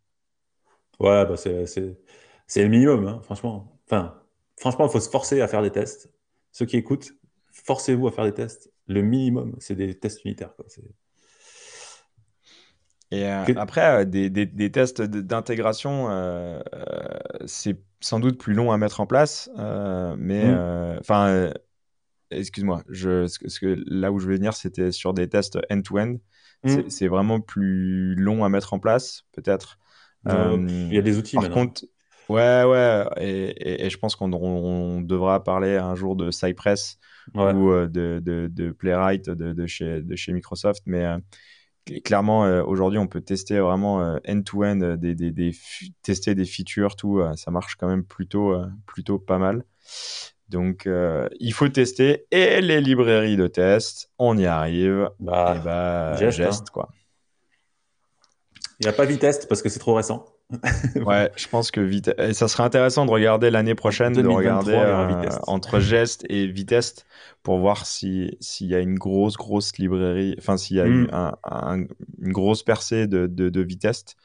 Ouais, 1.00 1.26
bah 1.26 1.36
c'est 1.36 2.64
le 2.64 2.68
minimum, 2.68 3.08
hein, 3.08 3.20
franchement. 3.24 3.80
Enfin, 3.88 4.22
franchement, 4.56 4.86
il 4.86 4.92
faut 4.92 5.00
se 5.00 5.10
forcer 5.10 5.42
à 5.42 5.48
faire 5.48 5.62
des 5.62 5.72
tests. 5.72 6.10
Ceux 6.54 6.66
qui 6.66 6.78
écoutent, 6.78 7.14
forcez-vous 7.52 8.08
à 8.08 8.12
faire 8.12 8.26
des 8.26 8.34
tests. 8.34 8.72
Le 8.88 9.02
minimum, 9.02 9.56
c'est 9.60 9.76
des 9.76 9.94
tests 9.96 10.24
unitaires. 10.26 10.54
Et 13.12 13.26
euh, 13.26 13.44
après, 13.58 14.04
euh, 14.04 14.06
des, 14.06 14.72
tests 14.72 15.02
d'intégration, 15.02 16.08
euh, 16.10 16.62
c'est 17.46 17.78
sans 18.00 18.20
doute 18.20 18.38
plus 18.38 18.54
long 18.54 18.72
à 18.72 18.78
mettre 18.78 19.02
en 19.02 19.06
place, 19.06 19.50
mais 20.18 20.46
mmh. 20.46 20.98
enfin, 21.00 21.52
excuse-moi, 22.32 22.84
je, 22.90 23.28
ce 23.28 23.60
que, 23.60 23.84
là 23.86 24.12
où 24.12 24.20
je 24.20 24.28
veux 24.28 24.36
venir, 24.36 24.54
c'était 24.54 24.92
sur 24.92 25.14
des 25.14 25.28
tests 25.28 25.60
end-to-end. 25.70 26.16
Mmh. 26.64 26.90
C'est 26.90 27.08
vraiment 27.08 27.42
plus 27.42 28.16
long 28.16 28.44
à 28.46 28.50
mettre 28.50 28.74
en 28.74 28.80
place, 28.80 29.26
peut-être. 29.34 29.78
Il 30.26 30.94
y 30.94 30.98
a 30.98 31.02
des 31.02 31.18
outils. 31.18 31.36
Par 31.36 31.50
contre, 31.50 31.84
ouais, 32.30 32.64
ouais, 32.64 33.06
et, 33.18 33.90
je 33.90 33.98
pense 33.98 34.16
qu'on 34.16 35.02
devra 35.02 35.44
parler 35.44 35.76
un 35.76 35.96
jour 35.96 36.16
de 36.16 36.32
Cypress 36.32 36.98
ou 37.34 37.72
euh, 37.72 37.88
de, 37.88 38.22
de, 38.24 38.50
de, 38.52 38.72
Playwright 38.72 39.30
de, 39.30 39.54
de, 39.54 39.68
chez, 39.68 40.02
de 40.02 40.16
chez 40.16 40.34
Microsoft. 40.34 40.84
Mais, 40.86 41.06
euh, 41.06 41.18
clairement, 42.04 42.42
aujourd'hui, 42.62 43.00
on 43.00 43.08
peut 43.08 43.22
tester 43.22 43.60
vraiment 43.60 44.20
end-to-end, 44.28 44.98
des, 44.98 45.16
des, 45.16 45.32
des 45.32 45.56
tester 46.04 46.36
des 46.36 46.46
features, 46.46 46.96
tout. 46.96 47.22
ça 47.36 47.50
marche 47.50 47.76
quand 47.76 47.88
même 47.88 48.04
plutôt, 48.04 48.56
plutôt 48.86 49.18
pas 49.18 49.40
mal. 49.40 49.66
Donc, 50.48 50.88
il 51.40 51.54
faut 51.54 51.68
tester. 51.70 52.28
Et 52.30 52.62
les 52.62 52.82
librairies 52.82 53.36
de 53.36 53.48
test, 53.48 54.12
on 54.20 54.38
y 54.38 54.46
arrive. 54.46 55.10
Bah, 55.20 55.56
et 55.58 55.66
bah, 55.66 56.30
geste, 56.30 56.62
hein. 56.62 56.72
quoi. 56.72 56.90
Il 58.80 58.86
n'y 58.86 58.90
a 58.90 58.94
pas 58.94 59.06
Vitest 59.06 59.48
parce 59.48 59.62
que 59.62 59.70
c'est 59.70 59.80
trop 59.80 59.94
récent. 59.94 60.26
ouais, 61.06 61.32
je 61.36 61.48
pense 61.48 61.72
que 61.72 61.82
vite. 61.82 62.12
Et 62.18 62.34
ça 62.34 62.48
serait 62.48 62.64
intéressant 62.64 63.06
de 63.06 63.12
regarder 63.12 63.50
l'année 63.50 63.76
prochaine, 63.76 64.14
de 64.14 64.28
regarder 64.28 64.74
euh, 64.74 65.30
entre 65.48 65.80
Gest 65.80 66.26
et 66.30 66.48
Vitest 66.48 67.06
pour 67.44 67.60
voir 67.60 67.86
s'il 67.86 68.38
y 68.60 68.76
a 68.76 68.80
une 68.80 68.98
grosse, 68.98 69.38
grosse 69.38 69.78
librairie, 69.78 70.36
enfin, 70.38 70.58
s'il 70.58 70.78
y 70.78 70.82
a 70.82 70.86
hmm. 70.86 71.88
une 72.22 72.32
grosse 72.32 72.64
percée 72.64 73.08
de, 73.08 73.28
de, 73.28 73.50
de 73.50 73.62
Vitest, 73.62 74.16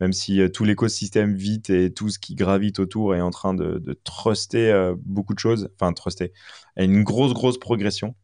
même 0.00 0.12
si 0.12 0.40
euh, 0.40 0.48
tout 0.48 0.64
l'écosystème 0.64 1.34
Vite 1.34 1.70
et 1.70 1.92
tout 1.92 2.08
ce 2.08 2.18
qui 2.18 2.34
gravite 2.34 2.78
autour 2.78 3.14
est 3.14 3.20
en 3.20 3.30
train 3.30 3.54
de, 3.54 3.78
de 3.78 3.92
truster 4.04 4.70
euh, 4.70 4.94
beaucoup 5.04 5.34
de 5.34 5.38
choses, 5.38 5.70
enfin, 5.80 5.92
truster, 5.92 6.32
a 6.76 6.84
une 6.84 7.02
grosse, 7.02 7.34
grosse 7.34 7.58
progression. 7.58 8.14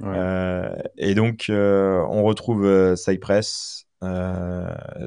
et 0.00 1.14
donc, 1.14 1.46
on 1.50 2.22
retrouve 2.22 2.94
Cypress, 2.96 3.86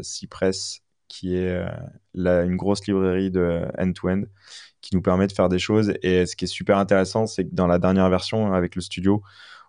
Cypress 0.01 0.81
qui 1.11 1.35
est 1.35 1.65
euh, 2.15 2.45
une 2.45 2.55
grosse 2.55 2.87
librairie 2.87 3.31
de 3.31 3.65
end-to-end 3.77 4.23
qui 4.79 4.95
nous 4.95 5.01
permet 5.01 5.27
de 5.27 5.33
faire 5.33 5.49
des 5.49 5.59
choses. 5.59 5.93
Et 6.01 6.25
ce 6.25 6.35
qui 6.35 6.45
est 6.45 6.47
super 6.47 6.77
intéressant, 6.77 7.27
c'est 7.27 7.43
que 7.43 7.53
dans 7.53 7.67
la 7.67 7.77
dernière 7.79 8.09
version 8.09 8.53
avec 8.53 8.75
le 8.75 8.81
studio, 8.81 9.21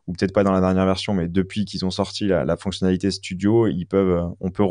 ou 0.07 0.13
peut-être 0.13 0.33
pas 0.33 0.45
dans 0.45 0.53
la 0.53 0.61
dernière 0.61 0.87
version, 0.87 1.15
mais 1.15 1.29
depuis 1.29 1.65
qu'ils 1.65 1.85
ont 1.85 1.91
sorti 1.91 2.29
la, 2.29 2.57
fonctionnalité 2.57 3.11
studio, 3.11 3.67
ils 3.67 3.87
peuvent, 3.87 4.31
on 4.41 4.51
peut 4.51 4.65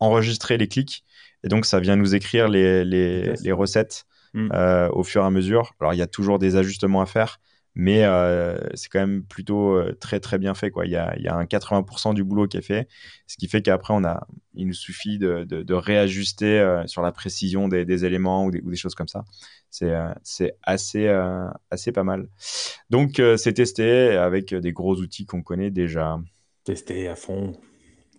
enregistrer 0.00 0.58
les 0.58 0.68
clics. 0.68 1.04
Et 1.44 1.48
donc, 1.48 1.66
ça 1.66 1.80
vient 1.80 1.96
nous 1.96 2.14
écrire 2.14 2.48
les, 2.48 2.84
les, 2.84 3.52
recettes 3.52 4.04
mmh. 4.34 4.48
euh, 4.52 4.88
au 4.90 5.04
fur 5.04 5.22
et 5.22 5.26
à 5.26 5.30
mesure. 5.30 5.74
Alors, 5.80 5.94
il 5.94 5.98
y 5.98 6.02
a 6.02 6.06
toujours 6.06 6.38
des 6.38 6.56
ajustements 6.56 7.00
à 7.00 7.06
faire, 7.06 7.40
mais 7.74 8.04
euh, 8.04 8.58
c'est 8.74 8.88
quand 8.88 9.00
même 9.00 9.24
plutôt 9.24 9.74
euh, 9.74 9.96
très 9.98 10.20
très 10.20 10.38
bien 10.38 10.54
fait 10.54 10.70
quoi. 10.70 10.84
Il 10.86 10.92
y 10.92 10.96
a, 10.96 11.14
il 11.16 11.22
y 11.22 11.28
a 11.28 11.34
un 11.34 11.44
80% 11.44 12.14
du 12.14 12.22
boulot 12.22 12.46
qui 12.46 12.58
est 12.58 12.62
fait, 12.62 12.88
ce 13.26 13.36
qui 13.36 13.48
fait 13.48 13.62
qu'après 13.62 13.94
on 13.94 14.04
a, 14.04 14.26
il 14.54 14.66
nous 14.66 14.74
suffit 14.74 15.18
de, 15.18 15.44
de, 15.44 15.62
de 15.62 15.74
réajuster 15.74 16.60
euh, 16.60 16.86
sur 16.86 17.02
la 17.02 17.12
précision 17.12 17.68
des, 17.68 17.84
des 17.84 18.04
éléments 18.04 18.44
ou 18.44 18.50
des, 18.50 18.60
ou 18.60 18.70
des, 18.70 18.76
choses 18.76 18.94
comme 18.94 19.08
ça. 19.08 19.24
C'est 19.70 19.92
c'est 20.22 20.54
assez 20.62 21.08
assez 21.70 21.92
pas 21.92 22.04
mal. 22.04 22.28
Donc 22.90 23.22
c'est 23.38 23.54
testé 23.54 24.10
avec 24.10 24.54
des 24.54 24.72
gros 24.72 24.96
outils 24.96 25.24
qu'on 25.24 25.42
connaît 25.42 25.70
déjà. 25.70 26.20
Testé 26.64 27.08
à 27.08 27.16
fond. 27.16 27.54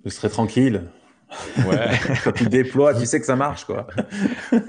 Je 0.03 0.09
serai 0.09 0.29
tranquille. 0.29 0.89
Ouais. 1.67 1.91
Quand 2.23 2.31
tu 2.31 2.47
déploies, 2.47 2.95
tu 2.95 3.05
sais 3.05 3.19
que 3.19 3.25
ça 3.27 3.35
marche 3.35 3.65
quoi. 3.65 3.85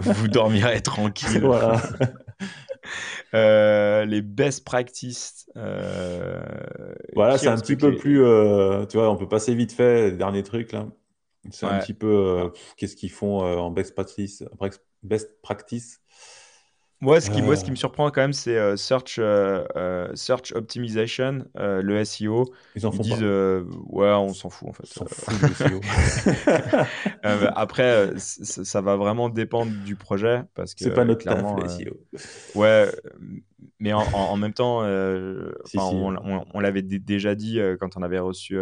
Vous 0.00 0.28
dormirez 0.28 0.82
tranquille. 0.82 1.40
Voilà. 1.40 1.80
Euh, 3.34 4.04
les 4.04 4.22
best 4.22 4.64
practices. 4.64 5.50
Euh, 5.56 6.40
voilà, 7.14 7.36
c'est 7.36 7.48
un 7.48 7.56
petit 7.56 7.74
peu 7.74 7.96
plus. 7.96 8.24
Euh, 8.24 8.86
tu 8.86 8.96
vois, 8.96 9.10
on 9.10 9.16
peut 9.16 9.26
passer 9.26 9.56
vite 9.56 9.72
fait, 9.72 10.12
dernier 10.12 10.44
truc 10.44 10.70
là. 10.70 10.86
C'est 11.50 11.66
un 11.66 11.80
petit 11.80 11.94
peu. 11.94 12.52
Qu'est-ce 12.76 12.94
qu'ils 12.94 13.10
font 13.10 13.40
en 13.40 13.72
best 13.72 13.94
practice, 13.94 14.44
best 15.02 15.40
practice 15.42 16.00
moi, 17.04 17.20
ce 17.20 17.30
qui, 17.30 17.42
moi, 17.42 17.54
ce 17.54 17.64
qui 17.64 17.70
me 17.70 17.76
surprend 17.76 18.10
quand 18.10 18.22
même, 18.22 18.32
c'est 18.32 18.56
euh, 18.56 18.76
search, 18.76 19.16
euh, 19.18 19.64
euh, 19.76 20.08
search 20.14 20.52
Optimization, 20.52 21.44
le 21.54 22.04
SEO. 22.04 22.46
Ils 22.74 22.86
en 22.86 22.92
font 22.92 23.02
disent, 23.02 23.22
ouais, 23.22 24.08
on 24.08 24.32
s'en 24.32 24.48
fout 24.48 24.68
en 24.68 24.72
fait. 24.72 24.86
S'en 24.86 25.04
fout 25.06 25.34
après, 27.54 28.12
ça 28.16 28.80
va 28.80 28.96
vraiment 28.96 29.28
dépendre 29.28 29.72
du 29.84 29.96
projet. 29.96 30.42
parce 30.54 30.74
que 30.74 30.84
C'est 30.84 30.94
pas 30.94 31.04
notre 31.04 31.24
taf, 31.24 31.44
SEO. 31.78 32.00
ouais, 32.54 32.88
mais 33.78 33.92
en, 33.92 34.36
même 34.36 34.52
temps, 34.52 34.78
on, 35.74 36.60
l'avait 36.60 36.82
déjà 36.82 37.34
dit 37.34 37.60
quand 37.80 37.96
on 37.96 38.02
avait 38.02 38.18
reçu 38.18 38.58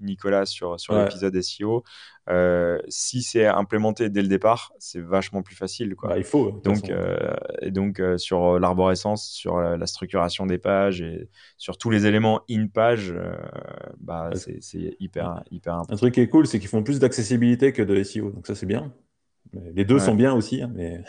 Nicolas 0.00 0.46
sur, 0.46 0.78
sur 0.80 0.98
l'épisode 0.98 1.40
SEO. 1.40 1.84
si 2.88 3.22
c'est 3.22 3.46
implémenté 3.46 4.10
dès 4.10 4.22
le 4.22 4.28
départ, 4.28 4.72
c'est 4.78 5.00
vachement 5.00 5.42
plus 5.42 5.56
facile. 5.56 5.94
Quoi. 5.94 6.10
Bah, 6.10 6.18
il 6.18 6.24
faut. 6.24 6.60
Donc, 6.64 6.90
et 7.62 7.70
donc 7.70 8.00
euh, 8.00 8.18
sur 8.18 8.54
euh, 8.54 8.58
l'arborescence, 8.58 9.28
sur 9.28 9.60
la, 9.60 9.86
structuration 9.86 10.46
des 10.46 10.58
pages 10.58 11.00
et 11.00 11.28
sur 11.56 11.78
tous 11.78 11.90
les 11.90 12.06
éléments 12.06 12.40
in-page, 12.50 13.12
euh, 13.16 13.34
bah, 14.00 14.30
c'est 14.34 14.96
hyper, 15.00 15.42
hyper 15.50 15.74
important. 15.74 15.94
Un 15.94 15.96
truc 15.96 16.14
qui 16.14 16.20
est 16.20 16.28
cool, 16.28 16.46
c'est 16.46 16.58
qu'ils 16.58 16.68
font 16.68 16.82
plus 16.82 16.98
d'accessibilité 16.98 17.72
que 17.72 17.82
de 17.82 18.02
SEO, 18.02 18.30
donc 18.30 18.46
ça 18.46 18.54
c'est 18.54 18.66
bien. 18.66 18.92
Les 19.74 19.84
deux 19.84 19.98
sont 19.98 20.14
bien 20.14 20.34
aussi, 20.34 20.62
hein, 20.62 20.70
mais... 20.74 21.02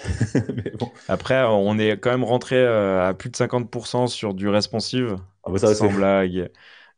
bon. 0.79 0.89
Après, 1.07 1.43
on 1.43 1.77
est 1.77 1.97
quand 1.97 2.11
même 2.11 2.23
rentré 2.23 2.65
à 2.65 3.13
plus 3.13 3.29
de 3.29 3.35
50% 3.35 4.07
sur 4.07 4.33
du 4.33 4.47
responsive, 4.47 5.17
ah 5.43 5.51
bah 5.51 5.57
ça, 5.57 5.75
sans 5.75 5.91
blague. 5.91 6.49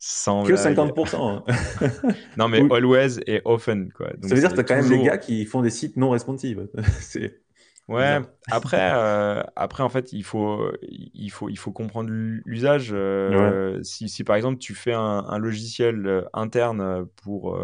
Sans 0.03 0.43
que 0.43 0.53
50%. 0.53 1.15
Hein. 1.15 1.43
non, 2.37 2.47
mais 2.47 2.59
always 2.71 3.19
et 3.27 3.41
often. 3.45 3.91
Quoi. 3.91 4.07
ça 4.23 4.33
veut 4.33 4.41
dire 4.41 4.49
que 4.49 4.55
tu 4.55 4.59
as 4.61 4.63
quand 4.63 4.75
même 4.75 4.89
des 4.89 5.03
gars 5.03 5.19
qui 5.19 5.45
font 5.45 5.61
des 5.61 5.69
sites 5.69 5.95
non 5.95 6.09
responsives. 6.09 6.67
c'est 6.99 7.41
Ouais, 7.87 8.19
après, 8.49 8.91
euh, 8.93 9.43
après, 9.55 9.83
en 9.83 9.89
fait, 9.89 10.13
il 10.13 10.23
faut, 10.23 10.71
il 10.81 11.29
faut, 11.29 11.49
il 11.49 11.57
faut 11.57 11.71
comprendre 11.71 12.09
l'usage. 12.09 12.91
Euh, 12.93 13.81
si, 13.83 14.07
si, 14.07 14.23
par 14.23 14.37
exemple, 14.37 14.59
tu 14.59 14.73
fais 14.73 14.93
un, 14.93 15.37
logiciel 15.37 16.07
euh, 16.07 16.21
interne 16.33 17.05
pour, 17.17 17.59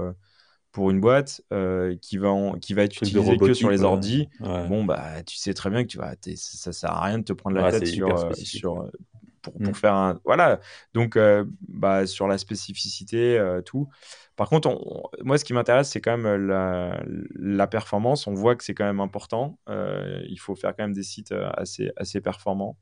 pour 0.77 0.91
une 0.91 1.01
boîte 1.01 1.41
qui, 2.01 2.17
va 2.19 2.33
qui 2.61 2.73
va 2.75 2.83
être 2.83 3.01
utilisé 3.01 3.37
que 3.37 3.53
sur 3.55 3.71
les 3.71 3.81
ordis, 3.81 4.29
bon, 4.39 4.85
bah, 4.85 5.23
tu 5.25 5.35
sais 5.35 5.55
très 5.55 5.71
bien 5.71 5.81
que 5.81 5.87
tu 5.87 5.97
vas, 5.97 6.13
ça 6.35 6.71
sert 6.71 6.91
à 6.91 7.05
rien 7.05 7.17
de 7.17 7.23
te 7.23 7.33
prendre 7.33 7.57
la 7.57 7.71
tête 7.71 7.87
sur, 7.87 8.29
sur, 8.35 8.87
pour, 9.41 9.53
pour, 9.53 9.71
mm. 9.71 9.73
faire 9.73 9.95
un. 9.95 10.19
Voilà. 10.23 10.59
Donc, 10.93 11.17
bah, 11.67 12.05
sur 12.05 12.27
la 12.27 12.37
spécificité, 12.37 13.41
tout. 13.65 13.89
Par 14.37 14.49
contre, 14.49 14.79
moi, 15.23 15.39
ce 15.39 15.43
qui 15.43 15.53
m'intéresse, 15.53 15.89
c'est 15.89 15.99
quand 15.99 16.15
même 16.15 16.27
euh, 16.51 16.93
la, 17.35 17.65
performance. 17.65 18.27
On 18.27 18.35
voit 18.35 18.55
que 18.55 18.63
c'est 18.63 18.75
quand 18.75 18.85
même 18.85 18.99
important. 18.99 19.57
Euh, 19.67 20.21
il 20.29 20.39
faut 20.39 20.55
faire 20.55 20.75
quand 20.75 20.83
même 20.83 20.93
des 20.93 21.03
sites 21.03 21.31
euh, 21.31 21.49
assez, 21.57 21.91
assez 21.97 22.21
performants. 22.21 22.77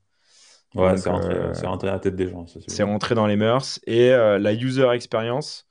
Ouais, 0.76 0.98
c'est 0.98 1.10
rentré, 1.10 1.34
dans 1.64 1.94
la 1.94 2.00
tête 2.00 2.18
des 2.18 2.28
gens. 2.28 2.46
C'est 2.68 2.84
rentré 2.84 3.16
dans 3.16 3.26
les 3.26 3.38
mœurs. 3.38 3.80
Et 3.88 4.10
la 4.10 4.54
user 4.54 4.90
experience, 4.92 5.65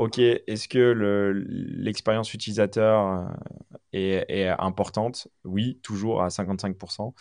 ok, 0.00 0.18
est-ce 0.18 0.68
que 0.68 1.44
l'expérience 1.78 2.34
utilisateur 2.34 3.30
est, 3.92 4.24
est, 4.28 4.48
importante? 4.48 5.28
Oui, 5.44 5.78
toujours 5.82 6.22
à 6.22 6.28
55%. 6.28 7.14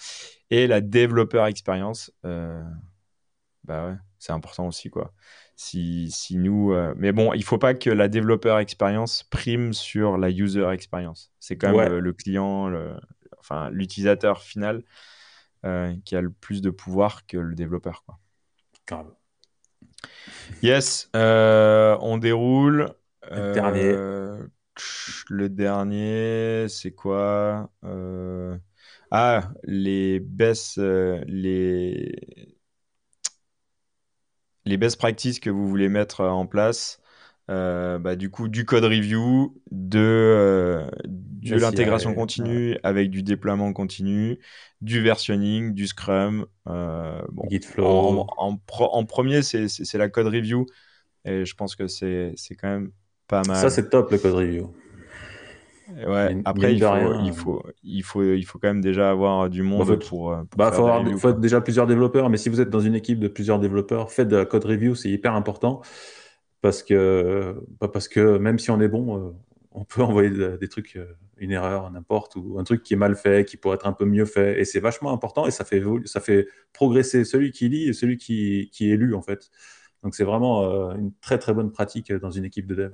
Et 0.49 0.67
la 0.67 0.81
développeur 0.81 1.45
experience, 1.45 2.11
bah 2.23 3.87
ouais, 3.87 3.95
c'est 4.17 4.31
important 4.31 4.67
aussi, 4.67 4.89
quoi 4.89 5.13
si, 5.59 6.09
si 6.09 6.37
nous. 6.37 6.71
Euh, 6.71 6.93
mais 6.95 7.11
bon, 7.11 7.33
il 7.33 7.43
faut 7.43 7.57
pas 7.57 7.73
que 7.73 7.89
la 7.89 8.07
développeur 8.07 8.59
expérience 8.59 9.23
prime 9.23 9.73
sur 9.73 10.17
la 10.17 10.29
user 10.29 10.69
expérience. 10.69 11.33
C'est 11.41 11.57
quand 11.57 11.75
même 11.75 11.97
le, 11.97 12.13
client, 12.13 12.69
le, 12.69 12.95
enfin 13.39 13.69
l'utilisateur 13.69 14.41
final 14.41 14.83
euh, 15.65 15.93
qui 16.05 16.15
a 16.15 16.21
le 16.21 16.31
plus 16.31 16.61
de 16.61 16.69
pouvoir 16.69 17.27
que 17.27 17.35
le 17.35 17.55
développeur. 17.55 18.03
Quoi. 18.05 18.19
Grave. 18.87 19.11
Yes, 20.61 21.09
euh, 21.15 21.97
on 22.01 22.17
déroule. 22.17 22.93
Le 23.31 23.53
dernier. 23.53 23.95
Le 25.29 25.49
dernier, 25.49 26.67
c'est 26.69 26.91
quoi 26.91 27.69
Ah, 29.11 29.51
les 29.63 30.19
baisses, 30.19 30.77
les 30.77 32.57
les 34.65 34.77
best 34.77 34.97
practices 34.97 35.39
que 35.39 35.49
vous 35.49 35.67
voulez 35.67 35.89
mettre 35.89 36.23
en 36.23 36.45
place. 36.45 36.99
Euh, 37.49 37.97
bah, 37.97 38.15
du 38.15 38.29
coup, 38.29 38.47
du 38.47 38.63
code 38.63 38.83
review, 38.83 39.59
de, 39.71 39.99
euh, 39.99 40.87
de 41.05 41.55
l'intégration 41.55 42.13
continue 42.13 42.77
avec 42.83 43.09
du 43.09 43.23
déploiement 43.23 43.73
continu, 43.73 44.37
du 44.81 45.01
versionning, 45.01 45.73
du 45.73 45.87
Scrum. 45.87 46.45
Euh, 46.67 47.19
bon. 47.31 47.47
En, 48.37 48.59
en, 48.77 49.05
premier, 49.05 49.41
c'est 49.41 49.97
la 49.97 50.09
code 50.09 50.27
review. 50.27 50.67
Et 51.25 51.43
je 51.43 51.55
pense 51.55 51.75
que 51.75 51.87
c'est 51.87 52.35
quand 52.59 52.69
même 52.69 52.91
pas 53.27 53.41
mal. 53.47 53.57
Ça, 53.57 53.69
c'est 53.69 53.89
top, 53.89 54.11
le 54.11 54.19
code 54.19 54.35
review. 54.35 54.71
Ouais, 56.07 56.37
après, 56.45 56.75
il 56.75 56.79
faut, 56.79 56.95
il, 57.23 57.33
faut, 57.33 57.63
il, 57.83 58.03
faut, 58.03 58.23
il 58.23 58.43
faut 58.43 58.59
quand 58.59 58.67
même 58.67 58.81
déjà 58.81 59.09
avoir 59.09 59.49
du 59.49 59.63
monde 59.63 59.97
pour. 60.07 60.31
Euh, 60.31 60.43
bah, 60.55 60.71
faut 60.71 60.85
avoir, 60.85 61.03
faut 61.17 61.31
déjà 61.31 61.61
plusieurs 61.61 61.87
développeurs, 61.87 62.29
mais 62.29 62.37
si 62.37 62.49
vous 62.49 62.61
êtes 62.61 62.69
dans 62.69 62.79
une 62.79 62.93
équipe 62.93 63.19
de 63.19 63.27
plusieurs 63.27 63.57
développeurs, 63.57 64.11
faites 64.11 64.27
de 64.27 64.35
la 64.35 64.45
code 64.45 64.65
review, 64.65 64.93
c'est 64.93 65.09
hyper 65.09 65.33
important. 65.33 65.81
Parce 66.61 66.83
que, 66.83 67.55
parce 67.79 68.07
que 68.07 68.37
même 68.37 68.59
si 68.59 68.71
on 68.71 68.81
est 68.81 68.87
bon, 68.89 69.29
euh, 69.29 69.31
on 69.71 69.85
peut 69.85 70.01
envoyer 70.03 70.57
des 70.57 70.67
trucs, 70.67 70.95
euh, 70.97 71.15
une 71.37 71.51
erreur, 71.51 71.89
n'importe, 71.91 72.35
ou 72.35 72.59
un 72.59 72.63
truc 72.63 72.83
qui 72.83 72.93
est 72.93 72.97
mal 72.97 73.15
fait, 73.15 73.45
qui 73.45 73.57
pourrait 73.57 73.75
être 73.75 73.87
un 73.87 73.93
peu 73.93 74.05
mieux 74.05 74.25
fait. 74.25 74.59
Et 74.59 74.65
c'est 74.65 74.79
vachement 74.79 75.13
important 75.13 75.47
et 75.47 75.51
ça 75.51 75.65
fait, 75.65 75.81
ça 76.05 76.19
fait 76.21 76.47
progresser 76.73 77.23
celui 77.25 77.51
qui 77.51 77.69
lit 77.69 77.89
et 77.89 77.93
celui 77.93 78.17
qui, 78.17 78.69
qui 78.73 78.91
est 78.91 78.97
lu, 78.97 79.15
en 79.15 79.21
fait. 79.21 79.49
Donc 80.03 80.15
c'est 80.15 80.23
vraiment 80.23 80.91
une 80.95 81.13
très 81.21 81.37
très 81.39 81.53
bonne 81.53 81.71
pratique 81.71 82.11
dans 82.13 82.31
une 82.31 82.45
équipe 82.45 82.67
de 82.67 82.75
dev. 82.75 82.91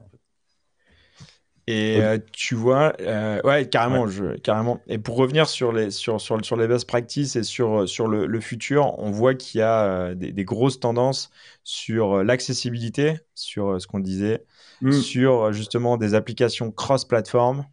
Et 1.68 1.99
euh, 1.99 2.20
tu 2.32 2.53
vois, 2.53 2.93
euh, 2.99 3.41
ouais, 3.43 3.68
carrément, 3.68 4.07
Je, 4.07 4.38
carrément. 4.38 4.82
Et 4.88 4.99
pour 4.99 5.16
revenir 5.16 5.49
sur 5.49 5.72
les, 5.72 5.89
sur, 5.89 6.22
sur, 6.22 6.43
sur 6.45 6.57
les 6.57 6.68
best 6.68 6.88
practices 6.88 7.36
et 7.36 7.43
sur, 7.43 7.89
sur 7.89 8.07
le, 8.07 8.28
le 8.28 8.39
futur, 8.39 8.99
on 8.99 9.09
voit 9.09 9.34
qu'il 9.34 9.59
y 9.59 9.63
a 9.63 9.84
euh, 9.84 10.16
des, 10.16 10.32
des, 10.32 10.45
grosses 10.45 10.80
tendances 10.80 11.32
sur 11.63 12.24
l'accessibilité, 12.24 13.16
sur 13.34 13.82
ce 13.82 13.88
qu'on 13.88 13.99
disait, 13.99 14.45
mm. 14.82 14.91
sur 14.91 15.53
justement 15.53 15.97
des 15.97 16.13
applications 16.13 16.72
cross-platform 16.72 17.66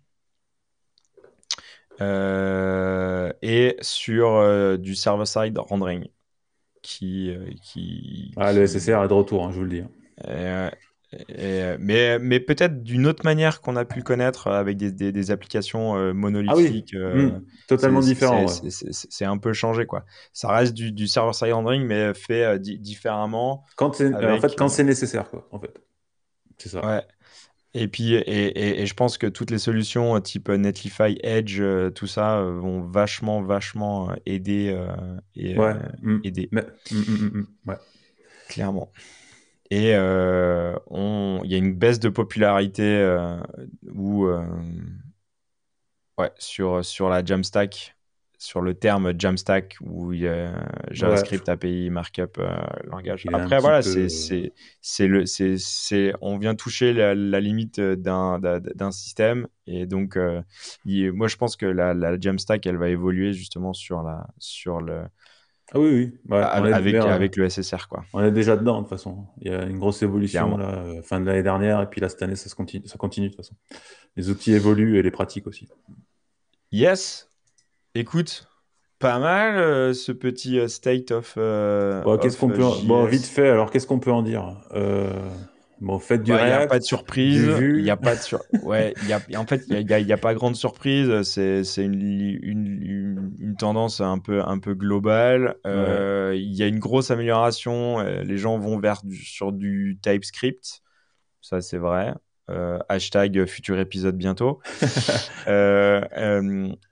et 2.01 3.77
sur 3.81 4.79
du 4.79 4.95
server-side 4.97 5.57
rendering. 5.59 6.09
Qui, 6.83 7.33
qui, 7.63 8.33
ah, 8.37 8.53
le 8.53 8.67
SSR 8.67 9.05
est 9.05 9.09
de 9.09 9.13
retour, 9.13 9.45
hein, 9.45 9.53
je 9.53 9.59
vous 9.59 9.65
le 9.65 9.71
dis. 9.71 9.83
Euh, 11.39 11.77
mais 11.79 12.19
mais 12.19 12.41
peut-être 12.41 12.83
d'une 12.83 13.07
autre 13.07 13.25
manière 13.25 13.61
qu'on 13.61 13.77
a 13.77 13.85
pu 13.85 13.99
le 13.99 14.03
connaître 14.03 14.49
avec 14.49 14.77
des, 14.77 14.91
des, 14.91 15.13
des 15.13 15.31
applications 15.31 15.97
euh, 15.97 16.13
monolithiques. 16.13 16.95
Ah 16.95 16.99
euh, 16.99 17.27
mmh, 17.31 17.45
totalement 17.69 18.01
différent. 18.01 18.47
C'est 18.47 19.25
un 19.25 19.39
peu 19.39 19.53
changé 19.53 19.85
quoi. 19.87 20.05
Ça 20.33 20.51
reste 20.51 20.75
du, 20.75 20.93
du 20.93 21.07
server-side 21.07 21.53
rendering 21.53 21.85
mais 21.85 22.15
fait 22.15 22.59
différemment. 22.59 23.65
Quand 23.77 24.01
en 24.01 24.41
fait 24.41 24.57
quand 24.57 24.69
c'est 24.69 24.85
nécessaire 24.85 25.29
quoi. 25.29 25.47
En 25.53 25.59
fait, 25.59 25.79
c'est 26.59 26.71
ça. 26.71 26.85
Ouais. 26.87 27.03
Et 27.75 27.89
puis, 27.89 28.13
et, 28.13 28.19
et, 28.19 28.83
et, 28.83 28.87
je 28.87 28.93
pense 28.93 29.17
que 29.17 29.27
toutes 29.27 29.51
les 29.51 29.57
solutions 29.57 30.21
type 30.21 30.51
Netlify, 30.51 31.19
Edge, 31.23 31.63
tout 31.95 32.07
ça 32.07 32.43
vont 32.43 32.83
vachement, 32.83 33.41
vachement 33.41 34.11
aider. 34.27 34.79
et, 35.35 35.59
ouais. 35.59 35.75
aider. 36.23 36.51
Mais, 36.53 36.67
mmh, 36.91 37.45
ouais. 37.67 37.77
Clairement. 38.49 38.93
Et 39.73 39.95
euh, 39.95 40.77
il 41.45 41.51
y 41.51 41.55
a 41.55 41.57
une 41.57 41.73
baisse 41.73 41.99
de 41.99 42.11
popularité 42.11 42.83
euh, 42.83 43.39
où, 43.95 44.27
euh, 44.27 44.45
ouais, 46.19 46.31
sur, 46.37 46.85
sur 46.85 47.09
la 47.09 47.25
Jamstack, 47.25 47.97
sur 48.37 48.61
le 48.61 48.75
terme 48.75 49.15
Jamstack, 49.19 49.79
où 49.81 50.13
il 50.13 50.21
y 50.21 50.29
a 50.29 50.53
JavaScript 50.91 51.49
API 51.49 51.89
Markup 51.89 52.39
langage. 52.85 53.25
Après, 53.33 53.61
voilà, 53.61 53.81
c'est, 53.81 54.11
c'est, 54.83 55.07
le, 55.07 55.25
c'est, 55.25 55.57
c'est, 55.57 56.13
on 56.21 56.37
vient 56.37 56.55
toucher 56.55 56.93
la, 56.93 57.41
limite 57.41 57.81
d'un, 57.81 58.41
d'un, 58.41 58.91
système. 58.91 59.49
Et 59.67 59.87
donc, 59.87 60.19
moi, 60.85 61.29
je 61.29 61.37
pense 61.37 61.57
que 61.57 61.65
la, 61.65 61.95
la 61.95 62.21
Jamstack, 62.21 62.67
elle 62.67 62.77
va 62.77 62.91
évoluer 62.91 63.33
justement 63.33 63.73
sur, 63.73 64.03
la, 64.03 64.27
sur 64.37 64.83
le 64.83 65.05
ah 65.75 65.81
oui, 65.81 66.13
oui. 66.31 66.37
avec, 66.37 66.95
avec 66.95 67.37
le 67.37 67.49
SSR. 67.49 67.89
Quoi. 67.89 68.05
On 68.13 68.23
est 68.23 68.31
déjà 68.31 68.57
dedans, 68.57 68.77
de 68.77 68.81
toute 68.81 68.91
façon. 68.91 69.25
Il 69.41 69.51
y 69.51 69.55
a 69.55 69.63
une 69.65 69.79
grosse 69.79 70.03
évolution 70.03 70.59
là, 70.59 70.69
euh, 70.69 71.03
fin 71.03 71.19
de 71.19 71.25
l'année 71.25 71.43
dernière, 71.43 71.81
et 71.81 71.87
puis 71.87 72.01
là, 72.01 72.11
cette 72.11 72.21
année, 72.21 72.37
ça, 72.37 72.51
se 72.51 72.55
continue, 72.55 72.87
ça 72.87 72.99
continue 72.99 73.29
de 73.29 73.33
toute 73.33 73.45
façon. 73.45 73.55
Les 74.17 74.29
outils 74.29 74.53
évoluent 74.53 74.99
et 74.99 75.03
les 75.03 75.11
pratiques 75.11 75.47
aussi. 75.47 75.69
Yes. 76.73 77.31
Écoute, 77.95 78.49
pas 78.99 79.19
mal 79.19 79.57
euh, 79.57 79.95
ce 79.95 80.13
petit 80.13 80.59
euh, 80.59 80.69
state 80.69 81.11
of. 81.11 81.35
qu'est-ce 81.35 82.39
qu'on 82.39 82.49
peut. 82.49 82.65
Bon, 82.85 83.07
vite 83.07 83.25
fait, 83.25 83.49
alors 83.49 83.71
qu'est-ce 83.71 83.87
qu'on 83.87 83.99
peut 83.99 84.13
en 84.13 84.23
dire 84.23 84.55
Bon, 85.81 85.99
faites 85.99 86.23
du 86.23 86.31
Il 86.31 86.37
n'y 86.37 86.41
a 86.43 86.67
pas 86.69 86.79
de 86.79 86.85
surprise. 86.85 87.51
Il 87.61 87.83
n'y 87.83 87.91
a 87.91 87.97
pas 87.97 88.15
de 88.15 88.21
sur... 88.21 88.41
ouais, 88.63 88.95
y 89.09 89.13
a, 89.13 89.21
en 89.41 89.47
fait, 89.47 89.63
il 89.69 89.85
n'y 89.85 90.13
a, 90.13 90.15
a, 90.15 90.19
pas 90.19 90.33
grande 90.33 90.55
surprise. 90.55 91.23
C'est, 91.23 91.65
c'est 91.65 91.83
une, 91.83 92.01
une, 92.01 92.83
une, 93.39 93.57
tendance 93.57 94.01
un 94.01 94.19
peu, 94.19 94.43
un 94.43 94.59
peu 94.59 94.75
globale. 94.75 95.57
Euh, 95.67 96.35
il 96.37 96.55
y 96.55 96.63
a 96.63 96.67
une 96.67 96.79
grosse 96.79 97.11
amélioration. 97.11 98.01
Euh, 98.01 98.23
les 98.23 98.39
gens 98.39 98.59
vont 98.59 98.79
vers 98.79 99.03
du, 99.05 99.17
sur 99.17 99.53
du 99.53 99.99
TypeScript. 100.03 100.83
Ça, 101.41 101.61
c'est 101.61 101.79
vrai. 101.79 102.15
Euh, 102.51 102.79
hashtag 102.89 103.47
futur 103.47 103.79
épisode 103.79 104.17
bientôt. 104.17 104.61
euh, 105.47 106.03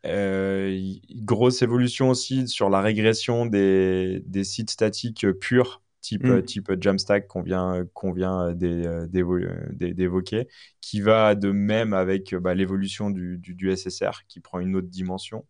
euh, 0.07 0.95
grosse 1.17 1.63
évolution 1.63 2.09
aussi 2.09 2.47
sur 2.47 2.71
la 2.71 2.81
régression 2.81 3.47
des, 3.47 4.23
des 4.27 4.45
sites 4.45 4.71
statiques 4.71 5.27
purs 5.33 5.83
type, 6.01 6.25
mm. 6.25 6.43
type 6.45 6.73
Jamstack 6.81 7.27
qu'on 7.27 7.43
vient, 7.43 7.85
vient 8.15 8.55
d'évoquer, 8.55 10.49
qui 10.81 11.01
va 11.01 11.35
de 11.35 11.51
même 11.51 11.93
avec 11.93 12.35
bah, 12.35 12.55
l'évolution 12.55 13.11
du, 13.11 13.39
du, 13.39 13.77
SSR 13.77 14.27
qui 14.29 14.41
prend 14.41 14.61
une 14.61 14.77
autre 14.77 14.89
dimension. 14.89 15.45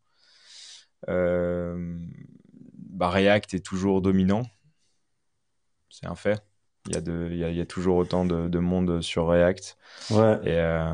Euh, 1.08 1.98
bah, 2.90 3.08
React 3.08 3.54
est 3.54 3.64
toujours 3.64 4.02
dominant, 4.02 4.42
c'est 5.88 6.06
un 6.06 6.14
fait. 6.14 6.42
Il 6.86 6.94
y, 6.94 6.98
a 6.98 7.00
de, 7.02 7.28
il, 7.30 7.36
y 7.36 7.44
a, 7.44 7.50
il 7.50 7.56
y 7.56 7.60
a 7.60 7.66
toujours 7.66 7.96
autant 7.96 8.24
de, 8.24 8.48
de, 8.48 8.58
monde 8.58 9.02
sur 9.02 9.28
React. 9.28 9.76
Ouais. 10.10 10.38
Et 10.44 10.58
euh, 10.58 10.90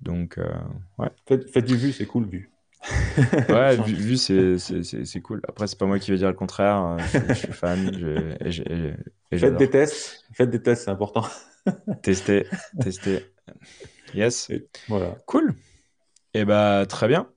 donc, 0.00 0.36
euh, 0.36 0.52
ouais. 0.98 1.08
Faites, 1.26 1.48
faites, 1.50 1.64
du 1.64 1.76
vu, 1.76 1.92
c'est 1.92 2.06
cool, 2.06 2.26
vu 2.26 2.50
ouais, 3.48 3.76
vu, 3.76 3.94
vu 3.94 4.16
c'est 4.18 5.20
cool. 5.22 5.40
Après, 5.48 5.66
c'est 5.66 5.78
pas 5.78 5.86
moi 5.86 5.98
qui 5.98 6.10
vais 6.10 6.18
dire 6.18 6.28
le 6.28 6.34
contraire. 6.34 6.98
Je, 7.28 7.32
suis 7.32 7.52
fan. 7.52 7.90
Je, 7.96 8.92
et 9.30 9.38
Faites 9.38 9.56
des 9.56 9.70
tests. 9.70 10.26
Faites 10.34 10.50
des 10.50 10.60
tests, 10.60 10.84
c'est 10.84 10.90
important. 10.90 11.24
tester, 12.02 12.46
tester. 12.82 13.24
Yes. 14.12 14.52
voilà. 14.88 15.16
Cool. 15.24 15.54
Et 16.34 16.40
eh 16.40 16.44
bah, 16.44 16.84
très 16.86 17.08
bien. 17.08 17.28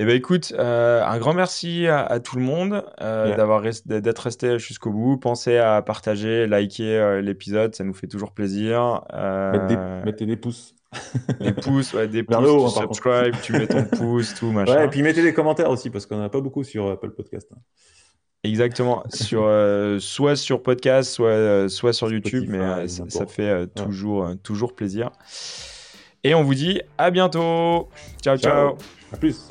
Et 0.00 0.04
eh 0.04 0.06
bah, 0.06 0.14
écoute, 0.14 0.54
euh, 0.58 1.04
un 1.04 1.18
grand 1.18 1.34
merci 1.34 1.86
à, 1.86 2.20
tout 2.20 2.36
le 2.36 2.42
monde 2.42 2.86
euh, 3.02 3.36
d'avoir 3.36 3.60
d'être 3.84 4.18
resté 4.18 4.58
jusqu'au 4.58 4.90
bout. 4.90 5.18
Pensez 5.18 5.58
à 5.58 5.82
partager, 5.82 6.46
liker 6.46 6.96
euh, 6.96 7.20
l'épisode, 7.20 7.74
ça 7.74 7.84
nous 7.84 7.92
fait 7.92 8.06
toujours 8.06 8.32
plaisir. 8.32 9.02
Mettez 9.12 9.76
mettez 10.06 10.24
des 10.24 10.38
pouces. 10.38 10.74
Des 11.40 11.52
pouces, 11.52 11.92
ouais, 11.92 12.08
des 12.08 12.22
pouces, 12.22 12.36
haut, 12.48 12.68
tu 12.68 12.80
subscribe, 12.80 13.34
tu 13.42 13.52
mets 13.52 13.66
ton 13.66 13.84
pouce, 13.84 14.34
tout, 14.34 14.50
machin. 14.52 14.74
Ouais, 14.74 14.84
et 14.86 14.88
puis 14.88 15.02
mettez 15.02 15.22
des 15.22 15.34
commentaires 15.34 15.70
aussi, 15.70 15.90
parce 15.90 16.06
qu'on 16.06 16.16
n'en 16.16 16.24
a 16.24 16.28
pas 16.30 16.40
beaucoup 16.40 16.64
sur 16.64 16.90
Apple 16.90 17.10
Podcast. 17.10 17.46
Hein. 17.54 17.58
Exactement, 18.42 19.04
sur, 19.12 19.44
euh, 19.44 19.98
soit 19.98 20.34
sur 20.34 20.62
podcast, 20.62 21.12
soit, 21.12 21.28
euh, 21.28 21.68
soit 21.68 21.92
sur 21.92 22.10
YouTube, 22.10 22.46
mais 22.48 22.58
euh, 22.58 22.88
ça, 22.88 23.26
fait 23.26 23.66
toujours, 23.74 24.30
toujours 24.42 24.74
plaisir. 24.74 25.10
Et 26.24 26.34
on 26.34 26.42
vous 26.42 26.54
dit 26.54 26.80
à 26.96 27.10
bientôt. 27.10 27.90
Ciao, 28.22 28.38
ciao. 28.38 28.38
ciao. 28.38 28.78
À 29.12 29.16
plus. 29.18 29.50